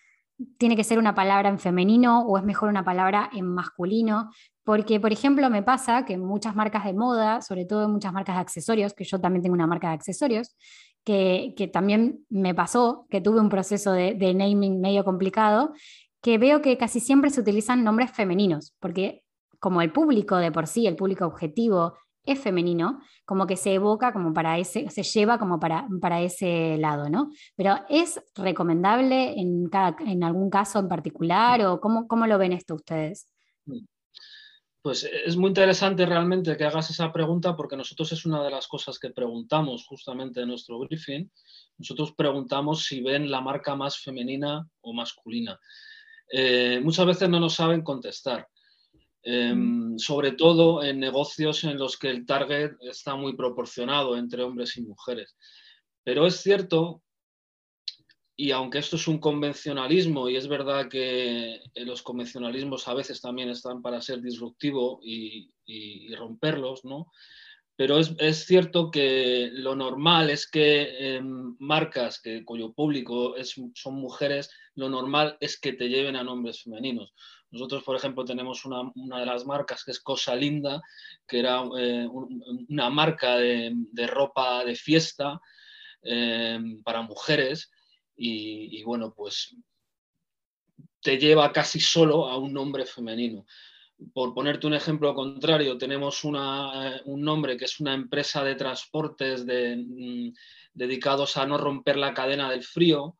tiene 0.59 0.77
que 0.77 0.85
ser 0.85 0.99
una 0.99 1.15
palabra 1.15 1.49
en 1.49 1.59
femenino 1.59 2.23
o 2.23 2.39
es 2.39 2.45
mejor 2.45 2.69
una 2.69 2.85
palabra 2.85 3.29
en 3.35 3.47
masculino? 3.47 4.31
Porque, 4.65 4.99
por 4.99 5.13
ejemplo, 5.13 5.51
me 5.51 5.63
pasa 5.63 6.05
que 6.05 6.17
muchas 6.17 6.57
marcas 6.57 6.85
de 6.85 6.95
moda, 6.95 7.43
sobre 7.43 7.67
todo 7.67 7.89
muchas 7.89 8.13
marcas 8.13 8.37
de 8.37 8.41
accesorios, 8.41 8.95
que 8.95 9.05
yo 9.05 9.21
también 9.21 9.43
tengo 9.43 9.55
una 9.55 9.67
marca 9.67 9.89
de 9.89 9.95
accesorios, 9.95 10.57
que, 11.05 11.71
también 11.73 12.25
me 12.29 12.55
pasó, 12.55 13.07
que 13.11 13.21
tuve 13.21 13.41
un 13.41 13.49
proceso 13.49 13.93
de, 13.93 14.15
de 14.15 14.35
naming 14.35 14.81
medio 14.81 15.05
complicado, 15.05 15.73
que 16.27 16.39
veo 16.39 16.61
que 16.61 16.77
casi 16.77 16.99
siempre 16.99 17.31
se 17.31 17.41
utilizan 17.41 17.85
nombres 17.85 18.11
femeninos, 18.11 18.75
porque 18.81 19.23
como 19.61 19.81
el 19.81 19.93
público 19.93 20.39
de 20.39 20.51
por 20.51 20.67
sí, 20.67 20.89
el 20.89 20.97
público 20.97 21.25
objetivo 21.25 21.97
es 22.25 22.41
femenino, 22.41 22.99
como 23.25 23.47
que 23.47 23.57
se 23.57 23.75
evoca 23.75 24.13
como 24.13 24.35
para 24.35 24.59
ese, 24.59 24.91
se 24.91 25.05
lleva 25.05 25.39
como 25.39 25.61
para, 25.61 25.87
para 26.01 26.21
ese 26.23 26.79
lado, 26.79 27.09
¿no? 27.09 27.31
Pero 27.55 27.77
¿es 27.89 28.21
recomendable 28.35 29.39
en, 29.39 29.71
en 30.05 30.25
algún 30.25 30.51
caso 30.51 30.81
en 30.81 30.89
particular 30.89 31.65
o 31.65 31.79
cómo, 31.81 32.09
cómo 32.09 32.27
lo 32.27 32.39
ven 32.39 32.55
esto 32.55 32.75
ustedes? 32.75 33.33
Pues 34.83 35.05
es 35.05 35.37
muy 35.37 35.47
interesante 35.51 36.07
realmente 36.07 36.57
que 36.57 36.65
hagas 36.65 36.91
esa 36.91 37.13
pregunta 37.13 37.55
porque 37.55 37.77
nosotros 37.77 38.11
es 38.11 38.27
una 38.27 38.43
de 38.43 38.51
las 38.51 38.67
cosas 38.67 38.99
que 38.99 39.11
preguntamos 39.11 39.87
justamente 39.87 40.41
en 40.41 40.49
nuestro 40.49 40.81
briefing. 40.81 41.31
Nosotros 41.79 42.15
preguntamos 42.17 42.83
si 42.83 43.01
ven 43.01 43.31
la 43.31 43.41
marca 43.41 43.77
más 43.77 43.99
femenina 43.99 44.69
o 44.81 44.93
masculina. 44.93 45.61
Eh, 46.31 46.81
muchas 46.83 47.07
veces 47.07 47.29
no 47.29 47.41
nos 47.41 47.55
saben 47.55 47.83
contestar. 47.83 48.49
Em, 49.29 49.99
sobre 49.99 50.33
todo 50.33 50.85
en 50.85 51.01
negocios 51.01 51.65
en 51.65 51.79
los 51.79 51.97
que 51.99 52.11
el 52.11 52.25
target 52.25 52.77
está 52.83 53.17
muy 53.17 53.35
proporcionado 53.35 54.17
entre 54.17 54.45
hombres 54.45 54.77
y 54.77 54.83
mujeres. 54.83 55.35
Pero 56.05 56.27
es 56.29 56.37
cierto, 56.37 57.03
y 58.37 58.53
aunque 58.53 58.79
esto 58.79 58.95
es 58.95 59.09
un 59.09 59.19
convencionalismo, 59.19 60.29
y 60.29 60.37
es 60.37 60.47
verdad 60.47 60.89
que 60.89 61.61
los 61.75 62.03
convencionalismos 62.03 62.87
a 62.87 62.95
veces 62.95 63.21
también 63.21 63.49
están 63.49 63.83
para 63.83 64.01
ser 64.01 64.21
disruptivo 64.21 65.01
y, 65.03 65.51
romperlos, 66.15 66.85
¿no? 66.85 67.11
Pero 67.77 67.99
es, 67.99 68.47
cierto 68.47 68.91
que 68.91 69.51
lo 69.53 69.77
normal 69.77 70.31
es 70.31 70.51
que 70.51 71.17
em, 71.17 71.57
marcas 71.59 72.21
que, 72.21 72.43
cuyo 72.43 72.73
público 72.73 73.35
son 73.75 73.95
mujeres, 73.97 74.51
lo 74.75 74.89
normal 74.89 75.37
es 75.41 75.61
que 75.61 75.75
te 75.75 75.89
lleven 75.89 76.17
a 76.17 76.25
nombres 76.25 76.63
femeninos. 76.63 77.13
Nosotros, 77.51 77.85
por 77.85 77.97
ejemplo, 77.97 78.25
tenemos 78.25 78.65
una, 78.65 79.21
de 79.21 79.27
las 79.27 79.45
marcas 79.47 79.85
que 79.85 79.91
es 79.91 80.01
Cosa 80.01 80.35
Linda, 80.35 80.83
que 81.27 81.39
era 81.39 81.63
eh, 81.79 82.09
una 82.09 82.91
marca 82.91 83.37
de, 83.37 83.75
ropa 84.07 84.65
de 84.65 84.75
fiesta 84.75 85.41
eh, 86.03 86.59
para 86.83 87.03
mujeres 87.03 87.71
y, 88.17 88.83
bueno, 88.85 89.13
pues 89.15 89.55
te 91.01 91.19
lleva 91.19 91.53
casi 91.53 91.79
solo 91.79 92.27
a 92.27 92.39
un 92.39 92.53
nombre 92.53 92.87
femenino. 92.87 93.47
Por 94.13 94.35
ponerte 94.35 94.67
un 94.67 94.75
ejemplo 94.75 95.15
contrario, 95.15 95.79
tenemos 95.79 96.23
eh, 96.25 97.01
un 97.07 97.23
nombre 97.23 97.57
que 97.57 97.65
es 97.65 97.81
una 97.81 97.95
empresa 97.95 98.45
de 98.45 98.55
transportes 98.55 99.45
mm, 99.45 100.29
dedicados 100.75 101.37
a 101.37 101.47
no 101.47 101.57
romper 101.57 101.97
la 101.97 102.13
cadena 102.13 102.51
del 102.51 102.63
frío, 102.63 103.17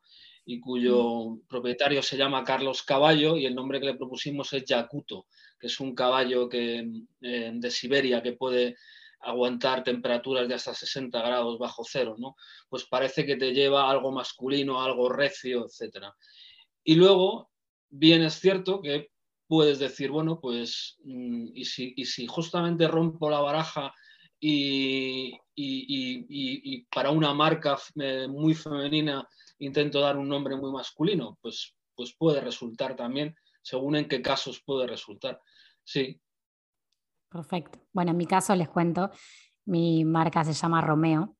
y 0.49 0.61
cuyo 0.61 1.39
propietario 1.49 2.01
se 2.01 2.15
llama 2.15 2.45
Carlos 2.45 2.81
Caballo 2.81 3.35
y 3.35 3.45
el 3.45 3.53
nombre 3.53 3.81
que 3.81 3.87
le 3.87 3.95
propusimos 3.95 4.53
es 4.53 4.63
Yakuto, 4.63 5.27
que 5.59 5.67
es 5.67 5.77
un 5.81 5.93
caballo 5.93 6.47
que, 6.47 6.89
eh, 7.19 7.51
de 7.53 7.69
Siberia 7.69 8.23
que 8.23 8.31
puede 8.31 8.77
aguantar 9.19 9.83
temperaturas 9.83 10.47
de 10.47 10.53
hasta 10.53 10.73
60 10.73 11.21
grados 11.21 11.59
bajo 11.59 11.83
cero, 11.85 12.15
¿no? 12.17 12.37
Pues 12.69 12.85
parece 12.85 13.25
que 13.25 13.35
te 13.35 13.51
lleva 13.51 13.91
algo 13.91 14.13
masculino, 14.13 14.81
algo 14.81 15.09
recio, 15.09 15.65
etc. 15.65 16.05
Y 16.81 16.95
luego, 16.95 17.49
bien 17.89 18.21
es 18.21 18.39
cierto 18.39 18.81
que 18.81 19.09
puedes 19.47 19.79
decir, 19.79 20.11
bueno, 20.11 20.39
pues, 20.39 20.97
mm, 21.03 21.47
y 21.53 21.65
si, 21.65 21.93
y 21.95 22.05
si 22.05 22.27
justamente 22.27 22.87
rompo 22.87 23.29
la 23.29 23.39
baraja 23.39 23.93
y, 24.39 25.33
y 25.55 26.85
para 26.93 27.09
una 27.09 27.33
marca 27.33 27.77
eh, 27.95 28.27
muy 28.27 28.53
femenina 28.53 29.27
intento 29.59 29.99
dar 29.99 30.17
un 30.17 30.27
nombre 30.27 30.55
muy 30.55 30.71
masculino, 30.71 31.37
pues, 31.41 31.75
pues 31.95 32.15
puede 32.17 32.41
resultar 32.41 32.95
también, 32.95 33.35
según 33.61 33.95
en 33.95 34.07
qué 34.07 34.21
casos 34.21 34.61
puede 34.65 34.87
resultar. 34.87 35.41
Sí. 35.83 36.21
Perfecto. 37.29 37.79
Bueno, 37.91 38.11
en 38.11 38.17
mi 38.17 38.25
caso 38.25 38.55
les 38.55 38.69
cuento, 38.69 39.11
mi 39.65 40.05
marca 40.05 40.43
se 40.43 40.53
llama 40.53 40.81
Romeo, 40.81 41.35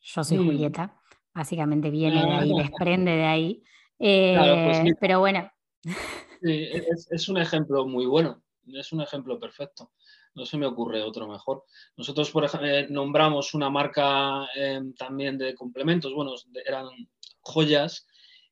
yo 0.00 0.24
soy 0.24 0.38
mm. 0.38 0.44
Julieta, 0.44 1.00
básicamente 1.34 1.90
viene 1.90 2.22
de 2.22 2.32
ahí, 2.32 2.52
ah. 2.52 2.62
desprende 2.62 3.12
de 3.12 3.24
ahí. 3.24 3.62
Pues 3.98 4.08
eh, 4.08 4.94
pero 5.00 5.20
bueno. 5.20 5.50
Sí, 6.46 6.68
es, 7.10 7.28
un 7.28 7.38
ejemplo 7.38 7.86
muy 7.88 8.06
bueno, 8.06 8.40
es 8.68 8.92
un 8.92 9.02
ejemplo 9.02 9.40
perfecto 9.40 9.90
no 10.36 10.44
se 10.44 10.58
me 10.58 10.66
ocurre 10.66 11.02
otro 11.02 11.26
mejor. 11.26 11.64
Nosotros, 11.96 12.30
por 12.30 12.44
ejemplo, 12.44 12.68
eh, 12.68 12.86
nombramos 12.90 13.54
una 13.54 13.70
marca 13.70 14.46
eh, 14.54 14.82
también 14.96 15.38
de 15.38 15.54
complementos, 15.54 16.12
bueno, 16.12 16.34
eran 16.66 16.88
joyas 17.40 18.06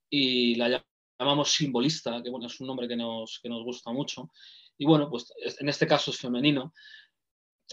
y 0.09 0.55
la 0.55 0.83
llamamos 1.21 1.53
simbolista, 1.53 2.23
que 2.23 2.31
bueno, 2.31 2.47
es 2.47 2.59
un 2.59 2.69
nombre 2.69 2.89
que 2.89 2.97
nos, 2.97 3.39
que 3.43 3.51
nos 3.51 3.63
gusta 3.63 3.93
mucho. 3.93 4.31
Y 4.79 4.87
bueno, 4.87 5.11
pues 5.11 5.31
en 5.61 5.69
este 5.69 5.87
caso 5.87 6.11
es 6.11 6.19
femenino. 6.19 6.73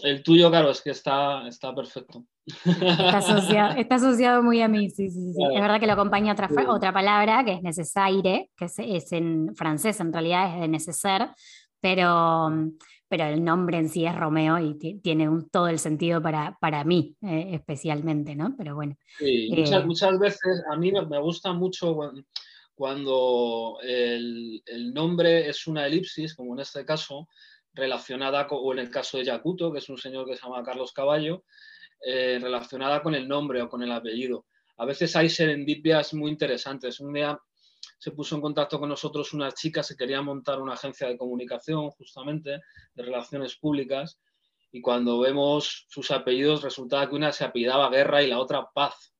El 0.02 0.22
tuyo, 0.22 0.50
claro, 0.50 0.70
es 0.70 0.82
que 0.82 0.90
está, 0.90 1.48
está 1.48 1.74
perfecto. 1.74 2.26
Está 3.76 3.94
asociado, 3.94 4.42
muy 4.42 4.62
a 4.62 4.68
mí, 4.68 4.90
sí, 4.90 5.08
sí, 5.10 5.32
sí. 5.32 5.42
Es 5.54 5.60
verdad 5.60 5.78
que 5.78 5.86
lo 5.86 5.92
acompaña 5.92 6.32
otra, 6.32 6.48
otra 6.68 6.92
palabra 6.92 7.44
que 7.44 7.52
es 7.52 7.62
necesaire, 7.62 8.50
que 8.56 8.64
es, 8.64 9.12
en 9.12 9.54
francés, 9.54 10.00
en 10.00 10.12
realidad 10.12 10.54
es 10.54 10.60
de 10.60 10.68
neceser, 10.68 11.28
pero, 11.80 12.50
pero 13.08 13.24
el 13.26 13.44
nombre 13.44 13.78
en 13.78 13.88
sí 13.88 14.06
es 14.06 14.16
Romeo 14.16 14.58
y 14.58 14.74
tiene 15.00 15.28
todo 15.52 15.68
el 15.68 15.78
sentido 15.78 16.20
para, 16.20 16.58
para 16.60 16.82
mí 16.84 17.16
eh, 17.22 17.50
especialmente, 17.52 18.34
¿no? 18.34 18.54
Pero 18.58 18.74
bueno. 18.74 18.96
Sí, 19.18 19.48
muchas, 19.50 19.82
eh, 19.82 19.86
muchas, 19.86 20.18
veces 20.18 20.64
a 20.70 20.76
mí 20.76 20.90
me, 20.90 21.18
gusta 21.20 21.52
mucho 21.52 21.96
cuando 22.74 23.78
el, 23.82 24.62
el, 24.66 24.92
nombre 24.92 25.48
es 25.48 25.68
una 25.68 25.86
elipsis, 25.86 26.34
como 26.34 26.54
en 26.54 26.60
este 26.60 26.84
caso, 26.84 27.28
relacionada 27.74 28.46
con, 28.46 28.58
o 28.62 28.72
en 28.72 28.80
el 28.80 28.90
caso 28.90 29.18
de 29.18 29.24
Yakuto, 29.24 29.72
que 29.72 29.78
es 29.78 29.88
un 29.88 29.98
señor 29.98 30.26
que 30.26 30.36
se 30.36 30.42
llama 30.42 30.62
Carlos 30.62 30.92
Caballo, 30.92 31.44
eh, 32.04 32.38
relacionada 32.40 33.02
con 33.02 33.14
el 33.14 33.28
nombre 33.28 33.62
o 33.62 33.68
con 33.68 33.82
el 33.82 33.92
apellido. 33.92 34.46
A 34.78 34.84
veces 34.84 35.14
hay 35.16 35.28
serendipias 35.28 36.14
muy 36.14 36.30
interesantes. 36.30 37.00
Un 37.00 37.12
día 37.12 37.38
se 37.98 38.10
puso 38.10 38.34
en 38.34 38.40
contacto 38.40 38.80
con 38.80 38.88
nosotros 38.88 39.32
una 39.32 39.52
chica, 39.52 39.82
se 39.82 39.96
quería 39.96 40.22
montar 40.22 40.60
una 40.60 40.74
agencia 40.74 41.06
de 41.06 41.16
comunicación 41.16 41.90
justamente, 41.90 42.60
de 42.94 43.02
relaciones 43.02 43.56
públicas, 43.56 44.18
y 44.72 44.80
cuando 44.80 45.20
vemos 45.20 45.86
sus 45.88 46.10
apellidos 46.10 46.62
resultaba 46.62 47.08
que 47.08 47.14
una 47.14 47.30
se 47.30 47.44
apellidaba 47.44 47.90
Guerra 47.90 48.22
y 48.22 48.26
la 48.26 48.38
otra 48.40 48.68
Paz. 48.74 49.14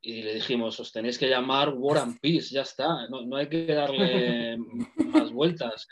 Y 0.00 0.22
le 0.22 0.34
dijimos, 0.34 0.78
os 0.78 0.92
tenéis 0.92 1.18
que 1.18 1.28
llamar 1.28 1.70
War 1.70 1.98
and 1.98 2.20
Peace, 2.20 2.54
ya 2.54 2.62
está, 2.62 3.08
no, 3.08 3.36
hay 3.36 3.48
que 3.48 3.66
darle 3.66 4.56
más 4.96 5.32
vueltas. 5.32 5.86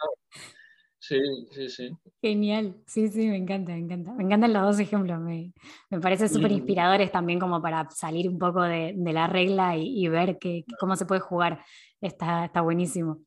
Sí, 1.00 1.18
sí, 1.50 1.68
sí. 1.70 1.90
Genial, 2.20 2.76
sí, 2.86 3.08
sí, 3.08 3.26
me 3.26 3.38
encanta, 3.38 3.72
me 3.72 3.78
encanta. 3.78 4.12
Me 4.12 4.22
encantan 4.22 4.52
los 4.52 4.62
dos 4.62 4.80
ejemplos, 4.80 5.18
me, 5.18 5.52
me 5.88 5.98
parecen 5.98 6.28
súper 6.28 6.52
inspiradores 6.52 7.10
también 7.10 7.40
como 7.40 7.62
para 7.62 7.88
salir 7.90 8.28
un 8.28 8.38
poco 8.38 8.62
de, 8.62 8.94
la 8.96 9.26
regla 9.26 9.78
y, 9.78 10.06
ver 10.08 10.38
que, 10.38 10.64
cómo 10.78 10.96
se 10.96 11.06
puede 11.06 11.22
jugar. 11.22 11.64
Está, 12.02 12.44
está 12.44 12.60
buenísimo. 12.60 13.22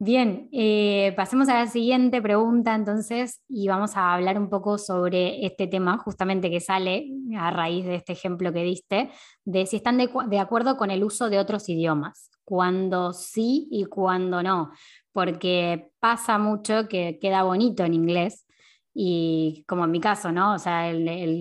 Bien, 0.00 0.48
eh, 0.52 1.12
pasemos 1.16 1.48
a 1.48 1.54
la 1.54 1.66
siguiente 1.66 2.22
pregunta 2.22 2.76
entonces 2.76 3.42
y 3.48 3.66
vamos 3.66 3.96
a 3.96 4.14
hablar 4.14 4.38
un 4.38 4.48
poco 4.48 4.78
sobre 4.78 5.44
este 5.44 5.66
tema 5.66 5.98
justamente 5.98 6.50
que 6.50 6.60
sale 6.60 7.08
a 7.36 7.50
raíz 7.50 7.84
de 7.84 7.96
este 7.96 8.12
ejemplo 8.12 8.52
que 8.52 8.62
diste, 8.62 9.10
de 9.44 9.66
si 9.66 9.74
están 9.74 9.98
de, 9.98 10.08
de 10.28 10.38
acuerdo 10.38 10.76
con 10.76 10.92
el 10.92 11.02
uso 11.02 11.28
de 11.28 11.40
otros 11.40 11.68
idiomas, 11.68 12.30
cuando 12.44 13.12
sí 13.12 13.66
y 13.72 13.86
cuando 13.86 14.40
no 14.40 14.70
porque 15.18 15.90
pasa 15.98 16.38
mucho 16.38 16.86
que 16.86 17.18
queda 17.20 17.42
bonito 17.42 17.82
en 17.84 17.92
inglés 17.92 18.46
y 18.94 19.64
como 19.66 19.84
en 19.84 19.90
mi 19.90 20.00
caso, 20.00 20.30
¿no? 20.30 20.54
O 20.54 20.60
sea, 20.60 20.92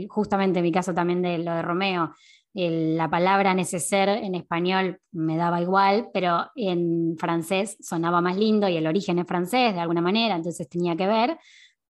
justamente 0.09 0.57
en 0.57 0.63
mi 0.65 0.71
caso 0.71 0.95
también 0.95 1.21
de 1.21 1.37
lo 1.37 1.53
de 1.53 1.61
Romeo, 1.61 2.11
la 2.55 3.07
palabra 3.07 3.53
neceser 3.53 4.09
en 4.09 4.33
español 4.33 4.99
me 5.11 5.37
daba 5.37 5.61
igual, 5.61 6.09
pero 6.11 6.47
en 6.55 7.17
francés 7.19 7.77
sonaba 7.79 8.19
más 8.19 8.35
lindo 8.35 8.67
y 8.67 8.77
el 8.77 8.87
origen 8.87 9.19
es 9.19 9.27
francés 9.27 9.75
de 9.75 9.79
alguna 9.79 10.01
manera, 10.01 10.35
entonces 10.35 10.67
tenía 10.67 10.95
que 10.95 11.05
ver, 11.05 11.37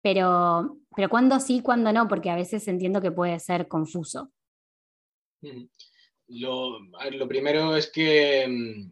pero, 0.01 0.79
pero 0.93 1.07
cuando 1.07 1.39
sí, 1.39 1.61
cuando 1.61 1.93
no, 1.93 2.09
porque 2.09 2.29
a 2.29 2.35
veces 2.35 2.67
entiendo 2.67 2.99
que 2.99 3.13
puede 3.13 3.39
ser 3.39 3.69
confuso. 3.69 4.33
Lo, 6.27 6.79
lo 6.79 7.27
primero 7.29 7.77
es 7.77 7.89
que 7.89 8.45
mm, 8.45 8.91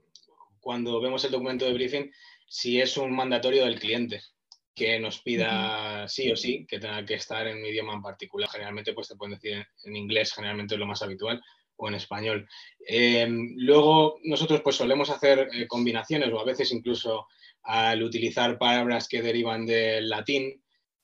cuando 0.61 1.01
vemos 1.01 1.25
el 1.25 1.31
documento 1.31 1.65
de 1.65 1.73
briefing, 1.73 2.09
si 2.55 2.79
es 2.79 2.95
un 2.95 3.13
mandatorio 3.13 3.65
del 3.65 3.77
cliente 3.77 4.21
que 4.73 4.97
nos 4.97 5.19
pida 5.21 6.07
sí 6.07 6.31
o 6.31 6.37
sí 6.37 6.65
que 6.65 6.79
tenga 6.79 7.05
que 7.05 7.15
estar 7.15 7.45
en 7.47 7.57
un 7.57 7.65
idioma 7.65 7.93
en 7.93 8.01
particular. 8.01 8.49
Generalmente, 8.49 8.93
pues 8.93 9.09
te 9.09 9.17
pueden 9.17 9.37
decir 9.37 9.67
en 9.83 9.95
inglés, 9.95 10.31
generalmente 10.33 10.75
es 10.75 10.79
lo 10.79 10.85
más 10.85 11.01
habitual, 11.01 11.41
o 11.75 11.89
en 11.89 11.95
español. 11.95 12.47
Em, 12.79 13.55
luego 13.57 14.19
nosotros 14.23 14.61
pues 14.61 14.77
solemos 14.77 15.09
hacer 15.09 15.49
eh, 15.51 15.67
combinaciones 15.67 16.31
o 16.31 16.39
a 16.39 16.45
veces 16.45 16.71
incluso 16.71 17.27
al 17.63 18.01
utilizar 18.01 18.57
palabras 18.57 19.09
que 19.09 19.21
derivan 19.21 19.65
del 19.65 20.07
latín, 20.07 20.63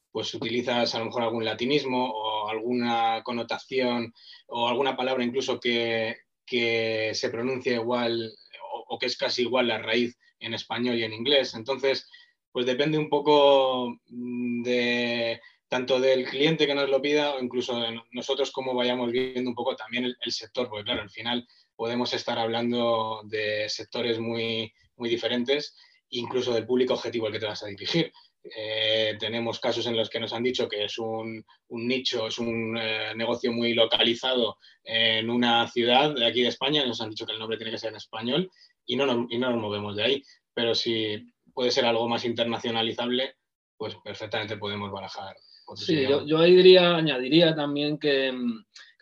pues 0.09 0.33
utilizas 0.33 0.95
a 0.95 0.99
lo 0.99 1.05
mejor 1.05 1.23
algún 1.23 1.43
latinismo 1.43 2.11
o 2.11 2.47
alguna 2.47 3.23
connotación 3.23 4.13
o 4.47 4.69
alguna 4.69 4.95
palabra 4.95 5.25
incluso 5.25 5.59
que, 5.59 6.15
se 6.47 7.29
pronuncia 7.29 7.73
igual 7.73 8.33
o, 8.73 8.95
o, 8.95 8.99
que 8.99 9.05
es 9.05 9.17
casi 9.17 9.43
igual 9.43 9.67
la 9.67 9.77
raíz 9.77 10.17
en 10.41 10.53
español 10.53 10.97
y 10.97 11.03
en 11.03 11.13
inglés. 11.13 11.53
Entonces, 11.53 12.09
pues 12.51 12.65
depende 12.65 12.97
un 12.97 13.09
poco 13.09 13.95
mm, 14.07 14.63
de 14.63 15.41
tanto 15.69 16.01
del 16.01 16.25
cliente 16.25 16.67
que 16.67 16.75
nos 16.75 16.89
lo 16.89 17.01
pida 17.01 17.33
o 17.33 17.41
incluso 17.41 17.79
de 17.79 17.97
nosotros 18.11 18.51
cómo 18.51 18.73
vayamos 18.73 19.09
viendo 19.09 19.49
un 19.49 19.55
poco 19.55 19.73
también 19.73 20.03
el, 20.03 20.31
sector, 20.33 20.67
porque 20.67 20.83
claro, 20.83 21.01
al 21.01 21.09
final 21.09 21.47
podemos 21.77 22.13
estar 22.13 22.37
hablando 22.37 23.21
de 23.23 23.69
sectores 23.69 24.19
muy, 24.19 24.73
muy 24.97 25.07
diferentes, 25.07 25.77
incluso 26.09 26.53
del 26.53 26.65
público 26.65 26.95
objetivo 26.95 27.27
al 27.27 27.31
que 27.31 27.39
te 27.39 27.45
vas 27.45 27.63
a 27.63 27.67
dirigir. 27.67 28.11
Eh, 28.43 29.15
tenemos 29.17 29.59
casos 29.59 29.85
en 29.85 29.95
los 29.95 30.09
que 30.09 30.19
nos 30.19 30.33
han 30.33 30.43
dicho 30.43 30.67
que 30.67 30.83
es 30.83 30.97
un, 30.97 31.45
nicho, 31.69 32.27
es 32.27 32.37
un 32.37 32.77
eh, 32.77 33.13
negocio 33.15 33.53
muy 33.53 33.73
localizado 33.73 34.57
en 34.83 35.29
una 35.29 35.69
ciudad 35.69 36.13
de 36.13 36.25
aquí 36.25 36.41
de 36.41 36.49
España, 36.49 36.85
nos 36.85 36.99
han 36.99 37.11
dicho 37.11 37.25
que 37.25 37.31
el 37.31 37.39
nombre 37.39 37.57
tiene 37.57 37.71
que 37.71 37.77
ser 37.77 37.91
en 37.91 37.97
español 37.97 38.51
y 38.85 38.95
no, 38.95 39.27
y 39.29 39.37
no 39.37 39.51
nos 39.51 39.61
movemos 39.61 39.95
de 39.95 40.03
ahí. 40.03 40.23
Pero 40.53 40.75
si 40.75 41.33
puede 41.53 41.71
ser 41.71 41.85
algo 41.85 42.07
más 42.07 42.25
internacionalizable, 42.25 43.35
pues 43.77 43.95
perfectamente 44.03 44.57
podemos 44.57 44.91
barajar 44.91 45.35
Sí, 45.75 46.05
yo, 46.25 46.37
ahí 46.37 46.55
diría, 46.55 46.95
añadiría 46.95 47.55
también 47.55 47.97
que, 47.97 48.33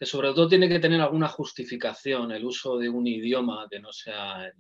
sobre 0.02 0.30
todo 0.30 0.48
tiene 0.48 0.70
que 0.70 0.80
tener 0.80 1.02
alguna 1.02 1.28
justificación 1.28 2.32
el 2.32 2.46
uso 2.46 2.78
de 2.78 2.90
un 2.90 3.08
idioma 3.08 3.68
que 3.70 3.80
no 3.80 3.92
sea 3.92 4.46
en, 4.46 4.54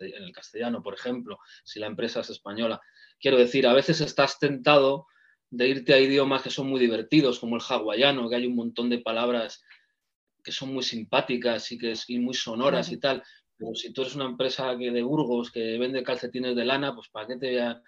el 0.00 0.32
castellano, 0.32 0.82
por 0.82 0.94
ejemplo, 0.94 1.38
si 1.64 1.80
la 1.80 1.86
empresa 1.86 2.20
es 2.20 2.30
española. 2.30 2.80
Quiero 3.18 3.36
decir, 3.36 3.66
a 3.66 3.72
veces 3.72 4.00
estás 4.00 4.38
tentado 4.38 5.06
de 5.50 5.68
irte 5.68 5.94
a 5.94 6.00
idiomas 6.00 6.42
que 6.42 6.50
son 6.50 6.68
muy 6.68 6.78
divertidos, 6.78 7.40
como 7.40 7.56
el 7.56 7.62
hawaiano, 7.68 8.28
que 8.28 8.36
hay 8.36 8.46
un 8.46 8.54
montón 8.54 8.88
de 8.88 8.98
palabras 8.98 9.62
que 10.44 10.52
son 10.52 10.72
muy 10.72 10.84
simpáticas 10.84 11.72
y 11.72 11.78
que 11.78 11.92
es 11.92 12.08
muy 12.10 12.34
sonoras 12.34 12.92
y 12.92 12.98
tal. 12.98 13.22
Pero 13.56 13.74
si 13.74 13.92
tú 13.92 14.02
eres 14.02 14.16
una 14.16 14.26
empresa 14.26 14.76
que 14.76 14.90
de 14.90 15.02
Burgos 15.02 15.50
que 15.50 15.78
vende 15.78 16.02
calcetines 16.02 16.56
de 16.56 16.64
lana, 16.64 16.94
pues 16.94 17.08
¿para 17.08 17.26
qué 17.26 17.36
te 17.36 17.50
voy 17.52 17.58
a, 17.58 17.82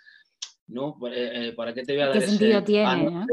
no? 0.69 0.97
Eh, 1.09 1.49
eh, 1.49 1.53
¿Para 1.53 1.75
qué 1.75 1.83
te 1.83 1.93
voy 1.93 2.03
a 2.03 2.07
dar 2.07 2.19
¿Qué 2.19 2.27
sentido 2.27 2.63
tiene? 2.63 3.27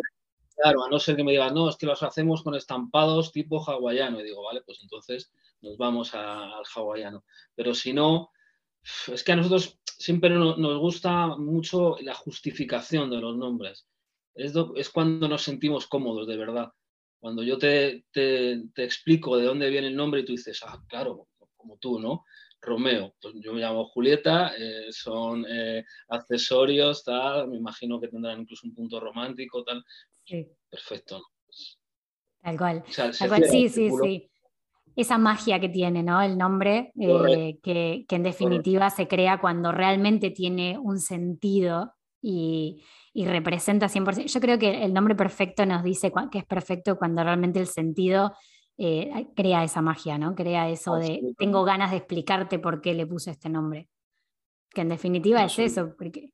Claro, 0.55 0.83
a 0.83 0.89
no 0.89 0.99
ser 0.99 1.15
que 1.15 1.23
me 1.23 1.31
digan, 1.31 1.53
no, 1.53 1.67
es 1.67 1.77
que 1.77 1.87
los 1.87 2.03
hacemos 2.03 2.43
con 2.43 2.55
estampados 2.55 3.31
tipo 3.31 3.63
hawaiano. 3.63 4.19
Y 4.19 4.23
digo, 4.23 4.43
vale, 4.43 4.61
pues 4.61 4.79
entonces 4.83 5.31
nos 5.61 5.77
vamos 5.77 6.13
al 6.13 6.63
hawaiano. 6.75 7.23
Pero 7.55 7.73
si 7.73 7.91
no, 7.91 8.29
es 9.11 9.23
que 9.23 9.31
a 9.31 9.35
nosotros 9.35 9.79
siempre 9.83 10.29
nos 10.29 10.79
gusta 10.79 11.35
mucho 11.37 11.97
la 12.01 12.13
justificación 12.13 13.09
de 13.09 13.17
los 13.17 13.35
nombres. 13.35 13.87
Es, 14.35 14.53
es 14.75 14.89
cuando 14.89 15.27
nos 15.27 15.41
sentimos 15.41 15.87
cómodos, 15.87 16.27
de 16.27 16.37
verdad. 16.37 16.71
Cuando 17.19 17.41
yo 17.41 17.57
te, 17.57 18.05
te, 18.11 18.63
te, 18.75 18.83
explico 18.83 19.37
de 19.37 19.45
dónde 19.45 19.69
viene 19.69 19.87
el 19.87 19.95
nombre 19.95 20.21
y 20.21 20.25
tú 20.25 20.33
dices, 20.33 20.61
ah, 20.65 20.83
claro, 20.87 21.27
como 21.63 21.77
tú, 21.77 21.99
¿no? 21.99 22.25
Romeo, 22.61 23.13
pues 23.21 23.33
yo 23.39 23.53
me 23.53 23.61
llamo 23.61 23.85
Julieta, 23.85 24.53
eh, 24.57 24.87
son 24.91 25.45
eh, 25.49 25.83
accesorios, 26.09 27.03
tal, 27.03 27.49
me 27.49 27.57
imagino 27.57 27.99
que 27.99 28.07
tendrán 28.07 28.41
incluso 28.41 28.67
un 28.67 28.73
punto 28.73 28.99
romántico, 28.99 29.63
tal. 29.63 29.83
Sí. 30.25 30.47
Perfecto. 30.69 31.21
Tal 32.41 32.57
cual. 32.57 32.83
Sí, 32.87 33.69
sí, 33.69 33.89
sí. 34.01 34.29
Esa 34.95 35.17
magia 35.17 35.59
que 35.59 35.69
tiene, 35.69 36.03
¿no? 36.03 36.21
El 36.21 36.37
nombre, 36.37 36.91
eh, 36.99 37.57
que, 37.63 38.05
en 38.07 38.23
definitiva 38.23 38.89
se 38.89 39.07
crea 39.07 39.39
cuando 39.39 39.71
realmente 39.71 40.29
tiene 40.29 40.77
un 40.77 40.99
sentido 40.99 41.93
y, 42.21 42.83
y, 43.11 43.25
representa 43.25 43.87
100%. 43.87 44.25
Yo 44.25 44.39
creo 44.39 44.59
que 44.59 44.83
el 44.83 44.93
nombre 44.93 45.15
perfecto 45.15 45.65
nos 45.65 45.83
dice 45.83 46.11
que 46.31 46.37
es 46.39 46.45
perfecto 46.45 46.97
cuando 46.97 47.23
realmente 47.23 47.59
el 47.59 47.67
sentido 47.67 48.33
eh, 48.77 49.27
crea 49.35 49.63
esa 49.63 49.81
magia, 49.81 50.17
¿no? 50.17 50.35
Crea 50.35 50.69
eso 50.69 50.95
de 50.95 51.33
tengo 51.37 51.63
ganas 51.63 51.91
de 51.91 51.97
explicarte 51.97 52.59
por 52.59 52.81
qué 52.81 52.93
le 52.93 53.05
puse 53.05 53.31
este 53.31 53.49
nombre. 53.49 53.87
Que 54.71 54.81
en 54.81 54.89
definitiva 54.89 55.43
es 55.43 55.59
eso, 55.59 55.93
porque 55.97 56.33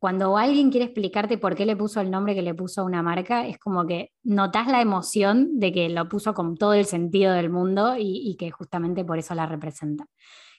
cuando 0.00 0.38
alguien 0.38 0.70
quiere 0.70 0.86
explicarte 0.86 1.36
por 1.36 1.54
qué 1.54 1.66
le 1.66 1.76
puso 1.76 2.00
el 2.00 2.10
nombre 2.10 2.34
que 2.34 2.40
le 2.40 2.54
puso 2.54 2.80
a 2.80 2.84
una 2.84 3.02
marca, 3.02 3.46
es 3.46 3.58
como 3.58 3.86
que 3.86 4.12
notas 4.22 4.66
la 4.66 4.80
emoción 4.80 5.58
de 5.60 5.72
que 5.72 5.90
lo 5.90 6.08
puso 6.08 6.32
con 6.32 6.56
todo 6.56 6.72
el 6.72 6.86
sentido 6.86 7.34
del 7.34 7.50
mundo 7.50 7.96
y, 7.98 8.34
que 8.38 8.50
justamente 8.50 9.04
por 9.04 9.18
eso 9.18 9.34
la 9.34 9.44
representa. 9.44 10.06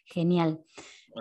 Genial. 0.06 0.60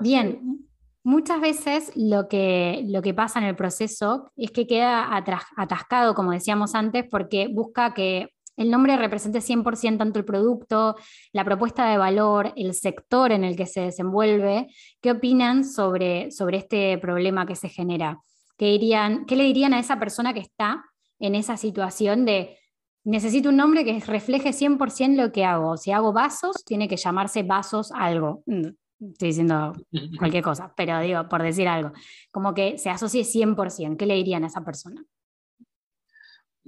Bien, 0.03 0.69
muchas 1.03 1.41
veces 1.41 1.93
lo 1.97 2.29
que, 2.29 2.85
lo 2.89 3.01
que 3.01 3.15
pasa 3.15 3.39
en 3.39 3.47
el 3.47 3.57
proceso 3.57 4.31
es 4.37 4.51
que 4.51 4.67
queda 4.67 5.09
atascado, 5.57 6.15
como 6.15 6.33
decíamos 6.33 6.75
antes, 6.75 7.07
porque 7.11 7.49
busca 7.49 7.95
que 7.95 8.29
el 8.61 8.71
nombre 8.71 8.95
represente 8.99 9.39
100% 9.39 9.97
tanto 9.97 10.19
el 10.19 10.27
producto, 10.27 10.95
la 11.33 11.47
propuesta 11.47 11.89
de 11.89 11.97
valor, 11.97 12.53
el 12.57 12.75
sector 12.75 13.33
en 13.33 13.43
el 13.43 13.57
que 13.57 13.65
se 13.65 13.81
desenvuelve. 13.81 14.67
¿Qué 15.01 15.13
opinan 15.13 15.65
sobre, 15.65 16.31
sobre 16.31 16.59
este 16.59 16.99
problema 16.99 17.47
que 17.47 17.57
se 17.57 17.71
genera? 17.71 18.21
¿Qué, 18.59 18.67
dirían, 18.67 19.25
¿Qué 19.25 19.35
le 19.35 19.45
dirían 19.45 19.73
a 19.73 19.79
esa 19.79 19.99
persona 19.99 20.35
que 20.35 20.41
está 20.41 20.85
en 21.19 21.35
esa 21.37 21.57
situación 21.57 22.27
de 22.27 22.59
necesito 23.03 23.49
un 23.49 23.57
nombre 23.57 23.83
que 23.83 23.99
refleje 24.01 24.51
100% 24.51 25.17
lo 25.17 25.33
que 25.33 25.47
hago? 25.47 25.79
Si 25.79 25.91
hago 25.91 26.13
vasos, 26.13 26.63
tiene 26.63 26.87
que 26.87 26.99
llamarse 26.99 27.43
vasos 27.43 27.91
algo. 27.93 28.43
Mm, 28.45 28.73
estoy 29.13 29.29
diciendo 29.29 29.73
cualquier 30.19 30.45
cosa, 30.45 30.71
pero 30.77 31.01
digo, 31.01 31.27
por 31.31 31.43
decir 31.43 31.67
algo, 31.67 31.93
como 32.31 32.53
que 32.53 32.77
se 32.77 32.91
asocie 32.91 33.25
100%. 33.25 33.97
¿Qué 33.97 34.05
le 34.05 34.17
dirían 34.17 34.45
a 34.45 34.49
esa 34.49 34.63
persona? 34.63 35.03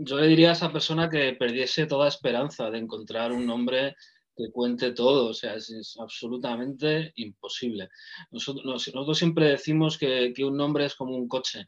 Yo 0.05 0.17
le 0.17 0.27
diría 0.27 0.51
a 0.51 0.53
esa 0.53 0.73
persona 0.73 1.09
que 1.09 1.35
perdiese 1.35 1.87
toda 1.87 2.09
esperanza 2.09 2.71
de 2.71 2.79
encontrar 2.79 3.33
un 3.33 3.47
nombre 3.47 3.97
que 4.37 4.51
cuente 4.51 4.93
todo, 4.93 5.29
o 5.29 5.35
sea, 5.35 5.55
es, 5.55 5.97
absolutamente 6.01 7.12
imposible. 7.17 7.88
Nosotros, 8.31 9.19
siempre 9.19 9.51
decimos 9.51 9.99
que, 9.99 10.33
un 10.45 10.57
nombre 10.57 10.87
es 10.87 10.95
como 10.95 11.15
un 11.15 11.29
coche. 11.29 11.67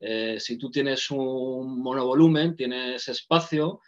Eh, 0.00 0.38
si 0.40 0.56
tú 0.56 0.70
tienes 0.70 1.10
un 1.10 1.80
monovolumen, 1.80 2.56
tienes 2.56 3.08
espacio, 3.08 3.80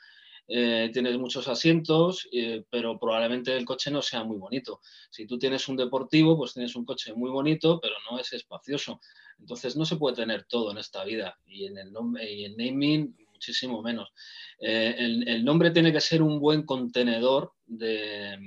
eh, 0.48 0.90
tienes 0.92 1.16
muchos 1.16 1.46
asientos, 1.48 2.28
eh, 2.32 2.64
pero 2.70 2.98
probablemente 2.98 3.56
el 3.56 3.64
coche 3.64 3.90
no 3.90 4.02
sea 4.02 4.24
muy 4.24 4.36
bonito. 4.36 4.80
Si 5.10 5.26
tú 5.26 5.38
tienes 5.38 5.68
un 5.68 5.76
deportivo, 5.76 6.36
pues 6.36 6.54
tienes 6.54 6.74
un 6.76 6.84
coche 6.84 7.14
muy 7.14 7.30
bonito, 7.30 7.80
pero 7.80 7.94
no 8.10 8.18
es 8.18 8.32
espacioso. 8.32 9.00
Entonces 9.38 9.76
no 9.76 9.84
se 9.84 9.96
puede 9.96 10.16
tener 10.16 10.44
todo 10.44 10.72
en 10.72 10.78
esta 10.78 11.04
vida 11.04 11.38
y 11.46 11.66
en 11.66 11.78
el 11.78 11.92
nombre 11.92 12.30
y 12.30 12.44
en 12.44 12.56
naming 12.56 13.16
muchísimo 13.40 13.80
menos. 13.80 14.12
Eh, 14.58 14.94
el, 14.98 15.42
nombre 15.42 15.70
tiene 15.70 15.92
que 15.92 16.00
ser 16.00 16.22
un 16.22 16.38
buen 16.38 16.64
contenedor 16.64 17.52
de, 17.64 18.38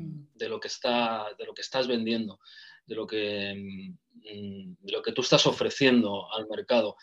lo, 0.47 0.60
que 0.60 0.67
está, 0.67 1.25
de 1.36 1.45
lo 1.45 1.53
que 1.56 1.63
estás 1.63 1.88
vendiendo, 1.88 2.39
de 2.86 2.95
lo 2.95 3.08
que, 3.08 3.56
mm, 3.56 4.91
lo 4.91 5.01
que 5.01 5.12
tú 5.12 5.21
estás 5.21 5.47
ofreciendo 5.47 6.32
al 6.32 6.47
mercado. 6.47 6.95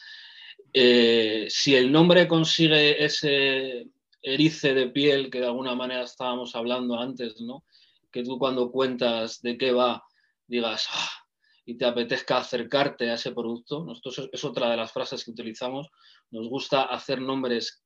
Eh, 0.73 1.49
si 1.51 1.75
el 1.75 1.91
nombre 1.91 2.29
consigue 2.29 3.05
ese 3.05 3.89
erice 4.23 4.73
de 4.73 4.89
piel 4.91 5.29
que 5.29 5.41
de 5.41 5.47
alguna 5.47 5.75
manera 5.75 6.05
estábamos 6.05 6.55
hablando 6.55 6.97
antes, 6.97 7.41
¿no? 7.41 7.65
que 8.13 8.23
tú 8.23 8.39
cuando 8.39 8.71
cuentas 8.71 9.43
de 9.43 9.57
qué 9.59 9.73
va, 9.73 10.05
digas, 10.47 10.87
ah", 10.91 11.20
y 11.65 11.77
te 11.77 11.85
apetezca 11.85 12.39
acercarte 12.39 13.11
a 13.11 13.15
ese 13.15 13.33
producto. 13.33 13.85
Nosotros 13.85 14.29
es 14.33 14.45
otra 14.45 14.71
de 14.71 14.77
las 14.77 14.93
frases 14.93 15.25
que 15.25 15.31
utilizamos. 15.31 15.89
Nos 16.31 16.49
gusta 16.49 16.83
hacer 16.85 17.21
nombres 17.21 17.83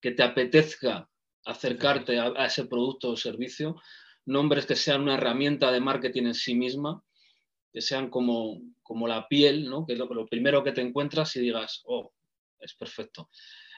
que 0.00 0.12
te 0.12 0.22
apetezca 0.22 1.08
acercarte 1.44 2.18
a, 2.18 2.46
ese 2.46 2.66
producto 2.66 3.10
o 3.10 3.16
servicio, 3.16 3.76
nombres 4.26 4.66
que 4.66 4.76
sean 4.76 5.02
una 5.02 5.14
herramienta 5.14 5.72
de 5.72 5.80
marketing 5.80 6.26
en 6.26 6.34
sí 6.34 6.54
misma, 6.54 7.02
que 7.72 7.80
sean 7.80 8.10
como, 8.10 8.60
como 8.82 9.08
la 9.08 9.26
piel, 9.26 9.68
¿no? 9.68 9.84
que 9.86 9.94
es 9.94 9.98
lo, 9.98 10.26
primero 10.26 10.62
que 10.62 10.72
te 10.72 10.80
encuentras 10.80 11.34
y 11.36 11.40
digas, 11.40 11.82
oh, 11.84 12.12
es 12.60 12.74
perfecto. 12.74 13.28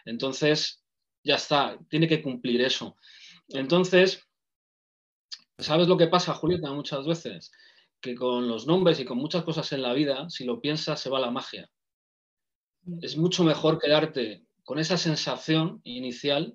Entonces, 0.04 0.84
ya 1.22 1.36
está, 1.36 1.78
tiene 1.88 2.06
que 2.06 2.22
cumplir 2.22 2.60
eso. 2.60 2.96
Entonces, 3.48 4.22
¿Sabes 5.58 5.86
lo 5.86 5.96
que 5.96 6.08
pasa, 6.08 6.34
Julieta, 6.34 6.72
muchas 6.72 7.06
veces? 7.06 7.52
Que 8.04 8.14
con 8.14 8.48
los 8.48 8.66
nombres 8.66 9.00
y 9.00 9.06
con 9.06 9.16
muchas 9.16 9.44
cosas 9.44 9.72
en 9.72 9.80
la 9.80 9.94
vida, 9.94 10.28
si 10.28 10.44
lo 10.44 10.60
piensas, 10.60 11.00
se 11.00 11.08
va 11.08 11.18
la 11.18 11.30
magia. 11.30 11.70
Mm. 12.82 12.98
Es 13.00 13.16
mucho 13.16 13.44
mejor 13.44 13.78
quedarte 13.78 14.44
con 14.62 14.78
esa 14.78 14.98
sensación 14.98 15.80
inicial 15.84 16.54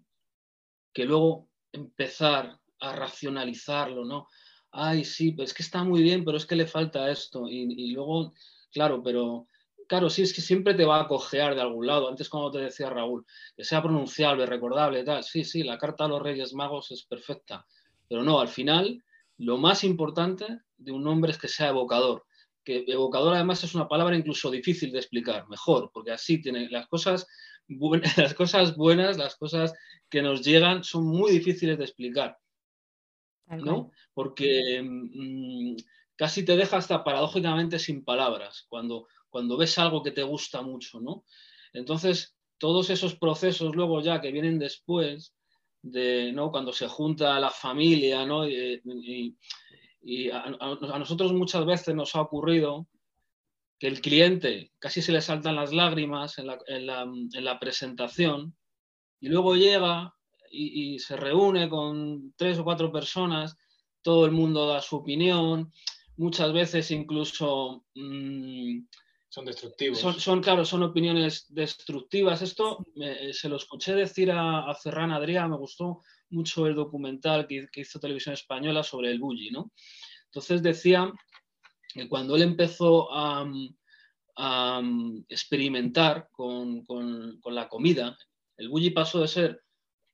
que 0.93 1.05
luego 1.05 1.49
empezar 1.71 2.59
a 2.79 2.95
racionalizarlo, 2.95 4.05
¿no? 4.05 4.27
Ay, 4.69 5.03
sí, 5.03 5.31
pues 5.31 5.49
es 5.49 5.55
que 5.55 5.63
está 5.63 5.83
muy 5.83 6.03
bien, 6.03 6.23
pero 6.23 6.37
es 6.37 6.45
que 6.45 6.55
le 6.55 6.67
falta 6.67 7.09
esto. 7.09 7.49
Y, 7.49 7.93
luego, 7.93 8.35
claro, 8.71 9.01
pero 9.01 9.47
claro, 9.87 10.11
sí, 10.11 10.21
es 10.21 10.31
que 10.31 10.41
siempre 10.41 10.75
te 10.75 10.85
va 10.85 11.01
a 11.01 11.07
cojear 11.07 11.55
de 11.55 11.61
algún 11.61 11.87
lado. 11.87 12.09
Antes, 12.09 12.29
como 12.29 12.51
te 12.51 12.59
decía 12.59 12.91
Raúl, 12.91 13.25
que 13.55 13.63
sea 13.63 13.81
pronunciable, 13.81 14.45
recordable, 14.45 15.03
tal. 15.03 15.23
Sí, 15.23 15.43
sí, 15.43 15.63
la 15.63 15.79
carta 15.79 16.05
a 16.05 16.09
los 16.09 16.21
Reyes 16.21 16.53
Magos 16.53 16.91
es 16.91 17.05
perfecta. 17.05 17.65
Pero 18.07 18.21
no, 18.21 18.39
al 18.39 18.49
final, 18.49 19.03
lo 19.39 19.57
más 19.57 19.83
importante 19.83 20.59
de 20.77 20.91
un 20.91 21.03
nombre 21.03 21.31
es 21.31 21.37
que 21.37 21.47
sea 21.47 21.69
evocador. 21.69 22.25
Que 22.63 22.83
evocador, 22.87 23.33
además, 23.33 23.63
es 23.63 23.73
una 23.73 23.87
palabra 23.87 24.15
incluso 24.15 24.51
difícil 24.51 24.91
de 24.91 24.99
explicar, 24.99 25.47
mejor, 25.47 25.89
porque 25.93 26.11
así 26.11 26.41
tiene 26.41 26.69
las 26.69 26.87
cosas 26.87 27.25
las 28.17 28.33
cosas 28.33 28.75
buenas, 28.75 29.17
las 29.17 29.35
cosas 29.35 29.73
que 30.09 30.21
nos 30.21 30.41
llegan 30.41 30.83
son 30.83 31.05
muy 31.05 31.31
difíciles 31.31 31.77
de 31.77 31.85
explicar. 31.85 32.37
¿no? 33.47 33.91
Porque 34.13 34.81
mm, 34.83 35.75
casi 36.15 36.43
te 36.45 36.55
deja 36.55 36.77
hasta 36.77 37.03
paradójicamente 37.03 37.79
sin 37.79 38.03
palabras 38.03 38.65
cuando, 38.69 39.07
cuando 39.29 39.57
ves 39.57 39.77
algo 39.79 40.03
que 40.03 40.11
te 40.11 40.23
gusta 40.23 40.61
mucho, 40.61 40.99
¿no? 40.99 41.23
Entonces, 41.73 42.35
todos 42.57 42.89
esos 42.89 43.15
procesos 43.15 43.75
luego 43.75 44.01
ya 44.01 44.21
que 44.21 44.31
vienen 44.31 44.59
después 44.59 45.33
de, 45.81 46.31
¿no? 46.33 46.51
Cuando 46.51 46.73
se 46.73 46.87
junta 46.87 47.39
la 47.39 47.49
familia, 47.49 48.25
¿no? 48.25 48.47
Y, 48.47 49.35
a, 50.31 50.97
nosotros 50.97 51.33
muchas 51.33 51.65
veces 51.65 51.93
nos 51.93 52.15
ha 52.15 52.21
ocurrido 52.21 52.87
que 53.77 53.87
el 53.87 54.01
cliente 54.01 54.71
casi 54.79 55.01
se 55.01 55.11
le 55.11 55.21
saltan 55.21 55.55
las 55.55 55.73
lágrimas 55.73 56.37
en 56.37 56.47
la, 56.85 57.59
presentación 57.59 58.55
y 59.19 59.29
luego 59.29 59.55
llega 59.55 60.13
y, 60.51 60.99
se 60.99 61.15
reúne 61.15 61.69
con 61.69 62.33
tres 62.35 62.57
o 62.59 62.63
cuatro 62.63 62.91
personas, 62.91 63.57
todo 64.01 64.25
el 64.25 64.31
mundo 64.31 64.67
da 64.67 64.81
su 64.81 64.97
opinión, 64.97 65.71
muchas 66.17 66.53
veces 66.53 66.91
incluso... 66.91 67.85
Mm, 67.95 68.79
son 69.29 69.45
destructivos. 69.45 69.99
Son, 69.99 70.41
claro, 70.41 70.65
son 70.65 70.81
opiniones 70.81 71.45
destructivas. 71.49 72.41
Esto 72.41 72.83
se 73.31 73.47
lo 73.47 73.57
escuché 73.57 73.93
decir 73.93 74.31
a, 74.31 74.73
Ferran 74.73 75.11
Adrià, 75.11 75.47
me 75.47 75.55
gustó 75.55 76.01
mucho 76.31 76.65
el 76.65 76.75
documental 76.75 77.47
que, 77.47 77.69
hizo 77.75 77.99
Televisión 77.99 78.33
Española 78.33 78.83
sobre 78.83 79.11
el 79.11 79.19
bully, 79.19 79.51
¿no? 79.51 79.71
Entonces 80.25 80.63
decía 80.63 81.11
que 81.93 82.09
cuando 82.09 82.35
él 82.35 82.41
empezó 82.41 83.07
a, 83.11 83.47
experimentar 85.27 86.29
con, 86.31 86.85
la 87.45 87.67
comida, 87.67 88.17
el 88.57 88.69
bully 88.69 88.89
pasó 88.89 89.21
de 89.21 89.27
ser 89.27 89.63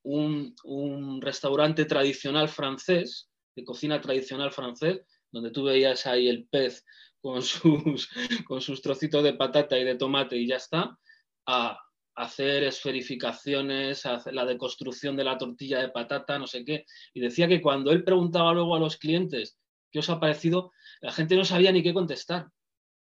un, 0.02 1.20
restaurante 1.22 1.86
tradicional 1.86 2.48
francés, 2.48 3.30
de 3.54 3.64
cocina 3.64 3.98
tradicional 3.98 4.52
francés, 4.52 5.00
donde 5.30 5.50
tú 5.50 5.64
veías 5.64 6.06
ahí 6.06 6.28
el 6.28 6.46
pez 6.48 6.84
con 7.26 7.42
sus, 7.42 8.08
con 8.46 8.60
sus 8.60 8.80
trocitos 8.80 9.24
de 9.24 9.34
patata 9.34 9.76
y 9.76 9.82
de 9.82 9.96
tomate 9.96 10.36
y 10.36 10.46
ya 10.46 10.56
está, 10.56 10.96
a 11.44 11.76
hacer 12.14 12.62
esferificaciones, 12.62 14.06
hacer 14.06 14.32
la 14.32 14.44
deconstrucción 14.44 15.16
de 15.16 15.24
la 15.24 15.36
tortilla 15.36 15.80
de 15.80 15.88
patata, 15.88 16.38
no 16.38 16.46
sé 16.46 16.64
qué. 16.64 16.86
Y 17.14 17.20
decía 17.20 17.48
que 17.48 17.60
cuando 17.60 17.90
él 17.90 18.04
preguntaba 18.04 18.54
luego 18.54 18.76
a 18.76 18.78
los 18.78 18.96
clientes 18.96 19.58
qué 19.90 19.98
os 19.98 20.08
ha 20.08 20.20
parecido, 20.20 20.70
la 21.00 21.10
gente 21.10 21.34
no 21.34 21.44
sabía 21.44 21.72
ni 21.72 21.82
qué 21.82 21.92
contestar, 21.92 22.46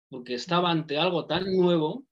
porque 0.08 0.36
estaba 0.36 0.72
ante 0.72 0.98
algo 0.98 1.26
tan 1.26 1.54
nuevo 1.58 2.06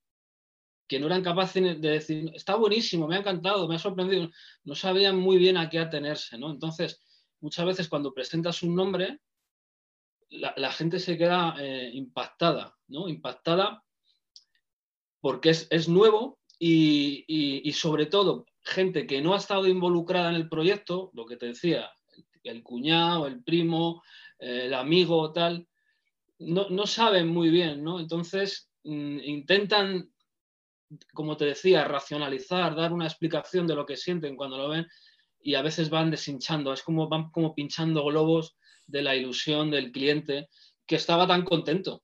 que 0.90 1.00
no 1.00 1.08
eran 1.08 1.24
capaces 1.24 1.80
de 1.80 1.90
decir, 1.90 2.30
está 2.36 2.56
buenísimo, 2.56 3.08
me 3.08 3.16
ha 3.16 3.20
encantado, 3.20 3.70
me 3.70 3.76
ha 3.76 3.80
sorprendido, 3.80 4.30
no 4.66 4.76
sabían 4.76 5.18
muy 5.18 5.38
bien 5.38 5.56
a 5.56 5.70
qué 5.70 5.80
atenerse, 5.80 6.38
¿no? 6.38 6.52
Entonces, 6.52 7.02
muchas 7.40 7.66
veces 7.66 7.88
cuando 7.88 8.14
presentas 8.14 8.64
un 8.64 8.76
nombre, 8.76 9.22
la, 10.32 10.72
gente 10.72 11.00
se 11.00 11.18
queda 11.18 11.56
eh, 11.60 11.92
impactada, 11.94 12.76
¿no? 12.88 13.08
Impactada 13.10 13.84
porque 15.20 15.50
es, 15.50 15.88
nuevo 15.88 16.40
y, 16.58 17.72
sobre 17.74 18.08
todo 18.08 18.46
gente 18.64 19.06
que 19.06 19.22
no 19.22 19.34
ha 19.34 19.38
estado 19.38 19.68
involucrada 19.68 20.30
en 20.30 20.36
el 20.36 20.50
proyecto, 20.50 21.12
lo 21.14 21.26
que 21.26 21.38
te 21.38 21.48
decía, 21.48 21.92
el 22.44 22.64
cuñado, 22.64 23.28
el 23.28 23.44
primo, 23.44 24.02
el 24.40 24.74
amigo, 24.74 25.32
tal, 25.32 25.68
no, 26.40 26.88
saben 26.88 27.28
muy 27.28 27.50
bien, 27.50 27.84
¿no? 27.84 28.00
Entonces 28.00 28.72
mm, 28.84 29.20
intentan, 29.20 30.12
como 31.14 31.38
te 31.38 31.46
decía, 31.46 31.86
racionalizar, 31.86 32.76
dar 32.76 32.94
una 32.94 33.06
explicación 33.06 33.68
de 33.68 33.76
lo 33.76 33.86
que 33.86 33.98
sienten 33.98 34.36
cuando 34.36 34.58
lo 34.58 34.70
ven 34.70 34.88
y 35.44 35.56
a 35.56 35.62
veces 35.62 35.90
van 35.90 36.12
deshinchando, 36.12 36.74
es 36.74 36.84
como 36.84 37.08
van 37.08 37.32
como 37.32 37.54
pinchando 37.54 38.04
globos 38.06 38.56
de 38.92 39.02
la 39.02 39.16
ilusión 39.16 39.72
del 39.72 39.92
cliente 39.92 40.50
que 40.86 40.96
estaba 40.96 41.28
tan 41.28 41.44
contento. 41.44 42.04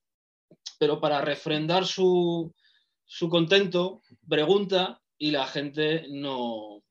Pero 0.79 0.99
para 0.99 1.21
refrendar 1.21 1.85
su, 1.85 2.53
su 3.05 3.29
contento, 3.29 4.01
pregunta 4.27 5.01
y 5.17 5.31
la 5.31 5.47
gente 5.47 6.05
no, 6.09 6.83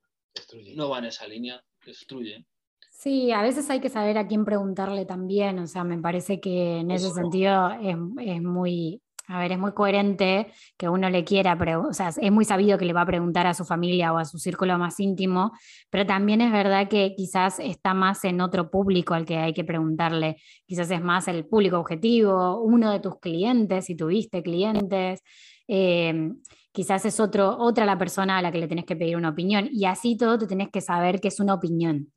no 0.75 0.89
va 0.89 0.99
en 0.99 1.05
esa 1.07 1.27
línea, 1.27 1.63
destruye. 1.85 2.45
Sí, 2.91 3.31
a 3.31 3.43
veces 3.43 3.69
hay 3.69 3.81
que 3.81 3.91
saber 3.91 4.17
a 4.17 4.27
quién 4.27 4.45
preguntarle 4.45 5.05
también, 5.05 5.59
o 5.59 5.67
sea, 5.67 5.85
me 5.85 5.99
parece 5.99 6.41
que 6.41 6.79
en 6.79 6.91
ese 6.91 7.11
sentido 7.11 7.71
es, 7.73 8.43
muy, 8.43 9.03
a 9.27 9.39
ver, 9.39 9.53
es 9.53 9.59
muy 9.59 9.73
coherente 9.73 10.53
que 10.77 10.89
uno 10.89 11.11
le 11.11 11.25
quiera, 11.25 11.59
o 11.79 11.93
sea, 11.93 12.09
es 12.09 12.33
muy 12.33 12.45
sabido 12.45 12.79
que 12.79 12.85
le 12.85 12.93
va 12.93 13.03
a 13.03 13.07
preguntar 13.07 13.47
a 13.47 13.55
su 13.55 13.65
familia 13.65 14.13
o 14.13 14.19
a 14.19 14.25
su 14.25 14.39
círculo 14.39 14.79
más 14.79 15.01
íntimo, 15.01 15.53
pero 15.91 16.07
también 16.07 16.41
es 16.41 16.53
verdad 16.53 16.89
que 16.89 17.15
quizás 17.17 17.59
está 17.59 17.95
más 17.95 18.25
en 18.25 18.41
otro 18.41 18.71
público 18.71 19.15
al 19.15 19.25
que 19.25 19.39
hay 19.39 19.53
que 19.53 19.65
preguntarle, 19.65 20.37
quizás 20.67 20.91
es 20.91 21.01
más 21.01 21.29
el 21.29 21.47
público 21.47 21.79
objetivo, 21.79 22.61
uno 22.61 22.91
de 22.91 23.01
tus 23.01 23.19
clientes, 23.19 23.87
si 23.87 23.97
tuviste 23.97 24.43
clientes. 24.43 25.23
Eh, 25.69 26.33
quizás 26.71 27.05
es 27.07 27.19
otro, 27.19 27.57
otra 27.59 27.85
la 27.87 27.99
persona 27.99 28.39
a 28.39 28.43
la 28.43 28.53
que 28.53 28.59
le 28.59 28.69
tenés 28.69 28.85
que 28.85 28.95
pedir 28.95 29.17
una 29.17 29.31
opinión 29.31 29.69
y 29.73 29.87
así 29.87 30.17
todo 30.17 30.39
te 30.39 30.47
tenés 30.47 30.69
que 30.71 30.81
saber 30.81 31.21
que 31.21 31.29
es 31.29 31.41
una 31.41 31.55
opinión 31.55 32.13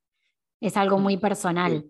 es 0.59 0.77
algo 0.77 0.99
muy 0.99 1.17
personal. 1.17 1.85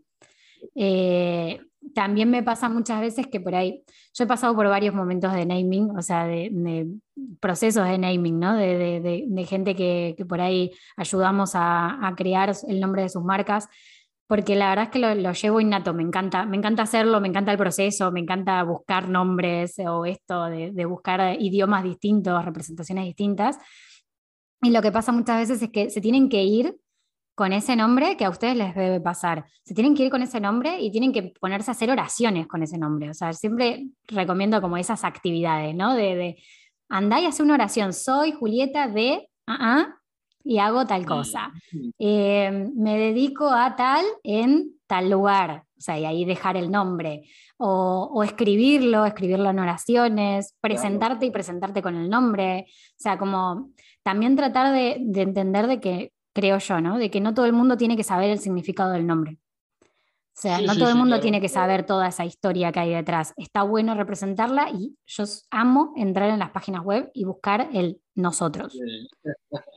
Eh, 0.76 1.60
también 1.94 2.30
me 2.30 2.44
pasa 2.44 2.70
muchas 2.70 3.02
veces 3.02 3.28
que 3.28 3.40
por 3.40 3.56
ahí, 3.56 3.84
yo 4.14 4.24
he 4.24 4.28
pasado 4.28 4.56
por 4.56 4.68
varios 4.68 4.94
momentos 4.94 5.34
de 5.34 5.46
naming, 5.46 5.96
o 5.98 6.02
sea, 6.02 6.26
de, 6.26 6.88
procesos 7.40 7.88
de 7.88 7.98
naming, 7.98 8.40
¿no? 8.40 8.56
De, 8.56 9.46
gente 9.48 9.76
que, 9.76 10.16
por 10.28 10.42
ahí 10.42 10.72
ayudamos 10.98 11.52
a, 11.56 12.14
crear 12.18 12.54
el 12.68 12.80
nombre 12.80 13.04
de 13.04 13.10
sus 13.10 13.24
marcas, 13.24 13.68
porque 14.28 14.56
la 14.56 14.70
verdad 14.70 14.86
es 14.86 14.92
que 14.92 15.00
lo, 15.00 15.32
llevo 15.34 15.62
innato, 15.62 15.94
me 15.94 16.04
encanta, 16.04 16.46
me 16.46 16.58
encanta 16.58 16.84
hacerlo, 16.84 17.20
me 17.20 17.30
encanta 17.30 17.52
el 17.52 17.58
proceso, 17.58 18.12
me 18.12 18.20
encanta 18.20 18.62
buscar 18.64 19.10
nombres 19.10 19.80
o 19.80 20.06
esto 20.06 20.46
de 20.46 20.86
buscar 20.86 21.38
idiomas 21.40 21.84
distintos, 21.84 22.46
representaciones 22.46 23.06
distintas. 23.06 23.58
Y 24.62 24.72
lo 24.72 24.82
que 24.82 24.92
pasa 24.92 25.12
muchas 25.12 25.40
veces 25.40 25.62
es 25.62 25.70
que 25.72 25.90
se 25.90 26.02
tienen 26.02 26.30
que 26.30 26.44
ir 26.44 26.76
con 27.40 27.54
ese 27.54 27.78
nombre 27.78 28.18
que 28.18 28.26
a 28.26 28.30
ustedes 28.30 28.58
les 28.58 28.76
debe 28.76 29.00
pasar. 29.00 29.46
Se 29.64 29.74
tienen 29.74 29.96
que 29.96 30.04
ir 30.04 30.12
con 30.12 30.22
ese 30.22 30.42
nombre 30.42 30.82
y 30.82 30.92
tienen 30.92 31.14
que 31.14 31.32
ponerse 31.40 31.72
a 31.72 31.74
hacer 31.74 31.90
oraciones 31.90 32.48
con 32.48 32.64
ese 32.64 32.78
nombre. 32.78 33.10
O 33.10 33.14
sea, 33.14 33.32
siempre 33.32 33.88
recomiendo 34.08 34.60
como 34.60 34.76
esas 34.76 35.06
actividades, 35.06 35.74
¿no? 35.74 35.94
De, 35.94 36.18
de 36.18 36.44
andá 36.90 37.22
y 37.22 37.28
hace 37.28 37.42
una 37.42 37.54
oración. 37.54 37.94
Soy 37.94 38.34
Julieta 38.34 38.90
de... 38.90 39.30
Uh 39.48 39.88
y 40.44 40.58
hago 40.58 40.86
tal 40.86 41.06
cosa. 41.06 41.54
Eh, 41.98 42.70
me 42.76 42.98
dedico 42.98 43.50
a 43.50 43.76
tal 43.76 44.04
en 44.24 44.72
tal 44.88 45.10
lugar, 45.10 45.64
o 45.78 45.82
sea, 45.82 46.00
y 46.00 46.06
ahí 46.06 46.26
dejar 46.26 46.58
el 46.58 46.72
nombre, 46.72 47.24
o, 47.58 48.24
escribirlo, 48.24 49.06
escribirlo 49.06 49.52
en 49.52 49.60
oraciones, 49.60 50.56
presentarte 50.60 51.28
y 51.28 51.32
presentarte 51.32 51.82
con 51.82 51.96
el 51.96 52.10
nombre, 52.10 52.66
o 52.68 52.96
sea, 52.98 53.20
como 53.20 53.70
también 54.02 54.36
tratar 54.36 54.74
de, 54.74 54.98
de 55.02 55.22
entender 55.22 55.68
de 55.68 55.80
que 55.80 56.14
creo 56.34 56.58
yo, 56.58 56.82
¿no? 56.82 56.98
De 56.98 57.10
que 57.10 57.22
no 57.22 57.34
todo 57.34 57.46
el 57.46 57.54
mundo 57.54 57.78
tiene 57.78 57.98
que 57.98 58.04
saber 58.04 58.30
el 58.30 58.40
significado 58.40 58.92
del 58.92 59.08
nombre. 59.08 59.40
O 60.40 60.42
sea, 60.42 60.62
no 60.62 60.74
todo 60.74 60.88
el 60.88 60.96
mundo 60.96 61.20
tiene 61.20 61.42
que 61.42 61.50
saber 61.50 61.86
toda 61.86 62.08
esa 62.08 62.24
historia 62.24 62.72
que 62.72 62.80
hay 62.80 62.94
detrás. 62.94 63.34
Está 63.36 63.64
bueno 63.64 63.94
representarla 63.94 64.70
y 64.70 64.96
yo 65.06 65.26
amo 65.52 65.92
entrar 65.98 66.30
en 66.30 66.40
las 66.40 66.52
páginas 66.52 66.82
web 66.86 67.12
y 67.14 67.26
buscar 67.26 67.70
el 67.74 68.00
nosotros. 68.16 68.74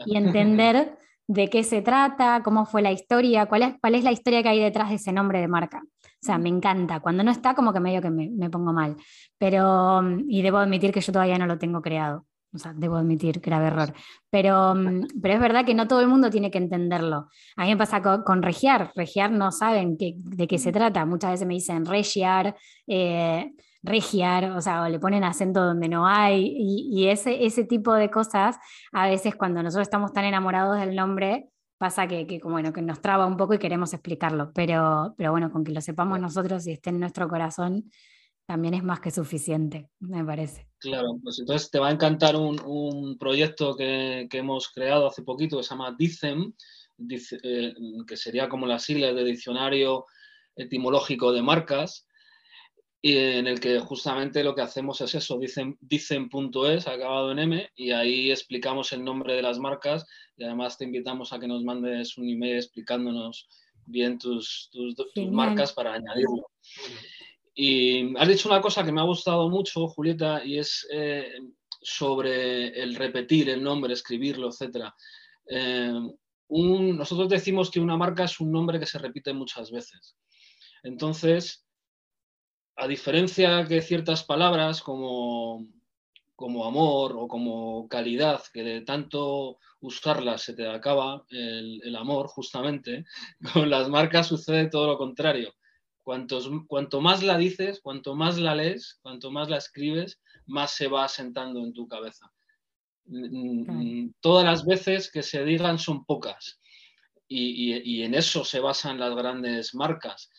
Y 0.06 0.16
entender 0.16 0.96
de 1.26 1.48
qué 1.48 1.64
se 1.64 1.82
trata, 1.82 2.42
cómo 2.44 2.64
fue 2.64 2.80
la 2.80 2.92
historia, 2.92 3.46
cuál 3.46 3.62
es, 3.62 3.74
cuál 3.80 3.96
es 3.96 4.04
la 4.04 4.12
historia 4.12 4.42
que 4.44 4.50
hay 4.50 4.60
detrás 4.60 4.90
de 4.90 4.96
ese 4.96 5.12
nombre 5.12 5.40
de 5.40 5.48
marca. 5.48 5.82
O 5.82 6.24
sea, 6.24 6.38
me 6.38 6.48
encanta. 6.48 7.00
Cuando 7.00 7.24
no 7.24 7.32
está, 7.32 7.54
como 7.56 7.72
que 7.72 7.80
medio 7.80 8.00
que 8.00 8.10
me, 8.10 8.30
me 8.30 8.48
pongo 8.48 8.72
mal. 8.72 8.96
Pero, 9.38 10.00
y 10.28 10.42
debo 10.42 10.58
admitir 10.58 10.92
que 10.92 11.00
yo 11.00 11.12
todavía 11.12 11.38
no 11.38 11.46
lo 11.46 11.58
tengo 11.58 11.82
creado. 11.82 12.24
O 12.54 12.58
sea, 12.58 12.72
debo 12.74 12.96
admitir, 12.96 13.40
grave 13.40 13.68
error. 13.68 13.94
Pero, 14.30 14.74
mm, 14.74 15.20
pero 15.22 15.34
es 15.34 15.40
verdad 15.40 15.64
que 15.64 15.74
no 15.74 15.88
todo 15.88 16.00
el 16.00 16.08
mundo 16.08 16.30
tiene 16.30 16.50
que 16.50 16.58
entenderlo. 16.58 17.28
A 17.56 17.64
mí 17.64 17.70
me 17.70 17.76
pasa 17.76 18.02
con, 18.02 18.42
regiar. 18.42 18.92
Regiar 18.94 19.30
no 19.30 19.50
saben 19.52 19.96
de 19.96 20.46
qué 20.46 20.58
se 20.58 20.72
trata. 20.72 21.06
Muchas 21.06 21.32
veces 21.32 21.46
me 21.46 21.54
dicen 21.54 21.86
regiar, 21.86 22.56
eh, 22.86 23.52
regiar, 23.82 24.52
o 24.52 24.60
sea, 24.60 24.82
o 24.82 24.88
le 24.88 24.98
ponen 24.98 25.24
acento 25.24 25.64
donde 25.64 25.88
no 25.88 26.06
hay. 26.06 26.54
Y, 26.56 27.08
ese, 27.08 27.44
ese 27.44 27.64
tipo 27.64 27.94
de 27.94 28.10
cosas, 28.10 28.56
a 28.92 29.06
veces 29.06 29.34
cuando 29.34 29.62
nosotros 29.62 29.86
estamos 29.86 30.12
tan 30.12 30.24
enamorados 30.24 30.78
del 30.78 30.94
nombre, 30.94 31.48
pasa 31.78 32.06
que, 32.06 32.26
que, 32.26 32.38
bueno, 32.44 32.72
que 32.72 32.82
nos 32.82 33.00
traba 33.00 33.26
un 33.26 33.36
poco 33.36 33.54
y 33.54 33.58
queremos 33.58 33.92
explicarlo. 33.92 34.52
Pero, 34.54 35.14
pero 35.16 35.32
bueno, 35.32 35.50
con 35.50 35.64
que 35.64 35.72
lo 35.72 35.80
sepamos 35.80 36.20
nosotros 36.20 36.66
y 36.66 36.72
esté 36.72 36.90
en 36.90 37.00
nuestro 37.00 37.28
corazón, 37.28 37.90
también 38.46 38.74
es 38.74 38.82
más 38.82 39.00
que 39.00 39.10
suficiente, 39.10 39.90
me 40.00 40.24
parece. 40.24 40.66
Claro, 40.78 41.18
pues 41.22 41.38
entonces 41.38 41.70
te 41.70 41.78
va 41.78 41.88
a 41.88 41.92
encantar 41.92 42.36
un, 42.36 43.16
proyecto 43.18 43.76
que, 43.76 44.28
hemos 44.32 44.68
creado 44.68 45.06
hace 45.06 45.22
poquito 45.22 45.56
que 45.56 45.62
se 45.62 45.70
llama 45.70 45.94
DICEM, 45.96 46.52
eh, 47.42 47.74
que 48.06 48.16
sería 48.16 48.48
como 48.48 48.66
las 48.66 48.84
siglas 48.84 49.14
de 49.14 49.24
diccionario 49.24 50.06
etimológico 50.56 51.32
de 51.32 51.42
marcas, 51.42 52.06
y 53.04 53.16
en 53.16 53.48
el 53.48 53.58
que 53.58 53.80
justamente 53.80 54.44
lo 54.44 54.54
que 54.54 54.62
hacemos 54.62 55.00
es 55.00 55.14
eso, 55.16 55.36
dicen, 55.36 55.76
dicen.es, 55.80 56.86
acabado 56.86 57.32
en 57.32 57.40
M, 57.40 57.70
y 57.74 57.90
ahí 57.90 58.30
explicamos 58.30 58.92
el 58.92 59.02
nombre 59.04 59.34
de 59.34 59.42
las 59.42 59.58
marcas 59.58 60.06
y 60.36 60.44
además 60.44 60.78
te 60.78 60.84
invitamos 60.84 61.32
a 61.32 61.40
que 61.40 61.48
nos 61.48 61.64
mandes 61.64 62.16
un 62.16 62.28
email 62.28 62.56
explicándonos 62.56 63.48
bien 63.86 64.18
tus, 64.18 64.70
tus 64.72 65.30
marcas 65.30 65.72
para 65.72 65.94
añadirlo. 65.94 66.46
Y 67.54 68.16
has 68.16 68.28
dicho 68.28 68.48
una 68.48 68.60
cosa 68.60 68.84
que 68.84 68.92
me 68.92 69.00
ha 69.00 69.04
gustado 69.04 69.48
mucho, 69.50 69.86
Julieta, 69.88 70.44
y 70.44 70.58
es 70.58 70.86
eh, 70.90 71.34
sobre 71.82 72.68
el 72.82 72.94
repetir 72.94 73.50
el 73.50 73.62
nombre, 73.62 73.92
escribirlo, 73.92 74.48
etc. 74.48 74.86
Eh, 75.48 75.92
nosotros 76.48 77.28
decimos 77.28 77.70
que 77.70 77.80
una 77.80 77.96
marca 77.96 78.24
es 78.24 78.40
un 78.40 78.52
nombre 78.52 78.78
que 78.78 78.86
se 78.86 78.98
repite 78.98 79.32
muchas 79.32 79.70
veces. 79.70 80.16
Entonces, 80.82 81.66
a 82.76 82.88
diferencia 82.88 83.66
que 83.66 83.82
ciertas 83.82 84.24
palabras 84.24 84.80
como, 84.80 85.66
como 86.34 86.64
amor 86.64 87.14
o 87.16 87.28
como 87.28 87.86
calidad, 87.88 88.42
que 88.52 88.62
de 88.62 88.80
tanto 88.80 89.58
usarlas 89.80 90.42
se 90.42 90.54
te 90.54 90.66
acaba 90.66 91.24
el, 91.28 91.82
el 91.84 91.96
amor, 91.96 92.28
justamente, 92.28 93.04
con 93.52 93.68
las 93.68 93.90
marcas 93.90 94.28
sucede 94.28 94.70
todo 94.70 94.86
lo 94.86 94.96
contrario 94.96 95.52
cuanto 96.02 97.00
más 97.00 97.22
la 97.22 97.38
dices, 97.38 97.80
cuanto 97.80 98.14
más 98.14 98.38
la 98.38 98.54
lees, 98.54 98.98
cuanto 99.02 99.30
más 99.30 99.48
la 99.48 99.58
escribes, 99.58 100.20
más 100.46 100.72
se 100.72 100.88
va 100.88 101.04
asentando 101.04 101.60
en 101.60 101.72
tu 101.72 101.86
cabeza. 101.86 102.32
Mm, 103.04 103.70
mm, 103.70 104.14
todas 104.20 104.44
las 104.44 104.64
veces 104.64 105.10
que 105.10 105.22
se 105.22 105.44
digan 105.44 105.78
son 105.78 106.04
pocas 106.04 106.60
y, 107.28 108.02
en 108.02 108.14
eso 108.14 108.44
se 108.44 108.60
basan 108.60 109.00
las 109.00 109.14
grandes 109.14 109.74
marcas, 109.74 110.30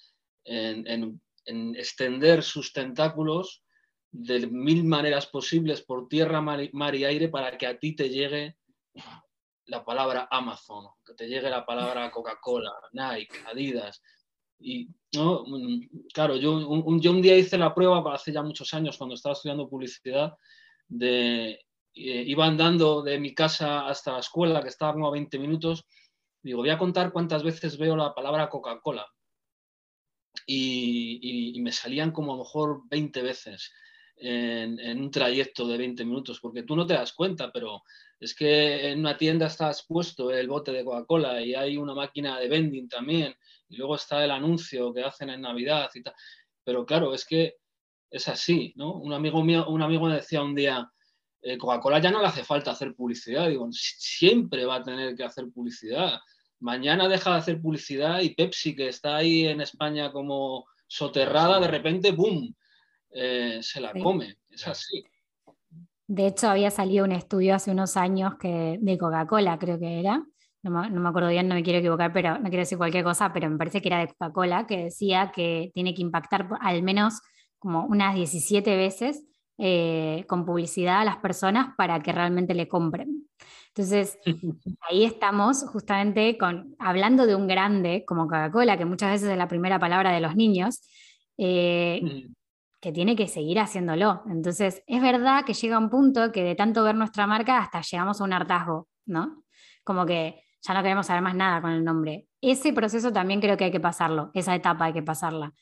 en, 0.46 1.20
extender 1.46 2.42
sus 2.44 2.72
tentáculos 2.72 3.64
de 4.12 4.48
mil 4.48 4.86
maneras 4.86 5.26
posibles 5.26 5.82
por 5.82 6.08
tierra, 6.08 6.40
mar 6.40 6.96
y 6.96 7.04
aire 7.04 7.28
para 7.30 7.58
que 7.58 7.68
a 7.68 7.80
ti 7.80 7.96
te 7.96 8.10
llegue 8.10 8.58
la 9.66 9.84
palabra 9.84 10.28
Amazon, 10.30 10.88
que 11.06 11.14
te 11.16 11.28
llegue 11.28 11.50
la 11.50 11.66
palabra 11.66 12.12
Coca-Cola, 12.12 12.72
Nike, 12.92 13.40
Adidas, 13.48 14.02
y, 14.60 14.90
¿no? 15.14 15.46
Claro, 16.14 16.36
yo 16.36 16.54
un, 16.54 17.22
día 17.22 17.38
hice 17.38 17.58
la 17.58 17.74
prueba, 17.74 18.14
hace 18.14 18.32
ya 18.32 18.42
muchos 18.42 18.74
años, 18.74 18.98
cuando 18.98 19.16
estaba 19.16 19.34
estudiando 19.34 19.70
publicidad, 19.70 20.34
de, 20.88 21.52
eh, 21.96 22.24
iba 22.26 22.46
andando 22.46 23.02
de 23.04 23.20
mi 23.20 23.34
casa 23.34 23.88
hasta 23.88 24.14
la 24.14 24.20
escuela, 24.20 24.62
que 24.62 24.70
estaba 24.70 24.94
como 24.94 25.08
a 25.08 25.12
20 25.12 25.38
minutos, 25.40 25.86
digo, 26.42 26.60
voy 26.60 26.70
a 26.70 26.78
contar 26.78 27.12
cuántas 27.12 27.44
veces 27.44 27.78
veo 27.78 27.96
la 27.96 28.14
palabra 28.14 28.50
Coca-Cola. 28.50 29.08
Y, 30.48 31.60
me 31.62 31.72
salían 31.72 32.12
como 32.12 32.34
a 32.34 32.38
lo 32.38 32.44
mejor 32.44 32.82
20 32.90 33.22
veces 33.22 33.72
en, 34.18 35.00
un 35.00 35.12
trayecto 35.12 35.68
de 35.68 35.78
20 35.78 36.04
minutos, 36.04 36.40
porque 36.42 36.64
tú 36.64 36.76
no 36.76 36.86
te 36.86 36.96
das 36.96 37.14
cuenta, 37.14 37.52
pero 37.52 37.84
es 38.24 38.34
que 38.34 38.90
en 38.90 39.00
una 39.00 39.18
tienda 39.18 39.48
estás 39.48 39.86
puesto 39.86 40.32
el 40.32 40.48
bote 40.48 40.72
de 40.72 40.86
Coca-Cola 40.86 41.42
y 41.42 41.56
hay 41.56 41.76
una 41.76 41.94
máquina 41.94 42.40
de 42.40 42.48
vending 42.48 42.88
también 42.88 43.36
y 43.68 43.76
luego 43.76 43.96
está 43.96 44.24
el 44.24 44.32
anuncio 44.32 44.94
que 44.94 45.04
hacen 45.04 45.30
en 45.30 45.42
Navidad 45.42 45.90
y 45.94 46.02
tal. 46.02 46.14
Pero 46.64 46.86
claro, 46.86 47.14
es 47.14 47.26
que 47.26 47.58
es 48.10 48.28
así, 48.30 48.72
¿no? 48.78 48.94
Un 48.94 49.12
amigo 49.12 49.44
mío, 49.44 49.68
un 49.68 49.82
amigo 49.82 50.08
me 50.08 50.16
decía 50.16 50.42
un 50.42 50.56
día, 50.56 50.90
eh, 51.42 51.58
Coca-Cola 51.58 52.00
ya 52.00 52.12
no 52.12 52.22
le 52.22 52.28
hace 52.28 52.46
falta 52.46 52.72
hacer 52.72 52.96
publicidad. 52.96 53.50
Digo, 53.50 53.68
siempre 53.72 54.64
va 54.66 54.76
a 54.76 54.84
tener 54.84 55.16
que 55.16 55.26
hacer 55.26 55.52
publicidad. 55.54 56.22
Mañana 56.62 57.10
deja 57.10 57.32
de 57.32 57.38
hacer 57.38 57.62
publicidad 57.62 58.22
y 58.22 58.36
Pepsi, 58.36 58.74
que 58.74 58.88
está 58.88 59.18
ahí 59.18 59.48
en 59.48 59.60
España 59.60 60.14
como 60.14 60.66
soterrada, 60.88 61.60
de 61.60 61.68
repente, 61.68 62.12
¡boom! 62.12 62.56
Eh, 63.12 63.60
se 63.62 63.82
la 63.82 63.92
come. 63.92 64.38
Es 64.50 64.66
así. 64.66 65.04
De 66.08 66.28
hecho, 66.28 66.50
había 66.50 66.70
salido 66.72 67.06
un 67.06 67.12
estudio 67.12 67.56
hace 67.56 67.72
unos 67.72 67.98
años 67.98 68.36
que, 68.40 68.78
de 68.82 68.98
Coca-Cola, 68.98 69.58
creo 69.58 69.80
que 69.80 70.00
era, 70.00 70.24
no 70.64 70.72
me, 70.90 71.10
acuerdo 71.10 71.30
bien, 71.30 71.48
no 71.48 71.56
me 71.56 71.64
quiero 71.64 71.80
equivocar, 71.80 72.14
pero 72.14 72.38
no 72.38 72.44
quiero 72.44 72.60
decir 72.60 72.78
cualquier 72.78 73.04
cosa, 73.04 73.34
pero 73.34 73.50
me 73.50 73.58
parece 73.58 73.82
que 73.82 73.90
era 73.90 74.00
de 74.00 74.08
Coca-Cola, 74.08 74.66
que 74.66 74.86
decía 74.86 75.32
que 75.34 75.72
tiene 75.74 75.94
que 75.94 76.02
impactar 76.02 76.48
al 76.62 76.84
menos 76.84 77.22
como 77.60 77.86
unas 77.86 78.16
17 78.16 78.76
veces 78.78 79.24
eh, 79.58 80.26
con 80.28 80.46
publicidad 80.46 81.02
a 81.02 81.06
las 81.06 81.18
personas 81.18 81.76
para 81.78 82.02
que 82.02 82.12
realmente 82.12 82.54
le 82.54 82.68
compren. 82.68 83.28
Entonces, 83.68 84.18
ahí 84.90 85.04
estamos 85.04 85.64
justamente 85.72 86.38
con, 86.38 86.76
hablando 86.80 87.26
de 87.26 87.36
un 87.36 87.48
grande 87.48 88.04
como 88.06 88.24
Coca-Cola, 88.24 88.78
que 88.78 88.86
muchas 88.86 89.12
veces 89.12 89.30
es 89.30 89.38
la 89.38 89.48
primera 89.48 89.80
palabra 89.80 90.12
de 90.12 90.22
los 90.22 90.36
niños, 90.36 90.82
eh, 91.38 92.02
que 92.84 92.92
tiene 92.92 93.16
que 93.16 93.30
seguir 93.30 93.60
haciéndolo. 93.60 94.24
Entonces, 94.30 94.84
es 94.88 95.02
verdad 95.02 95.46
que 95.46 95.54
llega 95.54 95.78
un 95.78 95.90
punto 95.90 96.34
que 96.34 96.44
de 96.44 96.54
tanto 96.54 96.84
ver 96.84 96.96
nuestra 96.96 97.26
marca 97.26 97.60
hasta 97.60 97.80
llegamos 97.80 98.20
a 98.20 98.26
un 98.26 98.34
hartazgo, 98.34 98.90
¿no? 99.06 99.46
Como 99.86 100.06
que 100.06 100.44
ya 100.62 100.74
no 100.74 100.84
queremos 100.84 101.06
saber 101.06 101.22
más 101.22 101.34
nada 101.34 101.62
con 101.62 101.72
el 101.72 101.86
nombre. 101.86 102.28
Ese 102.42 102.74
proceso 102.74 103.14
también 103.14 103.40
creo 103.40 103.56
que 103.56 103.64
hay 103.64 103.72
que 103.72 103.80
pasarlo, 103.80 104.32
esa 104.34 104.54
etapa 104.54 104.84
hay 104.84 104.94
que 104.94 105.02
pasarla, 105.02 105.54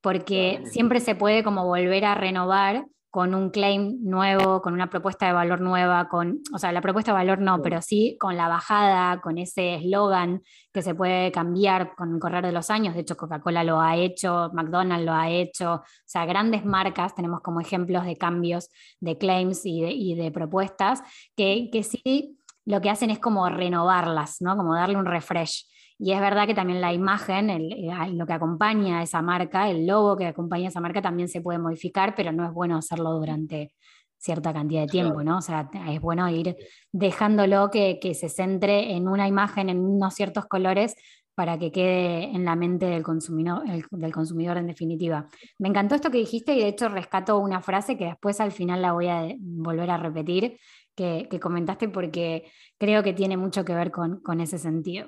porque 0.00 0.62
siempre 0.64 1.00
se 1.00 1.14
puede 1.14 1.44
como 1.44 1.66
volver 1.66 2.06
a 2.06 2.14
renovar 2.14 2.86
con 3.10 3.34
un 3.34 3.50
claim 3.50 3.98
nuevo, 4.02 4.62
con 4.62 4.72
una 4.72 4.88
propuesta 4.88 5.26
de 5.26 5.32
valor 5.32 5.60
nueva, 5.60 6.08
con, 6.08 6.40
o 6.54 6.58
sea, 6.58 6.70
la 6.70 6.80
propuesta 6.80 7.10
de 7.10 7.16
valor 7.16 7.40
no, 7.40 7.60
pero 7.60 7.82
sí 7.82 8.16
con 8.20 8.36
la 8.36 8.48
bajada, 8.48 9.20
con 9.20 9.36
ese 9.36 9.74
eslogan 9.74 10.42
que 10.72 10.82
se 10.82 10.94
puede 10.94 11.32
cambiar 11.32 11.96
con 11.96 12.14
el 12.14 12.20
correr 12.20 12.46
de 12.46 12.52
los 12.52 12.70
años. 12.70 12.94
De 12.94 13.00
hecho, 13.00 13.16
Coca-Cola 13.16 13.64
lo 13.64 13.80
ha 13.80 13.96
hecho, 13.96 14.50
McDonald's 14.52 15.04
lo 15.04 15.12
ha 15.12 15.28
hecho, 15.28 15.74
o 15.74 15.82
sea, 16.06 16.24
grandes 16.24 16.64
marcas 16.64 17.14
tenemos 17.14 17.40
como 17.40 17.60
ejemplos 17.60 18.04
de 18.04 18.16
cambios 18.16 18.68
de 19.00 19.18
claims 19.18 19.66
y 19.66 19.80
de, 19.80 19.90
y 19.90 20.14
de 20.14 20.30
propuestas 20.30 21.02
que, 21.36 21.68
que 21.72 21.82
sí 21.82 22.38
lo 22.64 22.80
que 22.80 22.90
hacen 22.90 23.10
es 23.10 23.18
como 23.18 23.48
renovarlas, 23.48 24.36
¿no? 24.40 24.56
Como 24.56 24.74
darle 24.74 24.96
un 24.96 25.06
refresh. 25.06 25.66
Y 26.02 26.12
es 26.12 26.20
verdad 26.20 26.46
que 26.46 26.54
también 26.54 26.80
la 26.80 26.94
imagen, 26.94 27.50
eh, 27.50 27.92
lo 28.12 28.26
que 28.26 28.32
acompaña 28.32 29.00
a 29.00 29.02
esa 29.02 29.20
marca, 29.20 29.68
el 29.68 29.86
logo 29.86 30.16
que 30.16 30.26
acompaña 30.26 30.64
a 30.64 30.68
esa 30.68 30.80
marca 30.80 31.02
también 31.02 31.28
se 31.28 31.42
puede 31.42 31.58
modificar, 31.58 32.14
pero 32.16 32.32
no 32.32 32.46
es 32.46 32.54
bueno 32.54 32.78
hacerlo 32.78 33.12
durante 33.12 33.74
cierta 34.16 34.52
cantidad 34.54 34.82
de 34.82 34.86
tiempo, 34.86 35.22
¿no? 35.22 35.38
O 35.38 35.42
sea, 35.42 35.68
es 35.88 36.00
bueno 36.00 36.26
ir 36.30 36.56
dejándolo 36.90 37.70
que, 37.70 37.98
se 38.14 38.30
centre 38.30 38.94
en 38.96 39.08
una 39.08 39.28
imagen, 39.28 39.68
en 39.68 39.80
unos 39.80 40.14
ciertos 40.14 40.46
colores, 40.46 40.94
para 41.34 41.58
que 41.58 41.70
quede 41.70 42.24
en 42.24 42.46
la 42.46 42.56
mente 42.56 42.86
del 42.86 43.02
consumidor, 43.02 43.62
del 43.90 44.12
consumidor 44.12 44.56
en 44.56 44.66
definitiva. 44.66 45.26
Me 45.58 45.68
encantó 45.68 45.94
esto 45.94 46.10
que 46.10 46.18
dijiste 46.18 46.54
y 46.54 46.60
de 46.60 46.68
hecho 46.68 46.88
rescato 46.88 47.38
una 47.38 47.60
frase 47.60 47.98
que 47.98 48.06
después 48.06 48.40
al 48.40 48.52
final 48.52 48.80
la 48.80 48.92
voy 48.92 49.08
a 49.08 49.28
volver 49.38 49.90
a 49.90 49.98
repetir, 49.98 50.58
que, 50.94 51.40
comentaste 51.40 51.88
porque 51.88 52.50
creo 52.78 53.02
que 53.02 53.12
tiene 53.12 53.36
mucho 53.36 53.64
que 53.64 53.74
ver 53.74 53.90
con, 53.90 54.40
ese 54.40 54.58
sentido. 54.58 55.06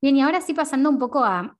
Bien, 0.00 0.16
y 0.16 0.22
ahora 0.22 0.40
sí 0.40 0.54
pasando 0.54 0.90
un 0.90 0.98
poco 0.98 1.24
a, 1.24 1.56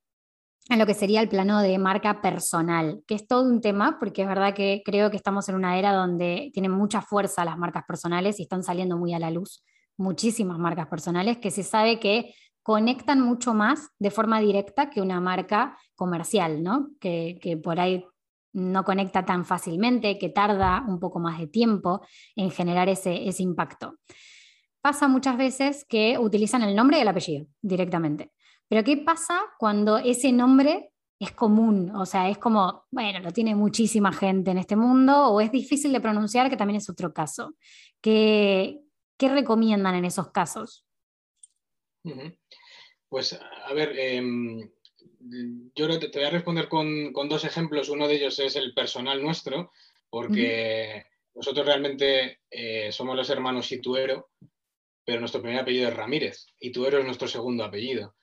lo 0.69 0.87
que 0.87 0.95
sería 0.95 1.21
el 1.21 1.29
plano 1.29 1.61
de 1.61 1.79
marca 1.79 2.21
personal, 2.21 3.03
que 3.07 3.15
es 3.15 3.27
todo 3.27 3.43
un 3.43 3.61
tema, 3.61 3.99
porque 3.99 4.23
es 4.23 4.29
verdad 4.29 4.55
que 4.55 4.83
creo 4.85 5.11
que 5.11 5.17
estamos 5.17 5.49
en 5.49 5.55
una 5.55 5.79
era 5.79 5.93
donde 5.93 6.51
tienen 6.53 6.73
mucha 6.73 7.03
fuerza 7.03 7.45
las 7.45 7.59
marcas 7.59 7.85
personales 7.87 8.39
y 8.39 8.43
están 8.43 8.63
saliendo 8.63 8.97
muy 8.97 9.15
a 9.15 9.19
la 9.19 9.31
luz 9.31 9.63
muchísimas 9.97 10.59
marcas 10.59 10.89
personales 10.89 11.39
que 11.39 11.51
se 11.51 11.63
sabe 11.63 12.01
que 12.01 12.35
conectan 12.63 13.21
mucho 13.21 13.55
más 13.55 13.91
de 13.99 14.11
forma 14.11 14.41
directa 14.41 14.91
que 14.91 15.01
una 15.01 15.21
marca 15.21 15.79
comercial, 15.95 16.63
¿no? 16.63 16.89
Que, 16.99 17.39
que 17.41 17.57
por 17.57 17.79
ahí 17.79 18.05
no 18.53 18.85
conecta 18.85 19.25
tan 19.25 19.45
fácilmente, 19.45 20.19
que 20.19 20.31
tarda 20.31 20.85
un 20.89 20.99
poco 20.99 21.19
más 21.19 21.39
de 21.39 21.47
tiempo 21.47 22.01
en 22.37 22.51
generar 22.51 22.89
ese, 22.89 23.29
ese 23.29 23.43
impacto. 23.43 23.97
Pasa 24.85 25.09
muchas 25.09 25.39
veces 25.39 25.87
que 25.89 26.19
utilizan 26.19 26.61
el 26.61 26.77
nombre 26.77 26.99
y 26.99 27.01
el 27.01 27.09
apellido 27.09 27.47
directamente. 27.63 28.33
Pero 28.69 28.85
¿qué 28.85 28.99
pasa 28.99 29.41
cuando 29.59 29.97
ese 29.97 30.31
nombre 30.31 30.91
es 31.19 31.33
común, 31.33 31.91
o 31.97 32.05
sea, 32.05 32.29
es 32.29 32.37
como, 32.37 32.85
bueno, 32.91 33.21
lo 33.21 33.31
tiene 33.31 33.55
muchísima 33.55 34.13
gente 34.13 34.51
en 34.51 34.59
este 34.59 34.77
mundo, 34.77 35.29
o 35.29 35.41
es 35.41 35.51
difícil 35.51 35.91
de 35.91 36.03
pronunciar, 36.03 36.51
que 36.51 36.59
también 36.59 36.77
es 36.77 36.91
otro 36.91 37.15
caso. 37.15 37.55
¿Qué, 38.03 38.81
qué 39.17 39.31
recomiendan 39.31 39.95
en 39.95 40.05
esos 40.05 40.31
casos? 40.33 40.85
Pues, 43.09 43.41
a 43.67 43.73
ver, 43.73 43.99
em, 43.99 44.71
yo 45.75 45.99
te, 45.99 46.09
voy 46.13 46.25
a 46.25 46.31
responder 46.31 46.69
con, 46.69 47.11
dos 47.27 47.45
ejemplos. 47.47 47.89
Uno 47.89 48.07
de 48.07 48.17
ellos 48.17 48.39
es 48.39 48.55
el 48.57 48.75
personal 48.75 49.23
nuestro, 49.23 49.73
porque 50.11 51.07
nosotros 51.35 51.65
realmente 51.65 52.41
eh, 52.51 52.93
somos 52.93 53.17
los 53.17 53.31
hermanos 53.31 53.73
Ituero, 53.73 54.29
pero 55.05 55.21
nuestro 55.21 55.43
primer 55.43 55.61
apellido 55.61 55.89
es 55.89 55.97
Ramírez. 55.97 56.47
Ituero 56.61 56.99
es 56.99 57.05
nuestro 57.05 57.29
segundo 57.29 57.65
apellido. 57.65 58.15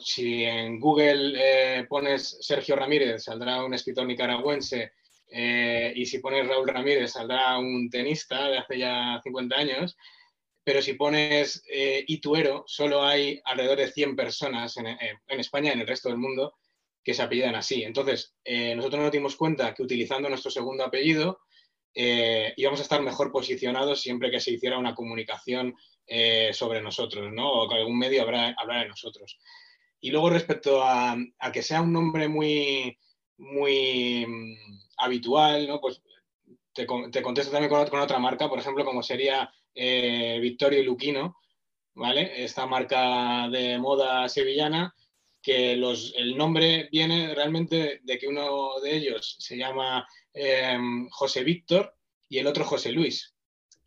Si 0.00 0.44
en 0.44 0.80
Google 0.80 1.34
eh, 1.36 1.86
pones 1.88 2.38
Sergio 2.40 2.74
Ramírez, 2.74 3.24
saldrá 3.24 3.62
un 3.62 3.74
escritor 3.74 4.06
nicaragüense, 4.06 4.92
eh, 5.30 5.92
y 5.94 6.06
si 6.06 6.20
pones 6.20 6.48
Raúl 6.48 6.68
Ramírez, 6.68 7.12
saldrá 7.12 7.58
un 7.58 7.90
tenista 7.90 8.48
de 8.48 8.58
hace 8.58 8.78
ya 8.78 9.20
50 9.22 9.56
años. 9.56 9.96
Pero 10.64 10.82
si 10.82 10.94
pones 10.94 11.62
eh, 11.70 12.04
Ituero, 12.06 12.64
solo 12.66 13.02
hay 13.02 13.40
alrededor 13.44 13.78
de 13.78 13.90
100 13.90 14.16
personas 14.16 14.76
en, 14.78 14.86
en, 14.86 15.40
España 15.40 15.70
y 15.70 15.74
en 15.74 15.80
el 15.80 15.86
resto 15.86 16.08
del 16.08 16.18
mundo 16.18 16.54
que 17.02 17.14
se 17.14 17.22
apellidan 17.22 17.54
así. 17.54 17.84
Entonces, 17.84 18.34
nosotros 18.76 19.02
nos 19.02 19.12
dimos 19.12 19.36
cuenta 19.36 19.72
que 19.72 19.82
utilizando 19.82 20.28
nuestro 20.28 20.50
segundo 20.50 20.84
apellido 20.84 21.40
íbamos 21.94 22.80
a 22.80 22.82
estar 22.82 23.00
mejor 23.00 23.32
posicionados 23.32 24.02
siempre 24.02 24.30
que 24.30 24.40
se 24.40 24.50
hiciera 24.50 24.76
una 24.76 24.94
comunicación 24.94 25.74
eh, 26.10 26.54
sobre 26.54 26.80
nosotros, 26.80 27.30
¿no? 27.34 27.52
O 27.52 27.68
que 27.68 27.74
algún 27.74 27.98
medio 27.98 28.22
hablará 28.22 28.54
de 28.82 28.88
nosotros. 28.88 29.38
Y 30.00 30.10
luego 30.10 30.30
respecto 30.30 30.82
a, 30.82 31.18
que 31.52 31.62
sea 31.62 31.82
un 31.82 31.92
nombre 31.92 32.28
muy, 32.28 32.98
muy 33.36 34.24
mm, 34.26 34.56
habitual, 34.96 35.68
¿no? 35.68 35.80
Pues 35.82 36.00
te, 36.72 36.86
contesto 36.86 37.52
también 37.52 37.68
con, 37.68 38.00
otra 38.00 38.18
marca, 38.18 38.48
por 38.48 38.58
ejemplo, 38.58 38.86
como 38.86 39.02
sería 39.02 39.52
eh, 39.74 40.38
Victorio 40.40 40.82
Luquino, 40.82 41.36
¿vale? 41.94 42.42
Esta 42.42 42.64
marca 42.64 43.46
de 43.50 43.78
moda 43.78 44.30
sevillana, 44.30 44.94
que 45.42 45.76
los, 45.76 46.14
el 46.16 46.38
nombre 46.38 46.88
viene 46.90 47.34
realmente 47.34 48.00
de 48.02 48.18
que 48.18 48.28
uno 48.28 48.80
de 48.80 48.96
ellos 48.96 49.36
se 49.40 49.58
llama 49.58 50.08
eh, 50.32 50.78
José 51.10 51.44
Víctor 51.44 51.94
y 52.30 52.38
el 52.38 52.46
otro 52.46 52.64
José 52.64 52.92
Luis. 52.92 53.34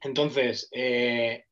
Entonces, 0.02 0.70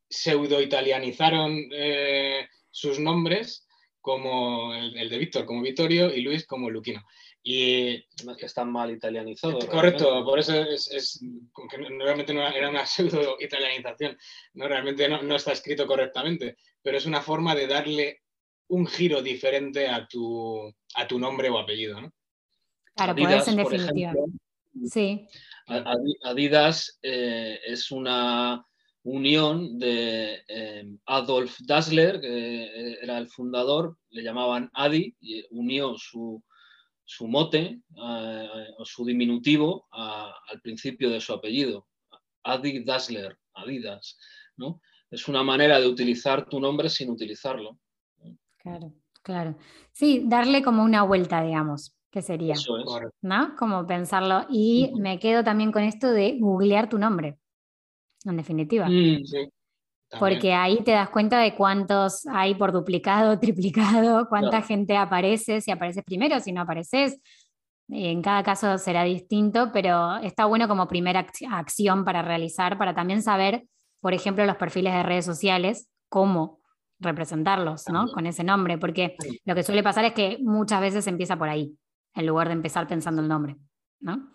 pseudo-italianizaron 0.09 1.69
eh, 1.71 2.47
sus 2.71 2.99
nombres 2.99 3.67
como 4.01 4.73
el, 4.73 5.09
de 5.09 5.17
Víctor 5.17 5.45
como 5.45 5.61
Vittorio 5.61 6.13
y 6.13 6.21
Luis 6.21 6.45
como 6.45 6.69
Luquino. 6.69 7.03
Y 7.41 8.05
que 8.37 8.45
están 8.45 8.71
mal 8.71 8.91
italianizados. 8.91 9.65
Correcto, 9.65 10.23
por 10.25 10.39
eso 10.39 10.53
es, 10.53 11.23
realmente 11.99 12.33
no 12.33 12.47
era 12.47 12.69
una 12.69 12.85
pseudo-italianización, 12.85 14.17
no, 14.53 14.67
realmente 14.67 15.07
no, 15.07 15.35
está 15.35 15.53
escrito 15.53 15.87
correctamente, 15.87 16.57
pero 16.81 16.97
es 16.97 17.05
una 17.05 17.21
forma 17.21 17.55
de 17.55 17.67
darle 17.67 18.21
un 18.67 18.85
giro 18.85 19.21
diferente 19.21 19.87
a 19.87 20.07
tu, 20.07 20.73
a 20.95 21.07
tu 21.07 21.17
nombre 21.17 21.49
o 21.49 21.57
apellido. 21.57 22.01
¿no? 22.01 22.13
Claro, 22.95 23.13
Adidas, 23.13 23.47
en 23.47 23.55
definitiva. 23.55 24.13
sí. 24.85 25.27
Adidas 26.23 26.99
eh, 27.01 27.59
es 27.65 27.91
una 27.91 28.65
unión 29.03 29.79
de 29.79 30.43
eh, 30.47 30.85
Adolf 31.05 31.57
Dassler, 31.65 32.19
que 32.19 32.63
eh, 32.63 32.97
era 33.01 33.17
el 33.17 33.29
fundador, 33.29 33.97
le 34.09 34.23
llamaban 34.23 34.69
Adi, 34.73 35.15
y 35.21 35.45
unió 35.51 35.95
su, 35.97 36.43
mote 37.21 37.79
eh, 37.95 38.67
o 38.77 38.85
su 38.85 39.05
diminutivo 39.05 39.87
al 39.91 40.61
principio 40.61 41.09
de 41.09 41.21
su 41.21 41.33
apellido, 41.33 41.87
Adi 42.43 42.83
Dassler, 42.83 43.37
Adidas. 43.53 44.17
¿no? 44.57 44.81
Es 45.09 45.27
una 45.27 45.43
manera 45.43 45.79
de 45.79 45.87
utilizar 45.87 46.47
tu 46.47 46.59
nombre 46.59 46.89
sin 46.89 47.09
utilizarlo. 47.09 47.79
Claro, 48.57 48.93
claro. 49.23 49.57
Sí, 49.93 50.23
darle 50.25 50.61
como 50.61 50.83
una 50.83 51.03
vuelta, 51.03 51.41
digamos, 51.41 51.95
que 52.11 52.21
sería. 52.21 52.55
¿No? 53.21 53.55
Como 53.57 53.87
pensarlo. 53.87 54.45
Y 54.49 54.91
me 54.99 55.17
quedo 55.19 55.43
también 55.43 55.71
con 55.71 55.83
esto 55.83 56.11
de 56.11 56.37
googlear 56.39 56.89
tu 56.89 56.97
nombre 56.97 57.39
en 58.31 58.37
definitiva. 58.37 58.87
Mm, 58.87 59.23
Porque 60.19 60.53
ahí 60.53 60.83
te 60.83 60.91
das 60.91 61.09
cuenta 61.09 61.39
de 61.39 61.55
cuántos 61.55 62.25
hay 62.27 62.55
por 62.55 62.71
duplicado, 62.71 63.39
triplicado, 63.39 64.27
cuánta 64.27 64.61
gente 64.61 64.97
aparece, 64.97 65.61
si 65.61 65.71
apareces 65.71 66.03
primero, 66.03 66.39
si 66.39 66.51
no 66.51 66.61
apareces. 66.61 67.19
En 67.89 68.21
cada 68.21 68.43
caso 68.43 68.77
será 68.77 69.03
distinto, 69.03 69.71
pero 69.73 70.17
está 70.17 70.45
bueno 70.45 70.67
como 70.67 70.87
primera 70.87 71.25
acción 71.51 72.05
para 72.05 72.21
realizar, 72.21 72.77
para 72.77 72.93
también 72.93 73.23
saber, 73.23 73.65
por 73.99 74.13
ejemplo, 74.13 74.45
los 74.45 74.57
perfiles 74.57 74.93
de 74.93 75.03
redes 75.03 75.25
sociales, 75.25 75.89
cómo 76.07 76.59
representarlos, 76.99 77.87
¿no? 77.89 78.07
Con 78.11 78.27
ese 78.27 78.43
nombre, 78.43 78.77
porque 78.77 79.15
lo 79.45 79.55
que 79.55 79.63
suele 79.63 79.81
pasar 79.81 80.05
es 80.05 80.13
que 80.13 80.37
muchas 80.41 80.81
veces 80.81 81.07
empieza 81.07 81.37
por 81.37 81.49
ahí, 81.49 81.73
en 82.13 82.27
lugar 82.27 82.47
de 82.47 82.53
empezar 82.53 82.87
pensando 82.87 83.21
el 83.21 83.27
nombre. 83.27 83.55
¿No? 84.01 84.31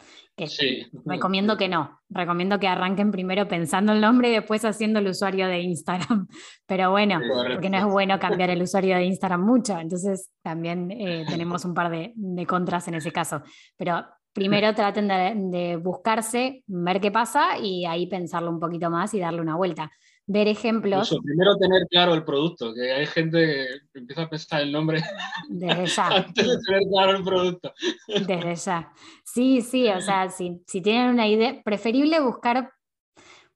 sí. 0.46 0.86
Recomiendo 1.04 1.56
que 1.56 1.68
no, 1.68 2.00
recomiendo 2.08 2.58
que 2.58 2.68
arranquen 2.68 3.10
primero 3.10 3.46
pensando 3.46 3.92
el 3.92 4.00
nombre 4.00 4.30
y 4.30 4.32
después 4.32 4.64
haciendo 4.64 4.98
el 4.98 5.08
usuario 5.08 5.46
de 5.46 5.60
Instagram. 5.60 6.26
Pero 6.66 6.90
bueno, 6.90 7.20
porque 7.52 7.70
no 7.70 7.78
es 7.78 7.84
bueno 7.84 8.18
cambiar 8.18 8.50
el 8.50 8.62
usuario 8.62 8.96
de 8.96 9.04
Instagram 9.04 9.44
mucho, 9.44 9.78
entonces 9.78 10.30
también 10.42 10.90
eh, 10.90 11.24
tenemos 11.28 11.64
un 11.64 11.74
par 11.74 11.90
de, 11.90 12.12
contras 12.46 12.88
en 12.88 12.94
ese 12.94 13.12
caso. 13.12 13.42
Pero 13.76 14.04
primero 14.32 14.74
traten 14.74 15.08
de, 15.50 15.76
buscarse, 15.76 16.64
ver 16.66 17.00
qué 17.00 17.10
pasa 17.10 17.58
y 17.58 17.86
ahí 17.86 18.06
pensarlo 18.06 18.50
un 18.50 18.60
poquito 18.60 18.90
más 18.90 19.14
y 19.14 19.20
darle 19.20 19.40
una 19.40 19.56
vuelta 19.56 19.90
ver 20.26 20.48
ejemplos. 20.48 21.16
primero 21.22 21.56
tener 21.56 21.86
claro 21.88 22.14
el 22.14 22.24
producto, 22.24 22.72
que 22.74 22.92
hay 22.92 23.06
gente 23.06 23.66
que 23.92 23.98
empieza 23.98 24.22
a 24.22 24.30
pensar 24.30 24.62
el 24.62 24.72
nombre 24.72 25.02
desde 25.48 25.86
ya. 25.86 26.06
antes 26.16 26.48
de 26.48 26.58
tener 26.66 26.82
claro 26.90 27.18
el 27.18 27.24
producto. 27.24 27.74
Desde 28.08 28.54
ya. 28.54 28.92
Sí, 29.24 29.60
sí, 29.60 29.88
o 29.88 30.00
sea, 30.00 30.28
si, 30.30 30.62
si 30.66 30.80
tienen 30.80 31.10
una 31.10 31.28
idea, 31.28 31.60
preferible 31.62 32.20
buscar, 32.20 32.72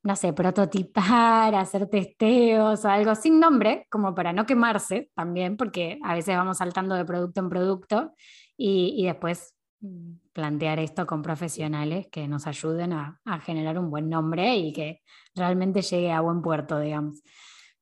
no 0.02 0.16
sé, 0.16 0.32
prototipar, 0.32 1.54
hacer 1.54 1.88
testeos 1.88 2.84
o 2.84 2.88
algo 2.88 3.14
sin 3.14 3.40
nombre, 3.40 3.86
como 3.90 4.14
para 4.14 4.32
no 4.32 4.44
quemarse 4.44 5.10
también, 5.14 5.56
porque 5.56 5.98
a 6.04 6.14
veces 6.14 6.36
vamos 6.36 6.58
saltando 6.58 6.94
de 6.94 7.04
producto 7.04 7.40
en 7.40 7.48
producto 7.48 8.12
y, 8.56 8.94
y 8.96 9.06
después 9.06 9.54
mm, 9.80 10.16
plantear 10.39 10.78
esto 10.78 11.05
con 11.05 11.20
profesionales 11.20 12.07
que 12.12 12.28
nos 12.28 12.47
ayuden 12.47 12.93
a, 12.93 13.20
a, 13.24 13.41
generar 13.41 13.76
un 13.76 13.91
buen 13.91 14.09
nombre 14.09 14.55
y 14.55 14.72
que 14.72 15.01
realmente 15.34 15.82
llegue 15.82 16.12
a 16.12 16.20
buen 16.20 16.43
puerto, 16.43 16.78
digamos. 16.78 17.24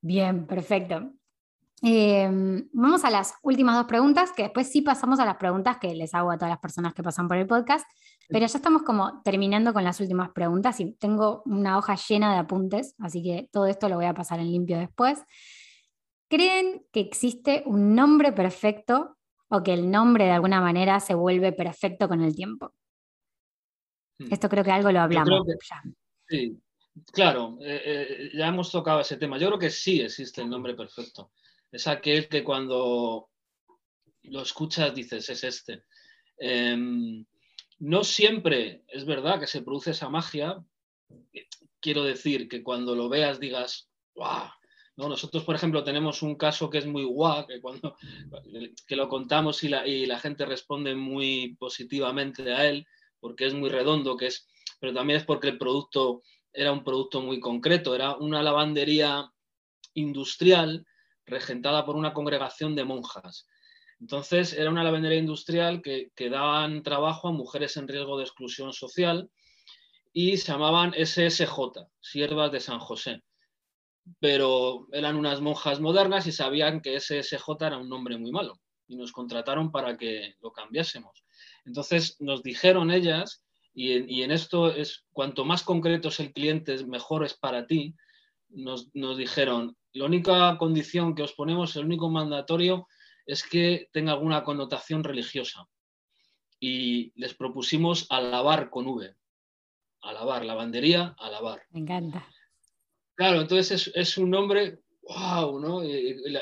Bien, 0.00 0.46
perfecto. 0.46 1.12
Em, 1.82 2.66
vamos 2.72 3.04
a 3.04 3.10
las 3.10 3.34
últimas 3.42 3.76
dos 3.76 3.84
preguntas, 3.84 4.32
que 4.34 4.44
después 4.44 4.70
sí 4.72 4.80
pasamos 4.80 5.20
a 5.20 5.26
las 5.26 5.36
preguntas 5.36 5.76
que 5.76 5.94
les 5.94 6.14
hago 6.14 6.30
a 6.30 6.38
todas 6.38 6.48
las 6.48 6.58
personas 6.58 6.94
que 6.94 7.02
pasan 7.02 7.28
por 7.28 7.36
el 7.36 7.46
podcast, 7.46 7.86
pero 8.26 8.46
ya 8.46 8.56
estamos 8.56 8.84
como 8.84 9.20
terminando 9.22 9.74
con 9.74 9.84
las 9.84 10.00
últimas 10.00 10.30
preguntas 10.30 10.80
y 10.80 10.92
tengo 10.94 11.42
una 11.44 11.76
hoja 11.76 11.94
llena 12.08 12.32
de 12.32 12.38
apuntes, 12.38 12.94
así 12.98 13.22
que 13.22 13.50
todo 13.52 13.66
esto 13.66 13.90
lo 13.90 13.96
voy 13.96 14.06
a 14.06 14.14
pasar 14.14 14.40
en 14.40 14.50
limpio 14.50 14.78
después. 14.78 15.22
¿Creen 16.30 16.86
que 16.90 17.00
existe 17.00 17.64
un 17.66 17.94
nombre 17.94 18.32
perfecto 18.32 19.18
o 19.48 19.62
que 19.62 19.74
el 19.74 19.90
nombre 19.90 20.24
de 20.24 20.32
alguna 20.32 20.60
manera 20.60 21.00
se 21.00 21.14
vuelve 21.14 21.52
perfecto 21.52 22.08
con 22.08 22.22
el 22.22 22.34
tiempo? 22.34 22.74
Hmm. 24.18 24.32
Esto 24.32 24.48
creo 24.48 24.64
que 24.64 24.72
algo 24.72 24.90
lo 24.92 25.00
hablamos 25.00 25.46
ya. 25.68 25.82
Sí, 26.28 26.58
Claro, 27.12 27.58
eh, 27.60 27.82
eh, 27.84 28.30
ya 28.34 28.48
hemos 28.48 28.70
tocado 28.70 29.00
ese 29.00 29.16
tema. 29.16 29.38
Yo 29.38 29.48
creo 29.48 29.58
que 29.58 29.70
sí 29.70 30.00
existe 30.00 30.40
el 30.40 30.48
nombre 30.48 30.74
perfecto. 30.74 31.32
Es 31.70 31.86
aquel 31.86 32.28
que 32.28 32.42
cuando 32.42 33.28
lo 34.22 34.42
escuchas 34.42 34.94
dices, 34.94 35.28
es 35.28 35.44
este. 35.44 35.84
Em, 36.38 37.24
no 37.80 38.02
siempre 38.02 38.84
es 38.88 39.04
verdad 39.04 39.38
que 39.40 39.46
se 39.46 39.62
produce 39.62 39.90
esa 39.90 40.08
magia. 40.08 40.64
Quiero 41.80 42.02
decir 42.02 42.48
que 42.48 42.62
cuando 42.62 42.94
lo 42.94 43.08
veas 43.08 43.38
digas, 43.38 43.90
¡guau! 44.14 44.48
¿No? 44.96 45.08
Nosotros, 45.08 45.44
por 45.44 45.54
ejemplo, 45.54 45.84
tenemos 45.84 46.22
un 46.22 46.36
caso 46.36 46.70
que 46.70 46.78
es 46.78 46.86
muy 46.86 47.04
guau, 47.04 47.46
que 47.46 47.60
cuando 47.60 47.96
que 48.86 48.96
lo 48.96 49.08
contamos 49.08 49.62
y 49.62 49.68
la, 49.68 49.86
y 49.86 50.06
la 50.06 50.18
gente 50.18 50.46
responde 50.46 50.94
muy 50.94 51.54
positivamente 51.58 52.52
a 52.52 52.66
él, 52.66 52.86
porque 53.20 53.46
es 53.46 53.54
muy 53.54 53.68
redondo, 53.68 54.16
que 54.16 54.26
es, 54.26 54.48
pero 54.80 54.94
también 54.94 55.18
es 55.18 55.24
porque 55.24 55.48
el 55.48 55.58
producto 55.58 56.22
era 56.52 56.72
un 56.72 56.82
producto 56.82 57.20
muy 57.20 57.38
concreto, 57.40 57.94
era 57.94 58.16
una 58.16 58.42
lavandería 58.42 59.30
industrial 59.94 60.86
regentada 61.26 61.84
por 61.84 61.96
una 61.96 62.14
congregación 62.14 62.74
de 62.74 62.84
monjas. 62.84 63.46
Entonces 64.00 64.52
era 64.52 64.70
una 64.70 64.84
lavandería 64.84 65.18
industrial 65.18 65.82
que, 65.82 66.10
que 66.14 66.30
daban 66.30 66.82
trabajo 66.82 67.28
a 67.28 67.32
mujeres 67.32 67.76
en 67.76 67.88
riesgo 67.88 68.16
de 68.16 68.24
exclusión 68.24 68.72
social 68.72 69.30
y 70.12 70.36
se 70.38 70.52
llamaban 70.52 70.94
SSJ, 70.94 71.88
Siervas 72.00 72.52
de 72.52 72.60
San 72.60 72.78
José. 72.78 73.22
Pero 74.20 74.86
eran 74.92 75.16
unas 75.16 75.40
monjas 75.40 75.80
modernas 75.80 76.26
y 76.26 76.32
sabían 76.32 76.80
que 76.80 76.98
SSJ 76.98 77.48
era 77.60 77.78
un 77.78 77.88
nombre 77.88 78.18
muy 78.18 78.32
malo. 78.32 78.58
y 78.88 78.94
nos 78.94 79.10
contrataron 79.10 79.72
para 79.72 79.96
que 79.96 80.36
lo 80.40 80.52
cambiásemos. 80.52 81.24
Entonces 81.64 82.16
nos 82.20 82.44
dijeron 82.44 82.92
ellas, 82.92 83.42
y 83.74 84.22
en, 84.22 84.30
esto 84.30 84.72
es 84.72 85.04
cuanto 85.12 85.44
más 85.44 85.62
concreto 85.62 86.08
es 86.08 86.20
el 86.20 86.32
cliente, 86.32 86.82
mejor 86.86 87.24
es 87.24 87.34
para 87.34 87.66
ti, 87.66 87.94
nos, 88.48 88.88
nos 88.94 89.18
dijeron, 89.18 89.76
la 89.92 90.06
única 90.06 90.56
condición 90.56 91.14
que 91.14 91.22
os 91.22 91.32
ponemos, 91.32 91.74
el 91.76 91.84
único 91.84 92.08
mandatorio, 92.08 92.86
es 93.26 93.42
que 93.42 93.88
tenga 93.92 94.12
alguna 94.12 94.44
connotación 94.44 95.04
religiosa. 95.04 95.68
Y 96.58 97.12
les 97.20 97.34
propusimos 97.34 98.06
alabar 98.08 98.70
con 98.70 98.86
V. 98.86 99.14
Alabar, 100.00 100.44
lavandería, 100.44 101.14
alabar. 101.18 101.62
Me 101.70 101.80
encanta. 101.80 102.26
Claro, 103.16 103.40
entonces 103.40 103.90
es, 103.94 104.18
un 104.18 104.30
nombre, 104.30 104.80
wow, 105.02 105.58
¿no? 105.58 105.82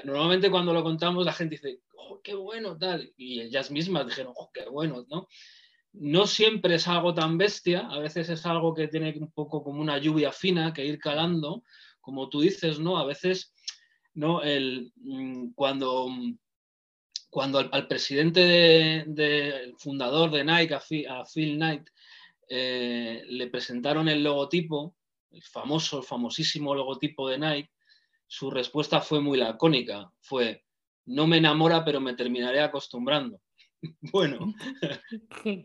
normalmente 0.05 0.51
cuando 0.51 0.75
lo 0.75 0.83
contamos 0.83 1.25
la 1.25 1.33
gente 1.33 1.55
dice, 1.55 1.81
oh, 1.97 2.21
qué 2.23 2.35
bueno, 2.35 2.77
tal. 2.77 3.13
Y 3.17 3.41
ellas 3.41 3.71
mismas 3.71 4.07
dijeron, 4.07 4.33
oh, 4.37 4.51
qué 4.53 4.69
bueno, 4.69 5.07
¿no? 5.09 5.29
No 5.93 6.27
siempre 6.27 6.75
es 6.75 6.89
algo 6.89 7.15
tan 7.15 7.39
bestia, 7.39 7.87
a 7.89 8.01
veces 8.01 8.29
es 8.29 8.45
algo 8.45 8.75
que 8.75 8.89
tiene 8.89 9.15
un 9.17 9.31
poco 9.31 9.63
como 9.63 9.81
una 9.81 9.99
lluvia 9.99 10.33
fina 10.33 10.73
que 10.73 10.85
ir 10.85 10.99
calando, 10.99 11.63
como 12.01 12.29
tú 12.29 12.41
dices, 12.41 12.81
¿no? 12.81 12.99
A 12.99 13.07
veces, 13.07 13.55
¿no? 14.13 14.43
El, 14.43 14.93
mm, 14.97 15.53
cuando 15.55 16.09
cuando 17.31 17.59
al, 17.59 17.89
presidente 17.89 19.05
del 19.09 19.75
fundador 19.77 20.31
de 20.31 20.45
Nike, 20.45 20.75
a 21.09 21.25
Phil, 21.25 21.57
Knight, 21.57 21.89
eh, 22.49 23.25
le 23.27 23.49
presentaron 23.49 24.09
el 24.09 24.23
logotipo, 24.23 24.95
el 25.35 25.43
famoso, 25.43 25.99
el 25.99 26.05
famosísimo 26.05 26.75
logotipo 26.75 27.29
de 27.29 27.39
Nike, 27.39 27.71
su 28.27 28.51
respuesta 28.51 29.01
fue 29.01 29.21
muy 29.21 29.39
lacónica. 29.39 30.11
Fue, 30.21 30.65
no 31.07 31.27
me 31.27 31.39
enamora, 31.39 31.85
pero 31.85 32.01
me 32.01 32.15
terminaré 32.15 32.61
acostumbrando. 32.61 33.41
bueno. 34.13 34.55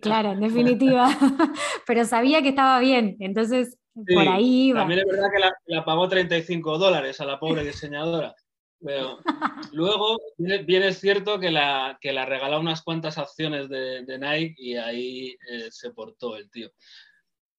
claro, 0.01 0.31
en 0.31 0.41
definitiva. 0.41 1.09
pero 1.87 2.05
sabía 2.05 2.41
que 2.41 2.49
estaba 2.49 2.79
bien, 2.79 3.15
entonces 3.19 3.77
por 3.93 4.27
ahí 4.27 4.67
iba. 4.67 4.81
También 4.81 5.01
es 5.01 5.05
verdad 5.05 5.29
que 5.31 5.39
la, 5.39 5.53
la 5.65 5.85
pagó 5.85 6.07
35 6.07 6.77
dólares 6.77 7.19
a 7.21 7.25
la 7.25 7.39
pobre 7.39 7.63
diseñadora. 7.63 8.35
Pero 8.81 9.19
luego 9.73 10.19
bien 10.37 10.83
es 10.83 10.99
cierto 10.99 11.39
que 11.39 11.51
la, 11.51 11.97
que 11.99 12.13
la 12.13 12.25
regaló 12.25 12.59
unas 12.59 12.81
cuantas 12.81 13.17
acciones 13.17 13.69
de, 13.69 14.17
Nike 14.17 14.55
y 14.57 14.75
ahí 14.75 15.35
eh, 15.51 15.67
se 15.69 15.91
portó 15.91 16.37
el 16.37 16.49
tío. 16.49 16.69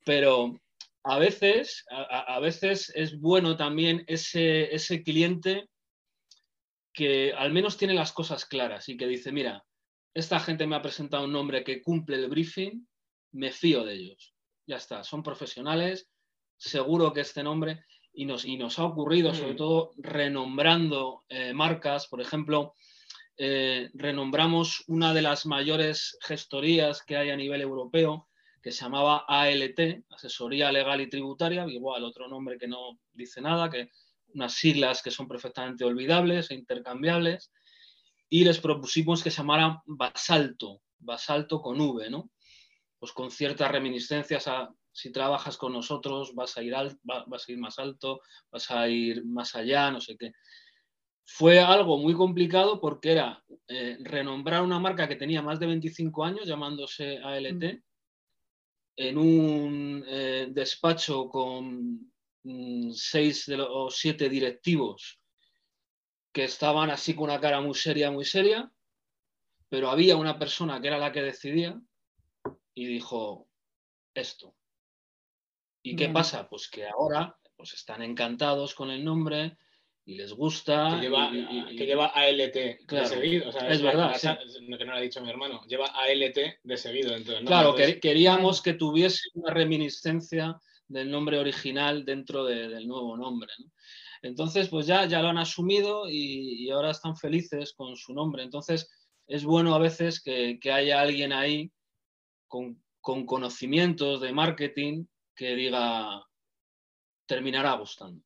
Pero 0.04 0.58
a 1.02 1.18
veces, 1.18 1.84
a, 1.90 2.38
veces 2.40 2.92
es 2.94 3.18
bueno 3.18 3.56
también 3.56 4.04
ese, 4.06 4.74
ese 4.74 5.02
cliente 5.02 5.68
que 6.92 7.32
al 7.32 7.52
menos 7.52 7.76
tiene 7.76 7.94
las 7.94 8.12
cosas 8.12 8.44
claras 8.44 8.88
y 8.88 8.96
que 8.96 9.06
dice, 9.06 9.32
mira, 9.32 9.64
esta 10.14 10.40
gente 10.40 10.66
me 10.66 10.76
ha 10.76 10.82
presentado 10.82 11.24
un 11.24 11.32
nombre 11.32 11.64
que 11.64 11.82
cumple 11.82 12.16
el 12.16 12.28
briefing, 12.28 12.86
me 13.32 13.50
fío 13.50 13.84
de 13.84 13.94
ellos. 13.94 14.34
Ya 14.66 14.76
está, 14.76 15.04
son 15.04 15.22
profesionales, 15.22 16.10
seguro 16.56 17.12
que 17.12 17.20
este 17.20 17.42
nombre 17.42 17.84
y 18.12 18.26
nos, 18.26 18.44
y 18.44 18.56
nos 18.56 18.78
ha 18.78 18.84
ocurrido, 18.84 19.34
sobre 19.34 19.54
mm. 19.54 19.56
todo 19.56 19.92
renombrando 19.96 21.24
eh, 21.28 21.52
marcas, 21.54 22.08
por 22.08 22.20
ejemplo, 22.20 22.74
eh, 23.36 23.90
renombramos 23.94 24.84
una 24.88 25.14
de 25.14 25.22
las 25.22 25.46
mayores 25.46 26.18
gestorías 26.20 27.02
que 27.02 27.16
hay 27.16 27.30
a 27.30 27.36
nivel 27.36 27.62
europeo, 27.62 28.28
que 28.62 28.72
se 28.72 28.84
llamaba 28.84 29.24
ALT, 29.26 30.04
Asesoría 30.10 30.70
Legal 30.70 31.00
y 31.00 31.08
Tributaria, 31.08 31.66
igual 31.66 32.04
otro 32.04 32.28
nombre 32.28 32.58
que 32.58 32.68
no 32.68 32.98
dice 33.12 33.40
nada, 33.40 33.70
que 33.70 33.90
unas 34.34 34.54
siglas 34.54 35.02
que 35.02 35.10
son 35.10 35.26
perfectamente 35.26 35.84
olvidables 35.84 36.50
e 36.50 36.54
intercambiables, 36.54 37.50
y 38.28 38.44
les 38.44 38.60
propusimos 38.60 39.22
que 39.22 39.30
se 39.30 39.38
llamaran 39.38 39.78
Basalto, 39.86 40.82
Basalto 40.98 41.60
con 41.60 41.80
V, 41.80 42.10
¿no? 42.10 42.30
Pues 42.98 43.12
con 43.12 43.30
ciertas 43.30 43.70
reminiscencias 43.70 44.46
a 44.46 44.70
si 44.92 45.12
trabajas 45.12 45.56
con 45.56 45.72
nosotros 45.72 46.34
vas 46.34 46.56
a 46.56 46.62
ir, 46.62 46.74
vas 47.02 47.48
a 47.48 47.52
ir 47.52 47.58
más 47.58 47.78
alto, 47.78 48.20
vas 48.50 48.70
a 48.70 48.88
ir 48.88 49.24
más 49.24 49.54
allá, 49.54 49.90
no 49.90 50.00
sé 50.00 50.16
qué. 50.16 50.32
Fue 51.24 51.60
algo 51.60 51.96
muy 51.96 52.14
complicado 52.14 52.80
porque 52.80 53.12
era 53.12 53.42
eh, 53.68 53.98
renombrar 54.00 54.62
una 54.62 54.80
marca 54.80 55.08
que 55.08 55.16
tenía 55.16 55.42
más 55.42 55.60
de 55.60 55.66
25 55.66 56.24
años, 56.24 56.46
llamándose 56.46 57.18
ALT, 57.18 57.64
mm. 57.64 57.82
En 58.96 59.18
un 59.18 60.04
eh, 60.06 60.48
despacho 60.50 61.28
con 61.28 62.12
mm, 62.42 62.92
seis 62.92 63.46
de 63.46 63.60
o 63.60 63.90
siete 63.90 64.28
directivos 64.28 65.20
que 66.32 66.44
estaban 66.44 66.90
así 66.90 67.14
con 67.14 67.24
una 67.24 67.40
cara 67.40 67.60
muy 67.60 67.74
seria, 67.74 68.10
muy 68.10 68.24
seria, 68.24 68.70
pero 69.68 69.90
había 69.90 70.16
una 70.16 70.38
persona 70.38 70.80
que 70.80 70.88
era 70.88 70.98
la 70.98 71.12
que 71.12 71.22
decidía 71.22 71.80
y 72.74 72.86
dijo 72.86 73.48
esto. 74.14 74.54
¿Y 75.82 75.96
qué 75.96 76.08
pasa? 76.08 76.48
Pues 76.48 76.68
que 76.68 76.86
ahora 76.86 77.36
pues 77.56 77.74
están 77.74 78.02
encantados 78.02 78.74
con 78.74 78.90
el 78.90 79.04
nombre 79.04 79.58
y 80.04 80.14
les 80.16 80.32
gusta. 80.32 80.96
Que 80.96 81.02
lleva, 81.02 81.30
que 81.30 81.86
lleva 81.86 82.06
ALT 82.06 82.54
de 82.54 83.06
seguido. 83.06 83.50
es, 83.50 83.82
verdad. 83.82 84.16
que 84.20 84.84
no 84.84 84.92
lo 84.92 84.96
ha 84.96 85.00
dicho 85.00 85.20
mi 85.20 85.30
hermano. 85.30 85.62
Lleva 85.66 85.86
ALT 85.86 86.38
de 86.62 86.76
seguido. 86.76 87.14
Entonces, 87.14 87.44
Claro, 87.46 87.74
queríamos 87.74 88.62
que 88.62 88.74
tuviese 88.74 89.28
una 89.34 89.52
reminiscencia 89.52 90.58
del 90.88 91.10
nombre 91.10 91.38
original 91.38 92.04
dentro 92.04 92.44
del 92.44 92.86
nuevo 92.86 93.16
nombre. 93.16 93.52
Entonces, 94.22 94.68
pues 94.68 94.86
ya, 94.86 95.06
ya 95.06 95.22
lo 95.22 95.28
han 95.28 95.38
asumido 95.38 96.08
y, 96.08 96.68
ahora 96.70 96.90
están 96.90 97.16
felices 97.16 97.72
con 97.72 97.96
su 97.96 98.12
nombre. 98.12 98.42
Entonces, 98.42 98.90
es 99.26 99.44
bueno 99.44 99.74
a 99.74 99.78
veces 99.78 100.22
que, 100.22 100.58
haya 100.72 101.00
alguien 101.00 101.32
ahí 101.32 101.70
con, 102.48 102.82
con 103.00 103.24
conocimientos 103.24 104.20
de 104.20 104.32
marketing 104.32 105.06
que 105.34 105.54
diga 105.54 106.22
terminará 107.26 107.74
gustando. 107.74 108.22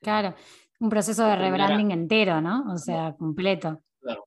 Claro, 0.00 0.36
un 0.80 0.88
proceso 0.88 1.24
de 1.24 1.36
rebranding 1.36 1.90
entero, 1.90 2.40
¿no? 2.40 2.72
O 2.72 2.78
sea, 2.78 3.14
completo. 3.18 3.82
Claro. 4.00 4.24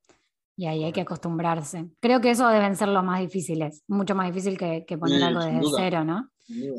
Y 0.57 0.67
ahí 0.67 0.83
hay 0.83 0.91
que 0.91 1.01
acostumbrarse. 1.01 1.89
Creo 1.99 2.21
que 2.21 2.31
eso 2.31 2.47
deben 2.49 2.75
ser 2.75 2.89
los 2.89 3.03
más 3.03 3.19
difíciles, 3.19 3.83
mucho 3.87 4.15
más 4.15 4.27
difícil 4.27 4.57
que, 4.57 4.97
poner 4.97 5.23
algo 5.23 5.43
desde 5.43 5.61
cero, 5.75 6.03
¿no? 6.03 6.29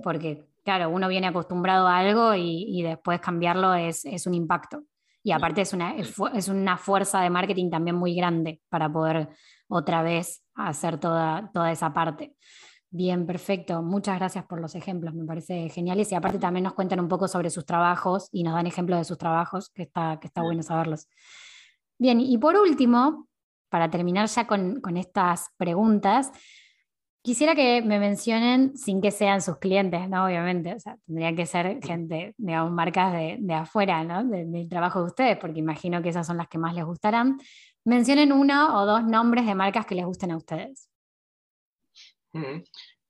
Porque, 0.05 0.45
claro, 0.63 0.91
uno 0.91 1.09
viene 1.09 1.27
acostumbrado 1.27 1.89
a 1.89 1.99
algo 1.99 2.35
y, 2.35 2.83
después 2.83 3.21
cambiarlo 3.21 3.75
es, 3.75 4.05
un 4.27 4.35
impacto. 4.35 4.85
Y 5.25 5.33
aparte 5.33 5.63
es 5.63 5.73
una, 5.73 5.97
es 5.97 6.49
una 6.49 6.77
fuerza 6.77 7.21
de 7.21 7.31
marketing 7.31 7.71
también 7.71 7.97
muy 7.97 8.15
grande 8.15 8.61
para 8.69 8.93
poder 8.93 9.29
otra 9.69 10.03
vez 10.03 10.45
hacer 10.55 10.99
toda, 10.99 11.51
toda 11.53 11.73
esa 11.73 11.93
parte. 11.93 12.35
Bien, 12.95 13.25
perfecto. 13.25 13.81
Muchas 13.81 14.19
gracias 14.19 14.45
por 14.45 14.61
los 14.61 14.75
ejemplos, 14.75 15.15
me 15.15 15.25
parece 15.25 15.71
geniales. 15.71 16.13
Y 16.13 16.15
aparte 16.15 16.39
también 16.39 16.65
nos 16.65 16.75
cuentan 16.75 17.01
un 17.01 17.09
poco 17.09 17.27
sobre 17.27 17.49
sus 17.49 17.65
trabajos 17.65 18.29
y 18.33 18.43
nos 18.43 18.53
dan 18.53 18.67
ejemplos 18.67 18.99
de 18.99 19.05
sus 19.07 19.17
trabajos, 19.17 19.71
que 19.71 19.85
está, 19.85 20.19
que 20.21 20.27
está 20.27 20.43
bueno 20.43 20.63
saberlos. 20.63 21.09
Bien, 21.99 22.21
y 22.21 22.37
por 22.37 22.55
último, 22.55 23.29
para 23.71 23.89
terminar 23.91 24.29
ya 24.29 24.47
con, 24.47 24.83
estas 24.99 25.49
preguntas, 25.57 26.33
quisiera 27.23 27.55
que 27.55 27.81
me 27.81 27.99
mencionen, 27.99 28.77
sin 28.77 29.01
que 29.01 29.11
sean 29.11 29.41
sus 29.41 29.57
clientes, 29.57 30.07
¿no? 30.11 30.27
Obviamente, 30.27 30.75
o 30.75 30.79
sea, 30.79 30.99
tendría 31.07 31.35
que 31.35 31.47
ser 31.47 31.83
gente, 31.83 32.35
digamos, 32.37 32.73
marcas 32.73 33.15
de, 33.15 33.55
afuera, 33.55 34.05
¿no? 34.05 34.23
del 34.23 34.69
trabajo 34.69 34.99
de 35.01 35.07
ustedes, 35.07 35.39
porque 35.39 35.61
imagino 35.61 36.03
que 36.03 36.11
esas 36.11 36.27
son 36.27 36.37
las 36.37 36.49
que 36.49 36.59
más 36.59 36.75
les 36.75 36.85
gustarán. 36.85 37.39
Mencionen 37.87 38.33
uno 38.33 38.79
o 38.83 38.85
dos 38.85 39.03
nombres 39.03 39.47
de 39.47 39.55
marcas 39.55 39.87
que 39.87 39.95
les 39.95 40.05
gusten 40.05 40.33
a 40.33 40.37
ustedes. 40.37 40.92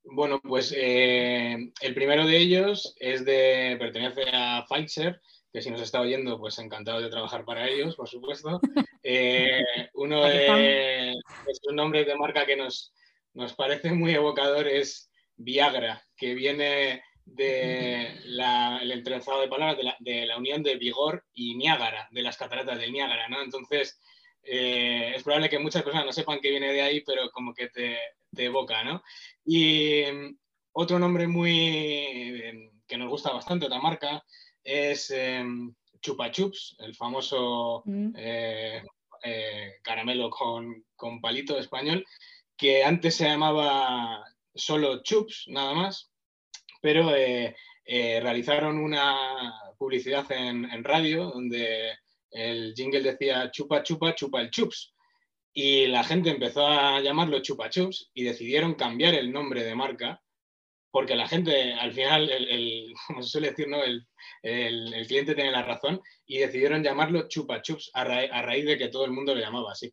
Bueno, 0.05 0.41
pues 0.41 0.75
eh, 0.77 1.57
el 1.81 1.95
primero 1.95 2.27
de 2.27 2.37
ellos 2.37 2.95
es 2.99 3.25
de, 3.25 3.77
pertenece 3.79 4.25
a 4.33 4.65
Pfizer, 4.69 5.21
que 5.53 5.63
si 5.63 5.71
nos 5.71 5.81
está 5.81 6.01
oyendo, 6.01 6.39
pues 6.39 6.59
encantado 6.59 7.01
de 7.01 7.11
trabajar 7.11 7.45
para 7.45 7.69
ellos, 7.69 7.97
por 7.97 8.09
supuesto. 8.09 8.61
Eh, 9.05 9.65
uno 9.95 10.25
de 10.25 11.17
sus 11.61 11.75
nombres 11.75 12.07
de 12.07 12.15
marca 12.15 12.47
que 12.47 12.55
nos, 12.55 12.95
nos 13.35 13.53
parece 13.53 13.91
muy 13.91 14.15
evocador 14.15 14.69
es 14.69 15.11
Viagra, 15.37 16.07
que 16.17 16.35
viene 16.35 17.03
del 17.25 18.93
entrelazado 18.93 19.41
de 19.41 19.49
palabras 19.49 19.77
de 19.99 20.27
la, 20.27 20.39
unión 20.39 20.63
de 20.63 20.77
Vigor 20.77 21.25
y 21.35 21.57
Niágara, 21.57 22.09
de 22.13 22.23
las 22.23 22.37
cataratas 22.37 22.79
del 22.79 22.93
Niágara, 22.93 23.29
¿no? 23.29 23.43
Entonces, 23.43 24.01
eh, 24.45 25.15
es 25.17 25.25
probable 25.25 25.49
que 25.49 25.59
muchas 25.59 25.83
personas 25.83 26.07
no 26.07 26.13
sepan 26.13 26.41
que 26.41 26.51
viene 26.51 26.73
de 26.73 26.83
ahí, 26.83 27.01
pero 27.01 27.31
como 27.31 27.55
que 27.55 27.69
te, 27.69 27.99
de 28.33 28.49
boca, 28.49 28.83
¿no? 28.83 29.03
Y 29.45 30.03
mm, 30.11 30.37
otro 30.73 30.99
nombre 30.99 31.27
muy 31.29 32.41
em, 32.43 32.71
que 32.87 32.97
nos 32.97 33.09
gusta 33.09 33.33
bastante, 33.33 33.67
otra 33.67 33.81
marca, 33.81 34.25
es 34.65 35.11
em, 35.11 35.75
Chupa 36.01 36.31
Chups, 36.31 36.77
el 36.79 36.95
famoso 36.95 37.83
mm. 37.85 38.15
eh, 38.17 38.83
eh, 39.23 39.75
caramelo 39.83 40.31
con, 40.31 40.85
palito 41.21 41.59
español, 41.59 42.05
que 42.57 42.83
antes 42.83 43.17
se 43.17 43.25
llamaba 43.25 44.25
solo 44.55 45.03
Chups, 45.03 45.45
nada 45.49 45.75
más, 45.75 46.11
pero 46.81 47.15
eh, 47.15 47.55
realizaron 47.85 48.79
una 48.79 49.53
publicidad 49.79 50.31
en, 50.33 50.65
en, 50.65 50.85
radio 50.85 51.25
donde 51.25 51.93
el 52.31 52.73
jingle 52.75 53.03
decía 53.03 53.51
chupa 53.51 53.83
chupa 53.83 54.15
chupa 54.15 54.41
el 54.41 54.51
chups 54.51 54.92
Y 55.55 55.87
la 55.87 56.03
gente 56.03 56.31
empezó 56.31 56.67
a 56.67 57.01
llamarlo 57.01 57.41
Chupa 57.41 57.69
Chups 57.69 58.11
y 58.15 58.25
decidieron 58.25 58.75
cambiar 58.75 59.15
el 59.15 59.33
nombre 59.33 59.63
de 59.63 59.75
marca 59.75 60.23
porque 60.93 61.17
la 61.17 61.27
gente, 61.27 61.73
al 61.73 61.93
final, 61.93 62.31
el, 62.31 62.93
como 63.09 63.23
se 63.23 63.31
suele 63.31 63.51
decir, 63.51 63.67
¿no? 63.67 63.79
el, 63.83 64.07
cliente 65.09 65.35
tiene 65.35 65.51
la 65.51 65.63
razón 65.63 66.01
y 66.27 66.39
decidieron 66.39 66.85
llamarlo 66.85 67.27
Chupa 67.29 67.63
Chups 67.63 67.91
a, 67.95 68.05
raíz 68.05 68.67
de 68.67 68.79
que 68.79 68.89
todo 68.89 69.05
el 69.05 69.11
mundo 69.11 69.35
lo 69.35 69.41
llamaba 69.41 69.73
así. 69.73 69.93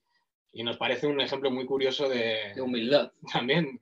Y 0.51 0.64
nos 0.64 0.78
parece 0.78 1.07
un 1.07 1.22
ejemplo 1.22 1.49
muy 1.49 1.66
curioso 1.66 2.10
de, 2.10 2.53
humildad. 2.62 3.12
También, 3.34 3.82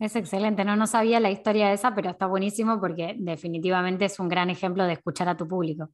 Es 0.00 0.16
excelente, 0.16 0.64
no, 0.64 0.76
no 0.76 0.86
sabía 0.86 1.20
la 1.20 1.30
historia 1.30 1.68
de 1.68 1.74
esa, 1.74 1.94
pero 1.94 2.10
está 2.10 2.26
buenísimo 2.26 2.80
porque 2.80 3.14
definitivamente 3.16 4.06
es 4.06 4.18
un 4.18 4.28
gran 4.28 4.50
ejemplo 4.50 4.84
de 4.84 4.94
escuchar 4.94 5.28
a 5.28 5.36
tu 5.36 5.46
público. 5.46 5.90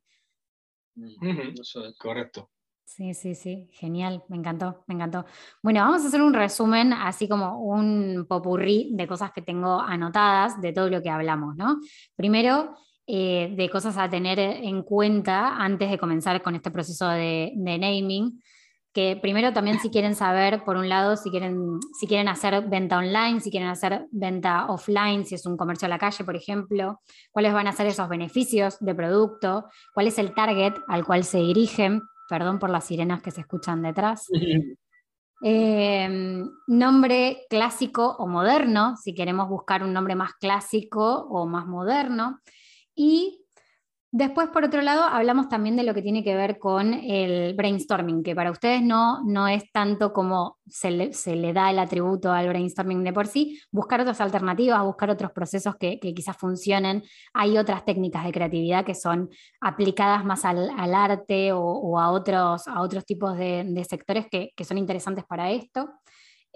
Correcto. 1.98 2.50
Sí, 2.86 3.14
sí, 3.14 3.34
sí, 3.34 3.68
genial, 3.72 4.22
me 4.28 4.36
encantó, 4.36 4.84
me 4.86 4.94
encantó. 4.94 5.26
Bueno, 5.60 5.80
vamos 5.80 6.04
a 6.04 6.06
hacer 6.06 6.22
un 6.22 6.32
resumen, 6.32 6.92
así 6.92 7.28
como 7.28 7.58
un 7.60 8.26
popurrí 8.28 8.90
de 8.94 9.08
cosas 9.08 9.32
que 9.32 9.42
tengo 9.42 9.80
anotadas 9.80 10.60
de 10.60 10.72
todo 10.72 10.88
lo 10.88 11.02
que 11.02 11.10
hablamos, 11.10 11.56
¿no? 11.56 11.80
Primero, 12.14 12.76
eh, 13.08 13.52
de 13.56 13.68
cosas 13.70 13.98
a 13.98 14.08
tener 14.08 14.38
en 14.38 14.82
cuenta 14.84 15.56
antes 15.56 15.90
de 15.90 15.98
comenzar 15.98 16.40
con 16.42 16.54
este 16.54 16.70
proceso 16.70 17.08
de, 17.08 17.52
naming, 17.56 18.40
que 18.94 19.18
primero 19.20 19.52
también 19.52 19.80
si 19.80 19.90
quieren 19.90 20.14
saber, 20.14 20.62
por 20.64 20.76
un 20.76 20.88
lado, 20.88 21.16
si 21.16 21.28
quieren, 21.30 21.80
si 21.98 22.06
quieren 22.06 22.28
hacer 22.28 22.68
venta 22.68 22.98
online, 22.98 23.40
si 23.40 23.50
quieren 23.50 23.68
hacer 23.68 24.06
venta 24.12 24.66
offline, 24.68 25.26
si 25.26 25.34
es 25.34 25.44
un 25.44 25.56
comercio 25.56 25.86
a 25.86 25.88
la 25.88 25.98
calle, 25.98 26.24
por 26.24 26.36
ejemplo, 26.36 27.00
cuáles 27.32 27.52
van 27.52 27.66
a 27.66 27.72
ser 27.72 27.88
esos 27.88 28.08
beneficios 28.08 28.78
de 28.78 28.94
producto, 28.94 29.66
cuál 29.92 30.06
es 30.06 30.18
el 30.18 30.34
target 30.34 30.74
al 30.86 31.04
cual 31.04 31.24
se 31.24 31.38
dirigen 31.38 32.00
Perdón 32.28 32.58
por 32.58 32.70
las 32.70 32.84
sirenas 32.84 33.22
que 33.22 33.30
se 33.30 33.42
escuchan 33.42 33.82
detrás. 33.82 34.26
Em, 35.42 36.48
nombre 36.66 37.44
clásico 37.50 38.16
o 38.18 38.26
moderno, 38.26 38.96
si 38.96 39.14
queremos 39.14 39.48
buscar 39.48 39.84
un 39.84 39.92
nombre 39.92 40.14
más 40.14 40.32
clásico 40.34 41.26
o 41.30 41.46
más 41.46 41.66
moderno. 41.66 42.40
Y 42.94 43.45
Después, 44.18 44.48
por 44.48 44.64
otro 44.64 44.80
lado, 44.80 45.02
hablamos 45.02 45.50
también 45.50 45.76
de 45.76 45.82
lo 45.82 45.92
que 45.92 46.00
tiene 46.00 46.24
que 46.24 46.34
ver 46.34 46.58
con 46.58 46.94
el 46.94 47.52
brainstorming, 47.54 48.22
que 48.22 48.34
para 48.34 48.50
ustedes 48.50 48.80
no, 48.80 49.22
no 49.26 49.46
es 49.46 49.70
tanto 49.72 50.14
como 50.14 50.56
se 50.66 50.90
le, 50.90 51.52
da 51.52 51.70
el 51.70 51.78
atributo 51.78 52.32
al 52.32 52.48
brainstorming 52.48 53.04
de 53.04 53.12
por 53.12 53.26
sí, 53.26 53.60
buscar 53.70 54.00
otras 54.00 54.18
alternativas, 54.22 54.82
buscar 54.84 55.10
otros 55.10 55.32
procesos 55.32 55.76
que, 55.76 56.00
quizás 56.00 56.34
funcionen. 56.34 57.02
Hay 57.34 57.58
otras 57.58 57.84
técnicas 57.84 58.24
de 58.24 58.32
creatividad 58.32 58.86
que 58.86 58.94
son 58.94 59.28
aplicadas 59.60 60.24
más 60.24 60.46
al, 60.46 60.70
arte 60.94 61.52
o, 61.52 61.98
a, 62.00 62.10
otros, 62.10 62.66
a 62.68 62.80
otros 62.80 63.04
tipos 63.04 63.36
de, 63.36 63.86
sectores 63.86 64.28
que, 64.30 64.64
son 64.64 64.78
interesantes 64.78 65.26
para 65.26 65.50
esto. 65.50 65.90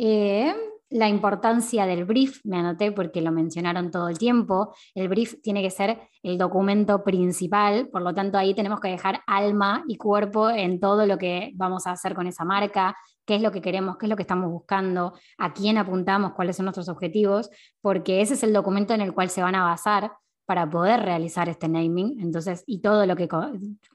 Eh, 0.03 0.55
la 0.89 1.11
importancia 1.11 1.85
del 1.85 2.07
brief, 2.07 2.41
me 2.43 2.57
anoté 2.57 2.91
porque 2.91 3.21
lo 3.21 3.33
mencionaron 3.33 3.91
todo 3.91 4.09
el 4.09 4.17
tiempo, 4.17 4.75
el 4.95 5.09
brief 5.11 5.35
tiene 5.43 5.63
que 5.63 5.71
ser 5.71 6.01
el 6.23 6.39
documento 6.39 7.05
principal, 7.05 7.87
por 7.91 8.01
lo 8.01 8.15
tanto 8.15 8.39
ahí 8.39 8.55
tenemos 8.55 8.81
que 8.81 8.89
dejar 8.89 9.21
alma 9.27 9.85
y 9.87 9.99
cuerpo 9.99 10.49
en 10.49 10.81
todo 10.81 11.05
lo 11.05 11.19
que 11.19 11.53
vamos 11.55 11.87
a 11.87 11.93
hacer 11.93 12.15
con 12.15 12.27
esa 12.27 12.47
marca, 12.47 12.97
qué 13.27 13.35
es 13.37 13.43
lo 13.43 13.53
que 13.53 13.61
queremos, 13.61 13.99
qué 13.99 14.07
es 14.07 14.11
lo 14.11 14.17
que 14.17 14.23
estamos 14.23 14.51
buscando, 14.51 15.13
a 15.37 15.53
quién 15.53 15.77
apuntamos, 15.77 16.33
cuáles 16.33 16.57
son 16.57 16.65
nuestros 16.65 16.89
objetivos, 16.89 17.51
porque 17.83 18.23
ese 18.23 18.33
es 18.33 18.43
el 18.43 18.55
documento 18.55 18.95
en 18.95 19.03
el 19.03 19.13
cual 19.13 19.29
se 19.29 19.43
van 19.43 19.55
a 19.55 19.65
basar 19.65 20.13
para 20.47 20.69
poder 20.69 21.01
realizar 21.01 21.51
este 21.51 21.69
naming, 21.69 22.19
entonces, 22.21 22.65
y 22.67 22.81
todo 22.81 23.05
lo 23.05 23.17
que, 23.17 23.29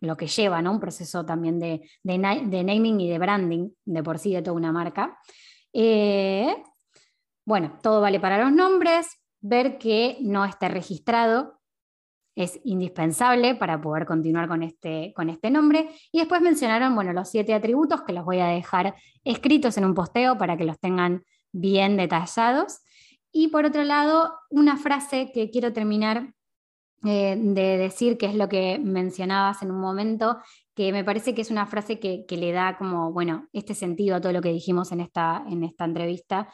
lo 0.01 0.17
que 0.17 0.27
lleva, 0.27 0.61
¿no? 0.61 0.71
Un 0.71 0.79
proceso 0.79 1.25
también 1.25 1.59
de, 1.59 1.81
de, 2.03 2.17
naming 2.19 3.01
y 3.01 3.09
de 3.09 3.17
branding 3.17 3.69
de 3.83 4.03
por 4.03 4.19
sí 4.19 4.35
de 4.35 4.43
toda 4.43 4.55
una 4.55 4.71
marca. 4.71 5.17
Eh, 5.77 6.55
bueno, 7.45 7.77
todo 7.83 7.99
vale 7.99 8.19
para 8.21 8.41
los 8.41 8.51
nombres, 8.51 9.07
ver 9.41 9.77
que 9.77 10.17
no 10.21 10.45
esté 10.45 10.69
registrado 10.69 11.59
es 12.35 12.59
indispensable 12.65 13.55
para 13.55 13.81
poder 13.81 14.05
continuar 14.05 14.47
con 14.47 14.61
este, 14.61 15.13
con 15.15 15.29
este 15.29 15.49
nombre. 15.49 15.89
Y 16.11 16.19
después 16.19 16.41
mencionaron, 16.41 16.93
bueno, 16.93 17.13
los 17.13 17.29
siete 17.29 17.53
atributos 17.53 18.03
que 18.03 18.13
los 18.13 18.25
voy 18.25 18.39
a 18.39 18.47
dejar 18.47 18.95
escritos 19.23 19.77
en 19.77 19.85
un 19.85 19.93
posteo 19.93 20.37
para 20.37 20.57
que 20.57 20.65
los 20.65 20.79
tengan 20.79 21.23
bien 21.53 21.95
detallados. 21.95 22.81
Y 23.31 23.47
por 23.47 23.65
otro 23.65 23.83
lado, 23.83 24.33
una 24.49 24.77
frase 24.77 25.31
que 25.33 25.49
quiero 25.49 25.71
terminar 25.71 26.33
eh, 27.03 27.35
de 27.37 27.77
decir, 27.77 28.17
que 28.17 28.25
es 28.25 28.35
lo 28.35 28.49
que 28.49 28.79
mencionabas 28.79 29.61
en 29.61 29.71
un 29.71 29.79
momento, 29.79 30.37
que 30.73 30.91
me 30.91 31.03
parece 31.03 31.35
que 31.35 31.41
es 31.41 31.51
una 31.51 31.65
frase 31.65 31.99
que, 31.99 32.25
que, 32.25 32.37
le 32.37 32.51
da 32.51 32.77
como, 32.77 33.11
bueno, 33.11 33.47
este 33.53 33.73
sentido 33.73 34.15
a 34.15 34.21
todo 34.21 34.33
lo 34.33 34.41
que 34.41 34.53
dijimos 34.53 34.91
en 34.91 35.01
esta, 35.01 35.43
en 35.47 35.63
esta 35.63 35.85
entrevista, 35.85 36.47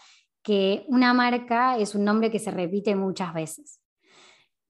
que 0.44 0.86
una 0.88 1.14
marca 1.14 1.78
es 1.78 1.96
un 1.96 2.04
nombre 2.04 2.32
que 2.32 2.39
se 2.39 2.52
repite 2.52 2.96
muchas 2.96 3.34
veces. 3.34 3.82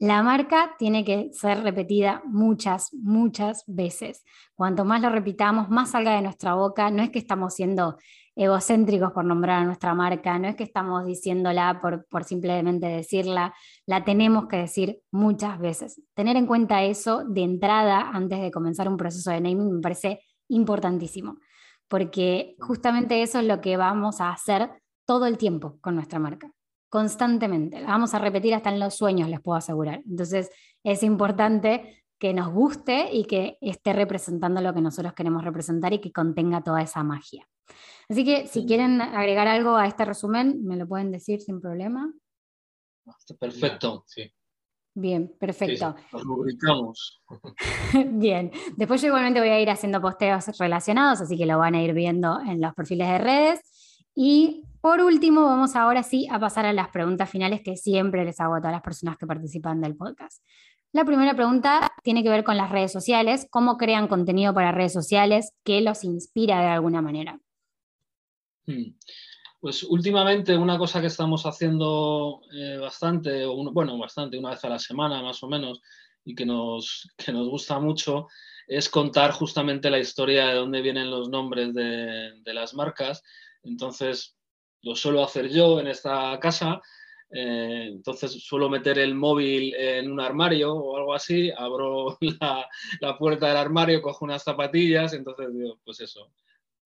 La 0.02 0.24
marca 0.24 0.76
tiene 0.80 1.06
que 1.06 1.30
ser 1.32 1.62
repetida 1.62 2.24
muchas, 2.26 2.92
muchas 2.92 3.64
veces. 3.68 4.24
Cuanto 4.56 4.84
más 4.84 5.00
lo 5.00 5.10
repitamos, 5.10 5.70
más 5.70 5.92
salga 5.92 6.16
de 6.16 6.24
nuestra 6.24 6.56
boca. 6.56 6.90
No 6.90 7.04
es 7.04 7.12
que 7.12 7.20
estamos 7.20 7.54
siendo 7.54 7.98
egocéntricos 8.36 9.12
por 9.12 9.26
nombrar 9.26 9.62
a 9.62 9.66
nuestra 9.66 9.94
marca, 9.94 10.40
no 10.40 10.48
es 10.48 10.56
que 10.56 10.64
estamos 10.64 11.06
diciéndola 11.06 11.80
por, 11.82 12.06
por 12.08 12.24
simplemente 12.24 12.88
decirla, 12.88 13.54
la 13.86 14.04
tenemos 14.04 14.48
que 14.48 14.58
decir 14.58 15.02
muchas 15.12 15.60
veces. 15.60 16.02
Tener 16.14 16.38
en 16.38 16.48
cuenta 16.48 16.84
eso 16.84 17.24
de 17.26 17.44
entrada 17.44 18.10
antes 18.14 18.42
de 18.42 18.52
comenzar 18.52 18.88
un 18.88 18.98
proceso 18.98 19.32
de 19.32 19.42
naming 19.42 19.76
me 19.76 19.82
parece 19.82 20.22
importantísimo, 20.48 21.38
porque 21.88 22.56
justamente 22.60 23.22
eso 23.22 23.40
es 23.40 23.46
lo 23.46 23.62
que 23.62 23.78
vamos 23.78 24.22
a 24.22 24.30
hacer 24.30 24.70
todo 25.06 25.26
el 25.26 25.38
tiempo 25.38 25.78
con 25.82 25.96
nuestra 25.96 26.20
marca, 26.20 26.52
constantemente. 26.90 27.82
La 27.82 27.88
vamos 27.88 28.14
a 28.14 28.20
repetir 28.20 28.54
hasta 28.54 28.70
en 28.70 28.80
los 28.80 28.96
sueños, 28.96 29.30
les 29.30 29.42
puedo 29.42 29.58
asegurar. 29.58 30.02
Entonces, 30.06 30.50
es 30.84 31.04
importante 31.04 32.04
que 32.18 32.34
nos 32.34 32.54
guste 32.54 33.10
y 33.12 33.26
que 33.26 33.58
esté 33.62 33.94
representando 33.94 34.62
lo 34.62 34.74
que 34.74 34.82
nosotros 34.82 35.14
queremos 35.14 35.44
representar 35.44 35.92
y 35.92 36.00
que 36.00 36.12
contenga 36.12 36.62
toda 36.62 36.82
esa 36.82 37.04
magia. 37.04 37.48
Así 38.12 38.26
que 38.26 38.46
si 38.46 38.66
quieren 38.66 39.00
agregar 39.00 39.48
algo 39.48 39.78
a 39.78 39.88
este 39.88 40.04
resumen, 40.04 40.66
me 40.66 40.76
lo 40.76 40.86
pueden 40.86 41.14
decir 41.14 41.40
sin 41.40 41.62
problema. 41.62 42.12
Perfecto, 43.40 44.04
sí. 44.06 44.30
Bien, 44.94 45.34
perfecto. 45.40 45.96
Nos 46.12 47.22
Bien, 48.12 48.52
después 48.76 49.02
yo 49.02 49.08
igualmente 49.08 49.40
voy 49.40 49.48
a 49.48 49.62
ir 49.62 49.70
haciendo 49.70 50.02
posteos 50.02 50.46
relacionados, 50.60 51.22
así 51.22 51.38
que 51.38 51.46
lo 51.46 51.58
van 51.58 51.74
a 51.76 51.82
ir 51.82 51.94
viendo 51.94 52.42
en 52.42 52.60
los 52.60 52.74
perfiles 52.74 53.08
de 53.08 53.18
redes. 53.18 54.04
Y 54.14 54.66
por 54.82 55.00
último, 55.00 55.46
vamos 55.46 55.78
ahora 55.78 56.04
sí 56.04 56.28
a 56.30 56.38
pasar 56.38 56.66
a 56.66 56.74
las 56.74 56.90
preguntas 56.90 57.30
finales 57.30 57.62
que 57.64 57.78
siempre 57.78 58.26
les 58.26 58.42
hago 58.42 58.56
a 58.56 58.60
todas 58.60 58.74
las 58.74 58.82
personas 58.82 59.18
que 59.18 59.26
participan 59.26 59.80
del 59.80 59.96
podcast. 59.96 60.44
La 60.92 61.06
primera 61.06 61.34
pregunta 61.34 61.90
tiene 62.04 62.24
que 62.24 62.30
ver 62.30 62.44
con 62.44 62.58
las 62.58 62.72
redes 62.72 62.92
sociales, 62.92 63.48
cómo 63.50 63.78
crean 63.78 64.10
contenido 64.10 64.54
para 64.54 64.74
redes 64.74 64.92
sociales 64.92 65.54
que 65.64 65.80
los 65.80 66.04
inspira 66.04 66.60
de 66.60 66.68
alguna 66.68 67.02
manera. 67.02 67.40
Hmm. 68.72 68.96
Pues 69.60 69.84
últimamente 69.84 70.58
una 70.58 70.78
cosa 70.78 71.02
que 71.02 71.08
estamos 71.08 71.46
haciendo 71.46 72.42
eh, 72.52 72.78
bastante, 72.78 73.46
bueno, 73.46 73.98
bastante, 73.98 74.40
una 74.40 74.52
vez 74.52 74.66
a 74.66 74.70
la 74.70 74.80
semana 74.80 75.22
más 75.22 75.44
o 75.44 75.48
menos, 75.48 75.82
y 76.26 76.36
que 76.36 76.46
nos, 76.46 77.10
que 77.18 77.32
nos 77.32 77.48
gusta 77.48 77.80
mucho, 77.80 78.28
es 78.68 78.90
contar 78.90 79.32
justamente 79.32 79.90
la 79.90 80.00
historia 80.00 80.48
de 80.48 80.56
dónde 80.56 80.82
vienen 80.82 81.12
los 81.12 81.30
nombres 81.30 81.74
de, 81.74 82.42
las 82.46 82.74
marcas. 82.74 83.22
Entonces, 83.64 84.36
lo 84.82 84.96
suelo 84.96 85.24
hacer 85.24 85.50
yo 85.50 85.80
en 85.80 85.88
esta 85.88 86.40
casa. 86.40 86.82
Eh, 87.34 87.88
entonces 87.92 88.44
suelo 88.44 88.70
meter 88.70 89.00
el 89.00 89.16
móvil 89.16 89.74
en 89.76 90.12
un 90.12 90.20
armario 90.20 90.74
o 90.74 90.98
algo 90.98 91.14
así, 91.14 91.50
abro 91.56 92.18
la, 93.02 93.18
puerta 93.18 93.48
del 93.48 93.58
armario, 93.58 94.02
cojo 94.02 94.26
unas 94.26 94.44
zapatillas, 94.44 95.14
entonces 95.14 95.48
digo, 95.54 95.80
pues 95.86 96.02
eso, 96.02 96.30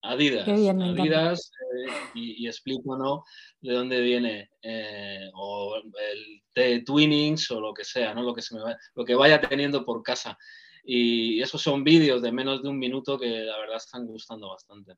Adidas, 0.07 0.47
Adidas 0.47 1.51
eh, 1.51 1.91
y, 2.13 2.47
explico 2.47 2.97
¿no? 2.97 3.23
de 3.61 3.73
dónde 3.73 4.01
viene 4.01 4.49
eh, 4.61 5.29
o 5.33 5.75
el 5.77 6.41
de 6.53 6.81
Twinnings 6.83 7.49
o 7.51 7.59
lo 7.59 7.73
que 7.73 7.83
sea, 7.83 8.13
¿no? 8.13 8.21
lo, 8.23 8.33
que 8.33 8.41
se 8.41 8.55
me 8.55 8.61
lo 8.95 9.05
que 9.05 9.15
vaya 9.15 9.41
teniendo 9.41 9.83
por 9.83 10.03
casa. 10.03 10.37
Y 10.83 11.41
esos 11.41 11.61
son 11.61 11.83
vídeos 11.83 12.21
de 12.21 12.31
menos 12.31 12.61
de 12.61 12.69
un 12.69 12.77
minuto 12.77 13.17
que 13.17 13.27
la 13.27 13.57
verdad 13.57 13.77
están 13.77 14.05
gustando 14.05 14.49
bastante. 14.49 14.95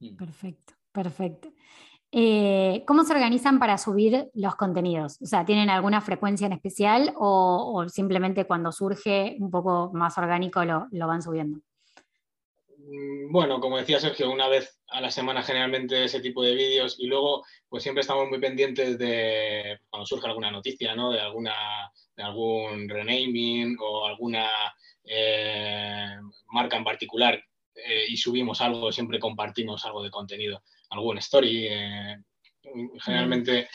Mm. 0.00 0.16
Perfecto, 0.16 0.74
perfecto. 0.92 1.52
Eh, 2.12 2.84
¿Cómo 2.86 3.04
se 3.04 3.12
organizan 3.12 3.58
para 3.58 3.78
subir 3.78 4.30
los 4.32 4.54
contenidos? 4.56 5.20
O 5.20 5.26
sea, 5.26 5.44
¿tienen 5.44 5.68
alguna 5.68 6.00
frecuencia 6.00 6.46
en 6.46 6.52
especial 6.52 7.12
o, 7.16 7.84
simplemente 7.88 8.46
cuando 8.46 8.72
surge 8.72 9.36
un 9.40 9.50
poco 9.50 9.90
más 9.92 10.16
orgánico 10.16 10.64
lo, 10.64 10.88
van 11.06 11.22
subiendo? 11.22 11.60
Mm, 12.86 13.32
bueno, 13.32 13.60
como 13.60 13.78
decía 13.78 13.98
Sergio, 13.98 14.30
una 14.30 14.48
vez 14.48 14.78
a 14.88 15.00
la 15.00 15.10
semana 15.10 15.42
generalmente 15.42 16.04
ese 16.04 16.20
tipo 16.20 16.42
de 16.44 16.54
vídeos 16.54 16.96
y 17.00 17.06
luego 17.06 17.44
pues 17.68 17.82
siempre 17.82 18.02
estamos 18.02 18.28
muy 18.28 18.38
pendientes 18.38 18.96
de 18.98 19.80
cuando 19.90 20.06
surge 20.06 20.26
alguna 20.28 20.52
noticia, 20.52 20.94
¿no? 20.94 21.10
De, 21.10 21.20
alguna, 21.20 21.54
de 22.16 22.22
algún 22.22 22.88
renaming 22.88 23.76
o 23.80 24.06
alguna 24.06 24.48
eh, 25.04 26.16
marca 26.52 26.76
en 26.76 26.84
particular 26.84 27.42
eh, 27.74 28.04
y 28.08 28.16
subimos 28.16 28.60
algo, 28.60 28.92
siempre 28.92 29.18
compartimos 29.18 29.84
algo 29.84 30.02
de 30.04 30.10
contenido, 30.10 30.62
algún 30.90 31.18
story. 31.18 31.68
generalmente 33.00 33.68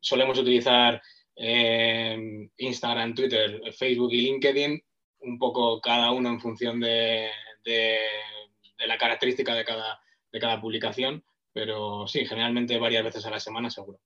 solemos 0.00 0.38
utilizar 0.38 1.02
Instagram, 1.36 3.14
Twitter, 3.14 3.60
Facebook 3.74 4.12
y 4.12 4.22
LinkedIn, 4.22 4.82
un 5.20 5.38
poco 5.38 5.80
cada 5.80 6.10
uno 6.12 6.30
en 6.30 6.40
función 6.40 6.80
de, 6.80 7.30
la 7.64 8.98
característica 8.98 9.54
de 9.54 9.64
cada, 9.64 10.00
de 10.32 10.40
cada 10.40 10.60
publicación, 10.60 11.24
pero 11.52 12.06
sí, 12.06 12.24
generalmente 12.26 12.78
varias 12.78 13.04
veces 13.04 13.26
a 13.26 13.30
la 13.30 13.40
semana 13.40 13.70
seguro. 13.70 14.00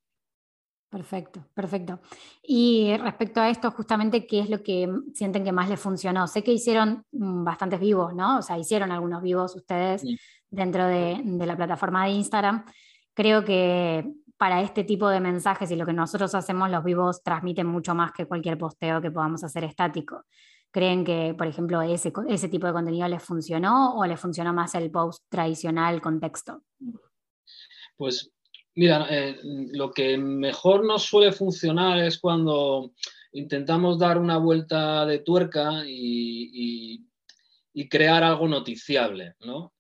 Perfecto, 0.95 1.45
perfecto. 1.55 2.01
Y 2.41 2.97
respecto 2.99 3.41
a 3.41 3.51
esto, 3.51 3.73
justamente, 3.73 4.29
¿qué 4.29 4.39
es 4.39 4.49
lo 4.49 4.63
que 4.63 4.89
sienten 5.13 5.43
que 5.43 5.51
más 5.51 5.69
les 5.69 5.81
funcionó? 5.81 6.29
Sé 6.29 6.45
que 6.45 6.53
hicieron 6.53 7.05
mm, 7.11 7.43
bastantes 7.43 7.81
vivos, 7.81 8.15
¿no? 8.15 8.39
O 8.39 8.43
sea, 8.43 8.57
hicieron 8.59 8.93
algunos 8.93 9.21
vivos 9.21 9.57
ustedes 9.57 10.05
dentro 10.49 10.87
de, 10.87 11.21
la 11.25 11.57
plataforma 11.57 12.05
de 12.05 12.13
Instagram. 12.13 12.65
Creo 13.13 13.45
que 13.45 14.09
para 14.37 14.61
este 14.61 14.85
tipo 14.85 15.09
de 15.09 15.19
mensajes 15.19 15.69
y 15.73 15.75
lo 15.75 15.85
que 15.85 15.93
nosotros 15.93 16.33
hacemos, 16.33 16.71
los 16.71 16.85
vivos 16.85 17.25
transmiten 17.25 17.67
mucho 17.67 17.93
más 17.97 18.13
que 18.13 18.27
cualquier 18.27 18.57
posteo 18.57 19.01
que 19.01 19.11
podamos 19.11 19.43
hacer 19.43 19.65
estático. 19.65 20.25
¿Creen 20.75 21.05
que, 21.05 21.35
por 21.39 21.47
ejemplo, 21.47 21.81
ese, 21.83 22.13
ese 22.29 22.49
tipo 22.49 22.67
de 22.67 22.73
contenido 22.73 23.07
les 23.07 23.23
funcionó 23.23 23.97
o 23.97 24.05
les 24.07 24.19
funcionó 24.19 24.53
más 24.53 24.75
el 24.75 24.91
post 24.91 25.23
tradicional 25.31 26.03
con 26.03 26.19
texto? 26.19 26.65
Pues 27.97 28.35
Mira, 28.77 29.07
eh, 29.09 29.39
lo 29.73 29.93
que 29.93 30.19
mejor 30.19 30.85
nos 30.85 31.05
suele 31.05 31.31
funcionar 31.31 32.01
es 32.01 32.19
cuando 32.19 32.93
intentamos 33.33 33.99
dar 33.99 34.19
una 34.19 34.39
vuelta 34.39 35.07
de 35.07 35.21
tuerca 35.21 35.83
y, 35.87 37.01
crear 37.89 38.25
algo 38.25 38.49
noticiable, 38.49 39.35
¿no? 39.41 39.75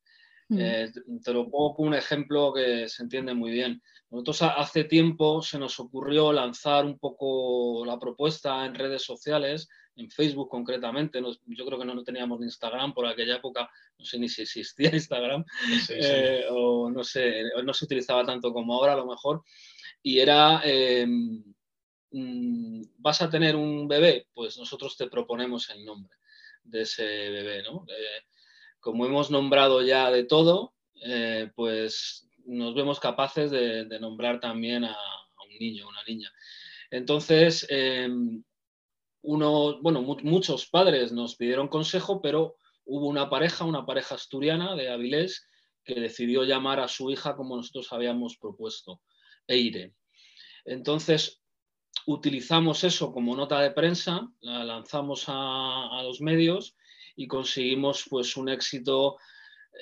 Mm. 0.48 0.58
Eh, 0.60 0.92
te 1.24 1.32
lo 1.32 1.50
pongo 1.50 1.74
con 1.74 1.88
un 1.88 1.94
ejemplo 1.94 2.52
que 2.52 2.88
se 2.88 3.02
entiende 3.02 3.34
muy 3.34 3.50
bien. 3.50 3.82
Nosotros 4.10 4.42
hace 4.42 4.84
tiempo 4.84 5.42
se 5.42 5.58
nos 5.58 5.80
ocurrió 5.80 6.32
lanzar 6.32 6.84
un 6.84 6.98
poco 6.98 7.84
la 7.84 7.98
propuesta 7.98 8.64
en 8.66 8.74
redes 8.74 9.02
sociales 9.02 9.68
en 9.96 10.10
Facebook 10.10 10.48
concretamente. 10.48 11.20
yo 11.46 11.66
creo 11.66 11.78
que 11.78 11.84
no, 11.84 12.02
teníamos 12.02 12.42
Instagram 12.42 12.94
por 12.94 13.06
aquella 13.06 13.36
época, 13.36 13.70
no 13.98 14.04
sé 14.04 14.18
ni 14.18 14.28
si 14.28 14.42
existía 14.42 14.90
Instagram, 14.92 15.44
eh, 15.90 16.44
o 16.50 16.90
no 16.90 17.04
sé, 17.04 17.42
no 17.64 17.74
se 17.74 17.84
utilizaba 17.84 18.24
tanto 18.24 18.52
como 18.52 18.74
ahora 18.74 18.94
a 18.94 18.96
lo 18.96 19.06
mejor. 19.06 19.42
Y 20.02 20.18
era, 20.18 20.60
em, 20.64 21.42
mm, 22.10 22.82
vas 22.98 23.22
a 23.22 23.30
tener 23.30 23.56
un 23.56 23.88
bebé, 23.88 24.26
pues 24.34 24.58
nosotros 24.58 24.96
te 24.96 25.08
proponemos 25.08 25.70
el 25.70 25.84
nombre 25.84 26.16
de 26.64 26.82
ese 26.82 27.04
bebé, 27.04 27.62
¿no? 27.62 27.86
Eh, 27.88 28.24
como 28.80 29.06
hemos 29.06 29.30
nombrado 29.30 29.82
ya 29.82 30.10
de 30.10 30.24
todo, 30.24 30.74
eh, 31.02 31.50
pues 31.54 32.28
nos 32.46 32.74
vemos 32.74 33.00
capaces 33.00 33.50
de, 33.50 33.86
nombrar 33.98 34.40
también 34.40 34.84
a, 34.84 34.92
a, 34.92 35.44
un 35.48 35.58
niño, 35.58 35.88
una 35.88 36.02
niña. 36.06 36.30
Entonces, 36.90 37.66
em, 37.70 38.42
uno, 39.24 39.80
bueno, 39.80 40.02
muchos 40.02 40.66
padres 40.66 41.12
nos 41.12 41.36
pidieron 41.36 41.68
consejo, 41.68 42.20
pero 42.20 42.56
hubo 42.84 43.08
una 43.08 43.30
pareja, 43.30 43.64
una 43.64 43.86
pareja 43.86 44.14
asturiana 44.14 44.74
de 44.74 44.90
Avilés, 44.90 45.48
que 45.82 45.94
decidió 45.94 46.44
llamar 46.44 46.80
a 46.80 46.88
su 46.88 47.10
hija 47.10 47.36
como 47.36 47.56
nosotros 47.56 47.92
habíamos 47.92 48.36
propuesto, 48.36 49.00
Eire. 49.46 49.94
Entonces, 50.64 51.42
utilizamos 52.06 52.84
eso 52.84 53.12
como 53.12 53.36
nota 53.36 53.60
de 53.60 53.70
prensa, 53.70 54.28
la 54.40 54.64
lanzamos 54.64 55.24
a, 55.28 56.00
los 56.02 56.20
medios 56.20 56.76
y 57.16 57.26
conseguimos 57.26 58.06
pues 58.08 58.36
un 58.36 58.48
éxito, 58.48 59.16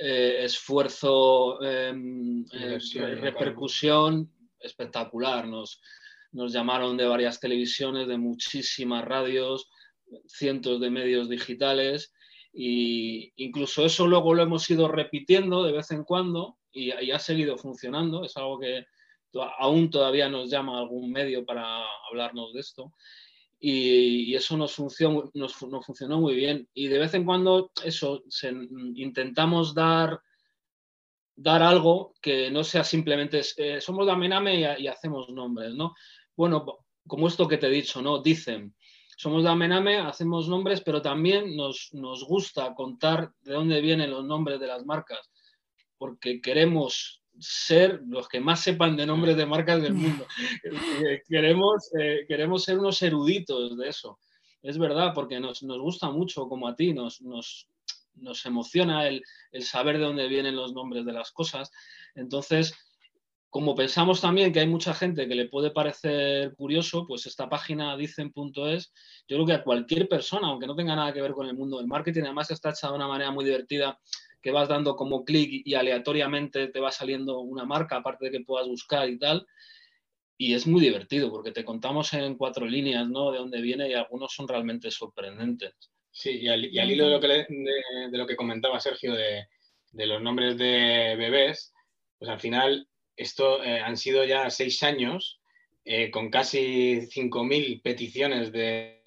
eh, 0.01 0.39
esfuerzo, 0.45 1.63
em, 1.63 2.45
eh, 2.53 2.79
repercusión 3.21 4.31
espectacular. 4.59 5.47
Nos, 5.47 5.81
nos 6.33 6.53
llamaron 6.53 6.97
de 6.97 7.07
varias 7.07 7.41
televisiones, 7.41 8.09
de 8.09 8.19
muchísimas 8.19 9.05
radios, 9.05 9.71
cientos 10.27 10.81
de 10.81 10.91
medios 10.91 11.29
digitales 11.29 12.13
e 12.55 13.33
incluso 13.37 13.85
eso 13.85 14.07
luego 14.07 14.35
lo 14.35 14.43
hemos 14.43 14.69
ido 14.69 14.89
repitiendo 14.89 15.65
de 15.65 15.73
vez 15.73 15.91
en 15.91 16.05
cuando 16.05 16.59
y, 16.73 16.91
ha 16.91 17.19
seguido 17.19 17.57
funcionando. 17.57 18.25
Es 18.25 18.37
algo 18.37 18.59
que 18.59 18.87
aún 19.59 19.91
todavía 19.91 20.29
nos 20.29 20.51
llama 20.51 20.79
algún 20.79 21.11
medio 21.11 21.45
para 21.45 21.83
hablarnos 22.11 22.53
de 22.53 22.61
esto. 22.61 22.93
Y, 23.59 24.35
eso 24.35 24.57
nos 24.57 24.75
funcionó, 24.75 25.31
nos, 25.35 25.55
funcionó 25.55 26.21
muy 26.21 26.35
bien. 26.35 26.69
Y 26.75 26.89
de 26.89 26.99
vez 26.99 27.15
en 27.15 27.25
cuando 27.25 27.71
eso, 27.85 28.23
intentamos 28.95 29.75
dar 29.75 30.21
dar 31.35 31.63
algo 31.63 32.13
que 32.21 32.51
no 32.51 32.63
sea 32.63 32.85
simplemente 32.85 33.41
eh, 33.57 33.81
somos 33.81 34.05
de 34.05 34.13
Amename 34.13 34.55
y, 34.61 34.85
y, 34.85 34.87
hacemos 34.87 35.31
nombres, 35.31 35.75
¿no? 35.75 35.95
Bueno, 36.37 36.65
como 37.07 37.29
esto 37.29 37.49
que 37.49 37.59
te 37.59 37.67
he 37.67 37.71
dicho, 37.71 38.03
¿no? 38.03 38.23
Dicen, 38.23 38.75
somos 39.17 39.43
de 39.43 39.51
Amename, 39.51 39.99
hacemos 39.99 40.49
nombres, 40.49 40.81
pero 40.81 41.03
también 41.03 41.55
nos, 41.57 41.91
gusta 42.27 42.75
contar 42.75 43.33
de 43.43 43.55
dónde 43.55 43.81
vienen 43.81 44.11
los 44.11 44.25
nombres 44.25 44.59
de 44.61 44.67
las 44.67 44.85
marcas, 44.85 45.31
porque 45.99 46.41
queremos 46.41 47.23
ser 47.39 48.01
los 48.07 48.29
que 48.29 48.41
más 48.41 48.61
sepan 48.61 48.97
de 48.97 49.07
nombres 49.07 49.37
de 49.37 49.47
marcas 49.47 49.83
del 49.83 49.95
mundo. 49.95 50.27
queremos, 51.29 51.91
eh, 51.99 52.25
queremos 52.27 52.65
ser 52.65 52.79
unos 52.79 53.01
eruditos 53.03 53.77
de 53.77 53.89
eso. 53.89 54.19
Es 54.63 54.79
verdad, 54.79 55.13
porque 55.15 55.41
nos, 55.41 55.61
gusta 55.63 56.11
mucho, 56.11 56.49
como 56.49 56.69
a 56.69 56.77
ti, 56.77 56.93
nos, 56.93 57.21
nos, 57.21 57.67
emociona 58.45 59.09
el, 59.09 59.23
el, 59.51 59.63
saber 59.63 59.99
de 59.99 60.05
dónde 60.05 60.29
vienen 60.29 60.57
los 60.57 60.73
nombres 60.73 61.05
de 61.05 61.13
las 61.13 61.33
cosas. 61.33 61.71
Entonces, 62.15 62.75
como 63.53 63.75
pensamos 63.75 64.23
también 64.23 64.51
que 64.51 64.61
hay 64.61 64.67
mucha 64.67 64.95
gente 64.95 65.29
que 65.29 65.35
le 65.35 65.47
puede 65.47 65.71
parecer 65.71 66.55
curioso, 66.57 67.07
pues 67.07 67.27
esta 67.27 67.51
página 67.51 67.95
dicen.es, 67.99 68.95
yo 69.29 69.37
creo 69.37 69.47
que 69.47 69.53
a 69.53 69.63
cualquier 69.63 70.09
persona, 70.09 70.49
aunque 70.49 70.67
no 70.67 70.75
tenga 70.75 70.97
nada 70.97 71.13
que 71.13 71.21
ver 71.21 71.33
con 71.33 71.47
el 71.47 71.55
mundo 71.55 71.77
del 71.77 71.87
marketing, 71.87 72.23
además 72.23 72.51
está 72.51 72.71
hecha 72.71 72.89
de 72.89 72.95
una 72.95 73.07
manera 73.07 73.31
muy 73.31 73.45
divertida, 73.45 74.01
que 74.41 74.53
vas 74.53 74.71
dando 74.71 74.97
como 74.97 75.27
clic 75.27 75.67
y 75.67 75.75
aleatoriamente 75.75 76.69
te 76.69 76.81
va 76.81 76.91
saliendo 76.91 77.41
una 77.41 77.67
marca, 77.67 77.97
aparte 77.97 78.25
de 78.25 78.31
que 78.31 78.41
puedas 78.41 78.67
buscar 78.67 79.07
y 79.11 79.19
tal. 79.19 79.47
Y 80.39 80.55
es 80.55 80.67
muy 80.67 80.81
divertido 80.81 81.31
porque 81.31 81.53
te 81.53 81.63
contamos 81.63 82.11
en 82.15 82.39
cuatro 82.39 82.65
líneas 82.65 83.07
¿no? 83.07 83.33
de 83.33 83.39
dónde 83.39 83.61
viene 83.61 83.87
y 83.91 83.93
algunos 83.93 84.33
son 84.33 84.49
realmente 84.49 84.91
sorprendentes. 84.91 85.75
Sí, 86.11 86.39
y 86.41 86.49
al, 86.49 86.65
hilo 86.65 87.05
de 87.05 87.11
lo, 87.11 87.21
que 87.21 87.29
de, 87.29 88.19
lo 88.19 88.27
que 88.27 88.35
comentaba 88.35 88.81
Sergio 88.81 89.13
de, 89.13 89.45
de 89.91 90.07
los 90.07 90.23
nombres 90.23 90.57
de 90.57 91.17
bebés, 91.19 91.75
pues 92.19 92.31
al 92.31 92.41
final 92.41 92.89
esto 93.23 93.63
eh, 93.65 93.81
han 93.81 93.97
sido 93.97 94.25
ya 94.25 94.51
seis 94.51 94.83
años 94.83 95.41
eh, 95.85 96.11
con 96.11 96.31
casi 96.31 97.09
5.000 97.09 97.83
peticiones 97.83 98.53
de, 98.53 98.99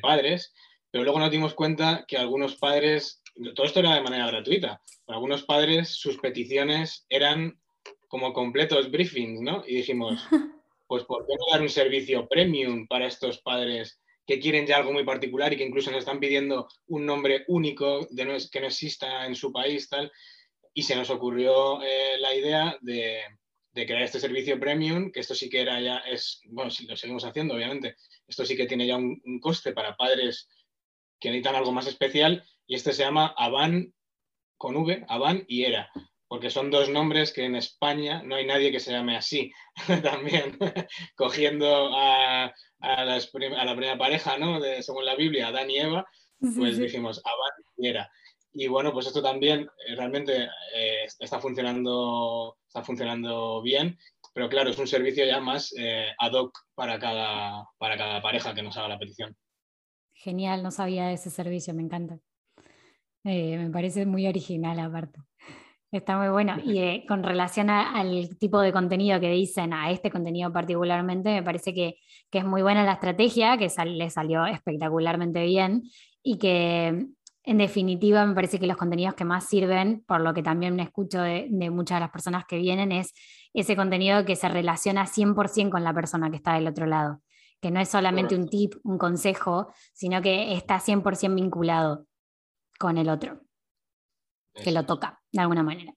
padres, 0.00 0.54
pero 0.90 1.04
luego 1.04 1.18
nos 1.18 1.30
dimos 1.30 1.54
cuenta 1.54 2.04
que 2.08 2.16
algunos 2.16 2.56
padres, 2.56 3.22
todo 3.54 3.66
esto 3.66 3.80
era 3.80 3.94
de 3.94 4.00
manera 4.00 4.26
gratuita, 4.26 4.80
algunos 5.06 5.42
padres 5.44 5.90
sus 5.90 6.18
peticiones 6.18 7.04
eran 7.08 7.58
como 8.08 8.32
completos 8.32 8.90
briefings, 8.90 9.40
¿no? 9.40 9.62
Y 9.66 9.76
dijimos, 9.76 10.22
pues 10.86 11.04
¿por 11.04 11.26
qué 11.26 11.34
no 11.34 11.52
dar 11.52 11.60
un 11.60 11.68
servicio 11.68 12.26
premium 12.28 12.86
para 12.86 13.06
estos 13.06 13.40
padres 13.40 14.00
que 14.26 14.40
quieren 14.40 14.66
ya 14.66 14.78
algo 14.78 14.92
muy 14.92 15.04
particular 15.04 15.52
y 15.52 15.56
que 15.56 15.66
incluso 15.66 15.90
nos 15.90 16.00
están 16.00 16.20
pidiendo 16.20 16.66
un 16.86 17.04
nombre 17.04 17.44
único 17.48 18.06
de 18.10 18.24
que 18.50 18.60
no 18.60 18.66
exista 18.66 19.26
en 19.26 19.34
su 19.34 19.52
país, 19.52 19.88
tal? 19.88 20.10
Y 20.74 20.82
se 20.82 20.96
nos 20.96 21.08
ocurrió 21.08 21.80
eh, 21.82 22.18
la 22.18 22.34
idea 22.34 22.76
de, 22.82 23.22
crear 23.72 24.02
este 24.02 24.20
servicio 24.20 24.58
premium, 24.58 25.10
que 25.10 25.20
esto 25.20 25.34
sí 25.34 25.48
que 25.48 25.60
era 25.60 25.80
ya, 25.80 25.98
es, 25.98 26.40
bueno, 26.46 26.70
si 26.70 26.86
lo 26.86 26.96
seguimos 26.96 27.24
haciendo, 27.24 27.54
obviamente, 27.54 27.96
esto 28.26 28.44
sí 28.44 28.56
que 28.56 28.66
tiene 28.66 28.86
ya 28.86 28.96
un, 28.96 29.40
coste 29.40 29.72
para 29.72 29.96
padres 29.96 30.48
que 31.20 31.30
necesitan 31.30 31.54
algo 31.54 31.72
más 31.72 31.86
especial, 31.86 32.44
y 32.66 32.74
este 32.74 32.92
se 32.92 33.04
llama 33.04 33.34
Avan 33.38 33.94
con 34.58 34.76
V, 34.76 35.04
Avan 35.08 35.44
y 35.48 35.64
Era, 35.64 35.90
porque 36.26 36.50
son 36.50 36.70
dos 36.70 36.88
nombres 36.88 37.32
que 37.32 37.44
en 37.44 37.54
España 37.54 38.22
no 38.24 38.34
hay 38.34 38.46
nadie 38.46 38.72
que 38.72 38.80
se 38.80 38.90
llame 38.90 39.16
así, 39.16 39.52
también, 40.02 40.58
cogiendo 41.14 41.90
a, 41.94 42.52
la, 42.80 43.20
primera 43.30 43.96
pareja, 43.96 44.38
¿no? 44.38 44.60
De, 44.60 44.82
según 44.82 45.04
la 45.04 45.14
Biblia, 45.14 45.48
Adán 45.48 45.70
y 45.70 45.78
Eva, 45.78 46.04
pues 46.40 46.78
dijimos 46.78 47.22
Avan 47.24 47.64
y 47.76 47.88
Era. 47.88 48.10
Y 48.56 48.68
bueno, 48.68 48.92
pues 48.92 49.08
esto 49.08 49.20
también 49.20 49.62
eh, 49.62 49.96
realmente 49.96 50.44
eh, 50.74 51.06
está, 51.18 51.40
funcionando, 51.40 52.56
está 52.68 52.84
funcionando 52.84 53.60
bien, 53.60 53.98
pero 54.32 54.48
claro, 54.48 54.70
es 54.70 54.78
un 54.78 54.86
servicio 54.86 55.26
ya 55.26 55.40
más 55.40 55.74
eh, 55.76 56.06
ad 56.16 56.32
hoc 56.34 56.56
para 56.76 56.96
cada, 57.00 57.68
para 57.78 57.96
cada 57.96 58.22
pareja 58.22 58.54
que 58.54 58.62
nos 58.62 58.76
haga 58.76 58.88
la 58.88 58.98
petición. 58.98 59.36
Genial, 60.14 60.62
no 60.62 60.70
sabía 60.70 61.08
de 61.08 61.14
ese 61.14 61.30
servicio, 61.30 61.74
me 61.74 61.82
encanta. 61.82 62.20
me 63.24 63.70
parece 63.72 64.06
muy 64.06 64.28
original 64.28 64.78
aparte. 64.78 65.18
Está 65.90 66.16
muy 66.16 66.28
bueno. 66.28 66.56
Y 66.64 67.04
con 67.06 67.24
relación 67.24 67.70
al 67.70 68.36
tipo 68.38 68.60
de 68.60 68.72
contenido 68.72 69.18
que 69.18 69.30
dicen, 69.30 69.72
a 69.72 69.90
este 69.90 70.10
contenido 70.10 70.52
particularmente, 70.52 71.30
me 71.30 71.42
parece 71.42 71.74
que, 71.74 71.96
que 72.30 72.38
es 72.38 72.44
muy 72.44 72.62
buena 72.62 72.84
la 72.84 72.94
estrategia, 72.94 73.58
que 73.58 73.68
le 73.86 74.10
salió 74.10 74.46
espectacularmente 74.46 75.44
bien 75.44 75.82
y 76.22 76.38
que 76.38 77.08
en 77.46 77.58
definitiva, 77.58 78.24
me 78.24 78.34
parece 78.34 78.58
que 78.58 78.66
los 78.66 78.78
contenidos 78.78 79.14
que 79.14 79.26
más 79.26 79.46
sirven, 79.46 80.02
por 80.06 80.22
lo 80.22 80.32
que 80.32 80.42
también 80.42 80.74
me 80.74 80.82
escucho 80.82 81.20
de, 81.20 81.48
muchas 81.70 81.96
de 81.96 82.00
las 82.00 82.10
personas 82.10 82.46
que 82.46 82.56
vienen, 82.56 82.90
es 82.90 83.12
ese 83.52 83.76
contenido 83.76 84.24
que 84.24 84.34
se 84.34 84.48
relaciona 84.48 85.06
100% 85.06 85.70
con 85.70 85.84
la 85.84 85.92
persona 85.92 86.30
que 86.30 86.36
está 86.36 86.54
del 86.54 86.66
otro 86.66 86.86
lado, 86.86 87.20
que 87.60 87.70
no 87.70 87.80
es 87.80 87.90
solamente 87.90 88.34
un 88.34 88.48
tip, 88.48 88.74
un 88.82 88.96
consejo, 88.96 89.72
sino 89.92 90.22
que 90.22 90.54
está 90.54 90.80
100% 90.80 91.34
vinculado 91.34 92.06
con 92.78 92.96
el 92.96 93.10
otro, 93.10 93.42
que 94.54 94.72
lo 94.72 94.86
toca 94.86 95.20
de 95.30 95.42
alguna 95.42 95.62
manera. 95.62 95.92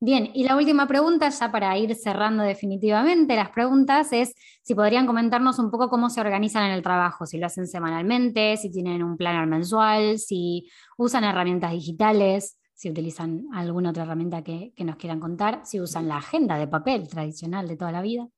Bien, 0.00 0.30
y 0.34 0.44
la 0.44 0.56
última 0.56 0.86
pregunta, 0.86 1.28
ya 1.30 1.50
para 1.50 1.78
ir 1.78 1.94
cerrando 1.94 2.42
definitivamente 2.42 3.36
las 3.36 3.50
preguntas, 3.50 4.12
es 4.12 4.34
si 4.62 4.74
podrían 4.74 5.06
comentarnos 5.06 5.58
un 5.58 5.70
poco 5.70 5.88
cómo 5.88 6.10
se 6.10 6.20
organizan 6.20 6.66
en 6.66 6.72
el 6.72 6.82
trabajo, 6.82 7.24
si 7.26 7.38
lo 7.38 7.46
hacen 7.46 7.66
semanalmente, 7.66 8.56
si 8.56 8.70
tienen 8.70 9.02
un 9.02 9.16
planner 9.16 9.46
mensual, 9.46 10.18
si 10.18 10.68
usan 10.98 11.24
herramientas 11.24 11.72
digitales, 11.72 12.58
si 12.74 12.90
utilizan 12.90 13.46
alguna 13.54 13.90
otra 13.90 14.02
herramienta 14.02 14.42
que, 14.42 14.72
nos 14.78 14.96
quieran 14.96 15.20
contar, 15.20 15.62
si 15.64 15.80
usan 15.80 16.08
la 16.08 16.18
agenda 16.18 16.58
de 16.58 16.68
papel 16.68 17.08
tradicional 17.08 17.66
de 17.68 17.76
toda 17.76 17.92
la 17.92 18.02
vida. 18.02 18.28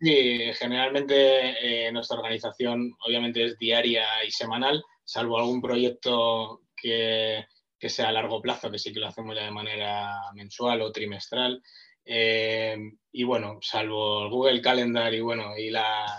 Sí, 0.00 0.52
generalmente 0.54 1.86
eh, 1.86 1.92
nuestra 1.92 2.16
organización 2.16 2.92
obviamente 3.06 3.44
es 3.44 3.58
diaria 3.58 4.04
y 4.26 4.30
semanal, 4.30 4.82
salvo 5.04 5.38
algún 5.38 5.60
proyecto 5.60 6.62
que 6.74 7.44
que 7.78 7.88
sea 7.88 8.08
a 8.08 8.12
largo 8.12 8.42
plazo, 8.42 8.70
que 8.70 8.78
sí 8.78 8.92
que 8.92 9.00
lo 9.00 9.06
hacemos 9.06 9.36
ya 9.36 9.44
de 9.44 9.50
manera 9.50 10.18
mensual 10.34 10.82
o 10.82 10.92
trimestral. 10.92 11.62
Eh, 12.04 12.76
y 13.12 13.24
bueno, 13.24 13.58
salvo 13.60 14.24
el 14.24 14.30
Google 14.30 14.62
Calendar 14.62 15.12
y 15.14 15.20
bueno, 15.20 15.56
y 15.56 15.70
las 15.70 16.10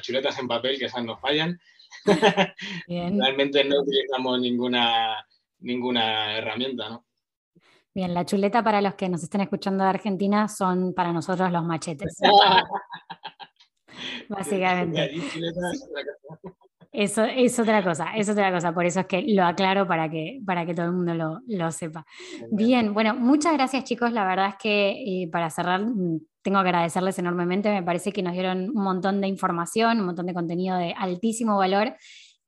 chuletas 0.00 0.38
en 0.38 0.48
papel, 0.48 0.78
que 0.78 0.86
esas 0.86 1.04
no 1.04 1.18
fallan. 1.18 1.60
Realmente 2.88 3.64
no 3.64 3.80
utilizamos 3.80 4.40
ninguna, 4.40 5.26
ninguna 5.58 6.38
herramienta, 6.38 6.88
¿no? 6.88 7.04
Bien, 7.94 8.12
la 8.12 8.26
chuleta 8.26 8.62
para 8.62 8.82
los 8.82 8.94
que 8.94 9.08
nos 9.08 9.22
estén 9.22 9.40
escuchando 9.40 9.82
de 9.82 9.88
Argentina 9.88 10.48
son 10.48 10.92
para 10.92 11.12
nosotros 11.12 11.50
los 11.50 11.64
machetes. 11.64 12.18
Básicamente. 14.28 15.14
Eso 16.96 17.24
es 17.24 17.58
otra 17.58 17.84
cosa, 17.84 18.16
es 18.16 18.26
otra 18.30 18.50
cosa, 18.50 18.72
por 18.72 18.86
eso 18.86 19.00
es 19.00 19.06
que 19.06 19.22
lo 19.28 19.44
aclaro 19.44 19.86
para 19.86 20.08
que, 20.08 20.40
para 20.46 20.64
que 20.64 20.72
todo 20.72 20.86
el 20.86 20.92
mundo 20.92 21.42
lo, 21.46 21.70
sepa. 21.70 22.06
Bien, 22.50 22.94
bueno, 22.94 23.14
muchas 23.14 23.52
gracias 23.52 23.84
chicos, 23.84 24.12
la 24.12 24.24
verdad 24.24 24.48
es 24.48 24.54
que 24.56 24.90
eh, 24.92 25.28
para 25.30 25.50
cerrar 25.50 25.84
tengo 26.40 26.62
que 26.62 26.68
agradecerles 26.68 27.18
enormemente, 27.18 27.70
me 27.70 27.82
parece 27.82 28.12
que 28.12 28.22
nos 28.22 28.32
dieron 28.32 28.70
un 28.70 28.82
montón 28.82 29.20
de 29.20 29.28
información, 29.28 30.00
un 30.00 30.06
montón 30.06 30.24
de 30.24 30.32
contenido 30.32 30.78
de 30.78 30.94
altísimo 30.96 31.58
valor 31.58 31.92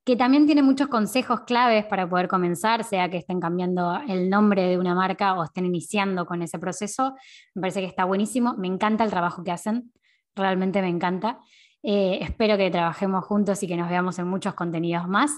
que 0.03 0.15
también 0.15 0.47
tiene 0.47 0.63
muchos 0.63 0.87
consejos 0.87 1.41
claves 1.41 1.85
para 1.85 2.09
poder 2.09 2.27
comenzar, 2.27 2.83
sea 2.83 3.07
que 3.11 3.17
estén 3.17 3.39
cambiando 3.39 4.01
el 4.07 4.31
nombre 4.31 4.63
de 4.63 4.79
una 4.79 4.95
marca 4.95 5.35
o 5.35 5.43
estén 5.43 5.67
iniciando 5.67 6.25
con 6.25 6.41
ese 6.41 6.57
proceso. 6.57 7.13
Me 7.53 7.61
parece 7.61 7.81
que 7.81 7.85
está 7.85 8.05
buenísimo, 8.05 8.55
me 8.57 8.65
encanta 8.65 9.03
el 9.03 9.11
trabajo 9.11 9.43
que 9.43 9.51
hacen, 9.51 9.91
realmente 10.35 10.81
me 10.81 10.89
encanta. 10.89 11.39
Eh, 11.83 12.19
espero 12.21 12.57
que 12.57 12.69
trabajemos 12.69 13.25
juntos 13.25 13.63
y 13.63 13.67
que 13.67 13.77
nos 13.77 13.89
veamos 13.89 14.19
en 14.19 14.27
muchos 14.27 14.53
contenidos 14.53 15.07
más. 15.07 15.31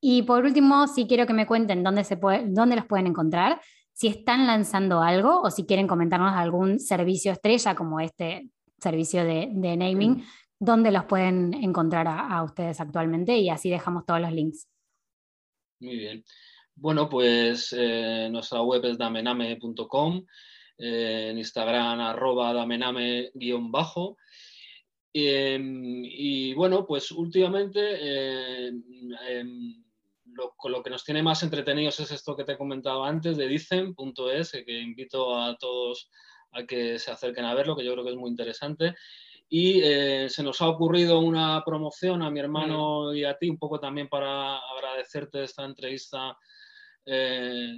Y 0.00 0.22
por 0.22 0.44
último, 0.44 0.86
sí 0.86 1.06
quiero 1.06 1.26
que 1.26 1.32
me 1.32 1.46
cuenten 1.46 1.82
dónde, 1.82 2.04
se 2.04 2.16
puede, 2.16 2.44
dónde 2.46 2.76
los 2.76 2.86
pueden 2.86 3.06
encontrar, 3.06 3.60
si 3.94 4.08
están 4.08 4.46
lanzando 4.46 5.00
algo 5.00 5.40
o 5.40 5.50
si 5.50 5.64
quieren 5.64 5.86
comentarnos 5.86 6.34
algún 6.34 6.80
servicio 6.80 7.32
estrella 7.32 7.74
como 7.74 8.00
este 8.00 8.48
servicio 8.78 9.24
de, 9.24 9.46
naming, 9.46 10.24
dónde 10.58 10.90
los 10.90 11.04
pueden 11.04 11.54
encontrar 11.54 12.06
a, 12.08 12.42
ustedes 12.42 12.80
actualmente 12.80 13.38
y 13.38 13.48
así 13.48 13.70
dejamos 13.70 14.04
todos 14.04 14.20
los 14.20 14.32
links. 14.32 14.68
Muy 15.80 15.96
bien. 15.96 16.24
Bueno, 16.74 17.08
pues 17.08 17.74
eh, 17.76 18.28
nuestra 18.30 18.62
web 18.62 18.84
es 18.84 18.98
damename.com, 18.98 20.26
eh, 20.76 21.28
en 21.30 21.38
Instagram 21.38 22.00
arroba 22.00 22.52
damename-bajo 22.52 24.16
Em, 25.16 26.04
y 26.04 26.54
bueno, 26.54 26.84
pues 26.84 27.12
últimamente 27.12 28.66
em, 28.66 29.84
lo, 30.26 30.56
lo, 30.64 30.82
que 30.82 30.90
nos 30.90 31.04
tiene 31.04 31.22
más 31.22 31.40
entretenidos 31.44 32.00
es 32.00 32.10
esto 32.10 32.36
que 32.36 32.42
te 32.42 32.52
he 32.52 32.58
comentado 32.58 33.04
antes 33.04 33.36
de 33.36 33.46
Dicen.es, 33.46 34.50
que 34.50 34.80
invito 34.80 35.38
a 35.38 35.56
todos 35.56 36.10
a 36.50 36.64
que 36.66 36.98
se 36.98 37.12
acerquen 37.12 37.44
a 37.44 37.54
verlo, 37.54 37.76
que 37.76 37.84
yo 37.84 37.92
creo 37.92 38.04
que 38.04 38.10
es 38.10 38.16
muy 38.16 38.28
interesante. 38.28 38.96
Y 39.48 39.80
eh, 39.84 40.28
se 40.28 40.42
nos 40.42 40.60
ha 40.60 40.68
ocurrido 40.68 41.20
una 41.20 41.62
promoción 41.64 42.22
a 42.22 42.30
mi 42.30 42.40
hermano 42.40 43.14
y 43.14 43.22
a 43.22 43.38
ti, 43.38 43.48
un 43.48 43.58
poco 43.58 43.78
también 43.78 44.08
para 44.08 44.58
agradecerte 44.58 45.44
esta 45.44 45.64
entrevista 45.64 46.36
eh, 47.06 47.76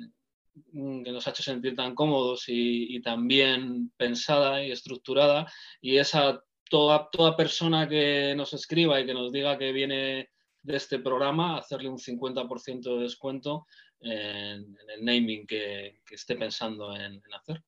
que 0.73 1.13
nos 1.13 1.27
ha 1.27 1.31
hecho 1.31 1.43
sentir 1.43 1.77
tan 1.77 1.95
cómodos 1.95 2.49
y, 2.49 2.97
y 2.97 3.03
tan 3.03 3.29
bien 3.29 3.93
pensada 3.99 4.65
y 4.65 4.71
estructurada. 4.71 5.53
Y 5.83 5.99
esa 5.99 6.43
toda, 6.69 7.09
toda 7.11 7.37
persona 7.37 7.89
que 7.89 8.35
nos 8.37 8.53
escriba 8.53 9.01
y 9.01 9.07
que 9.07 9.15
nos 9.15 9.33
diga 9.33 9.59
que 9.59 9.73
viene 9.73 10.31
de 10.63 10.77
este 10.77 10.99
programa, 10.99 11.59
hacerle 11.59 11.89
un 11.89 11.99
50% 11.99 12.97
de 12.97 13.03
descuento 13.03 13.67
en, 14.01 14.77
el 14.89 15.05
naming 15.05 15.47
que, 15.47 16.01
esté 16.11 16.35
pensando 16.35 16.95
en, 16.95 17.23
hacer. 17.39 17.63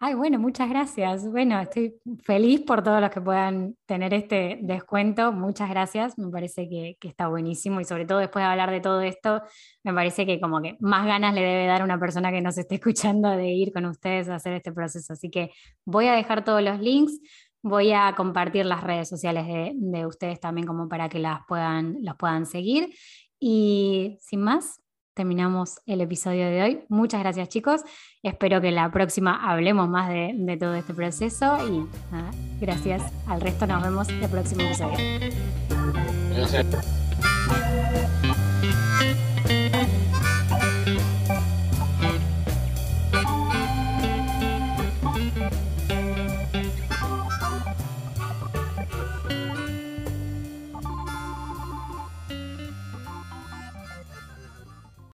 Ay, 0.00 0.14
bueno, 0.14 0.38
muchas 0.38 0.68
gracias. 0.68 1.28
Bueno, 1.28 1.58
estoy 1.58 1.96
feliz 2.22 2.60
por 2.60 2.84
todos 2.84 3.00
los 3.00 3.10
que 3.10 3.20
puedan 3.20 3.76
tener 3.84 4.14
este 4.14 4.58
descuento. 4.62 5.32
Muchas 5.32 5.68
gracias. 5.70 6.16
Me 6.18 6.30
parece 6.30 6.68
que, 6.68 6.96
que, 7.00 7.08
está 7.08 7.26
buenísimo 7.26 7.80
y 7.80 7.84
sobre 7.84 8.06
todo 8.06 8.18
después 8.18 8.44
de 8.44 8.48
hablar 8.48 8.70
de 8.70 8.80
todo 8.80 9.00
esto, 9.00 9.42
me 9.82 9.92
parece 9.92 10.24
que 10.24 10.38
como 10.38 10.62
que 10.62 10.76
más 10.78 11.04
ganas 11.04 11.34
le 11.34 11.40
debe 11.40 11.66
dar 11.66 11.80
a 11.80 11.84
una 11.84 11.98
persona 11.98 12.30
que 12.30 12.40
nos 12.40 12.56
esté 12.58 12.74
escuchando 12.76 13.30
de 13.30 13.48
ir 13.48 13.72
con 13.72 13.86
ustedes 13.86 14.28
a 14.28 14.36
hacer 14.36 14.52
este 14.52 14.70
proceso. 14.70 15.14
Así 15.14 15.30
que 15.30 15.50
voy 15.84 16.06
a 16.06 16.12
dejar 16.12 16.44
todos 16.44 16.62
los 16.62 16.78
links. 16.78 17.18
Voy 17.62 17.92
a 17.92 18.14
compartir 18.16 18.66
las 18.66 18.82
redes 18.82 19.08
sociales 19.08 19.46
de, 19.74 20.06
ustedes 20.06 20.38
también 20.40 20.66
como 20.66 20.88
para 20.88 21.08
que 21.08 21.18
las 21.18 21.40
puedan, 21.46 21.96
los 22.02 22.16
puedan 22.16 22.46
seguir. 22.46 22.94
Y 23.40 24.16
sin 24.20 24.42
más, 24.42 24.80
terminamos 25.14 25.80
el 25.86 26.00
episodio 26.00 26.46
de 26.46 26.62
hoy. 26.62 26.84
Muchas 26.88 27.20
gracias 27.20 27.48
chicos. 27.48 27.82
Espero 28.22 28.60
que 28.60 28.70
la 28.70 28.90
próxima 28.92 29.50
hablemos 29.50 29.88
más 29.88 30.08
de, 30.08 30.56
todo 30.58 30.74
este 30.74 30.94
proceso 30.94 31.58
y 31.68 31.84
gracias 32.60 33.02
al 33.26 33.40
resto. 33.40 33.66
Nos 33.66 33.82
vemos 33.82 34.08
el 34.08 34.28
próximo 34.28 34.62
episodio. 34.62 34.96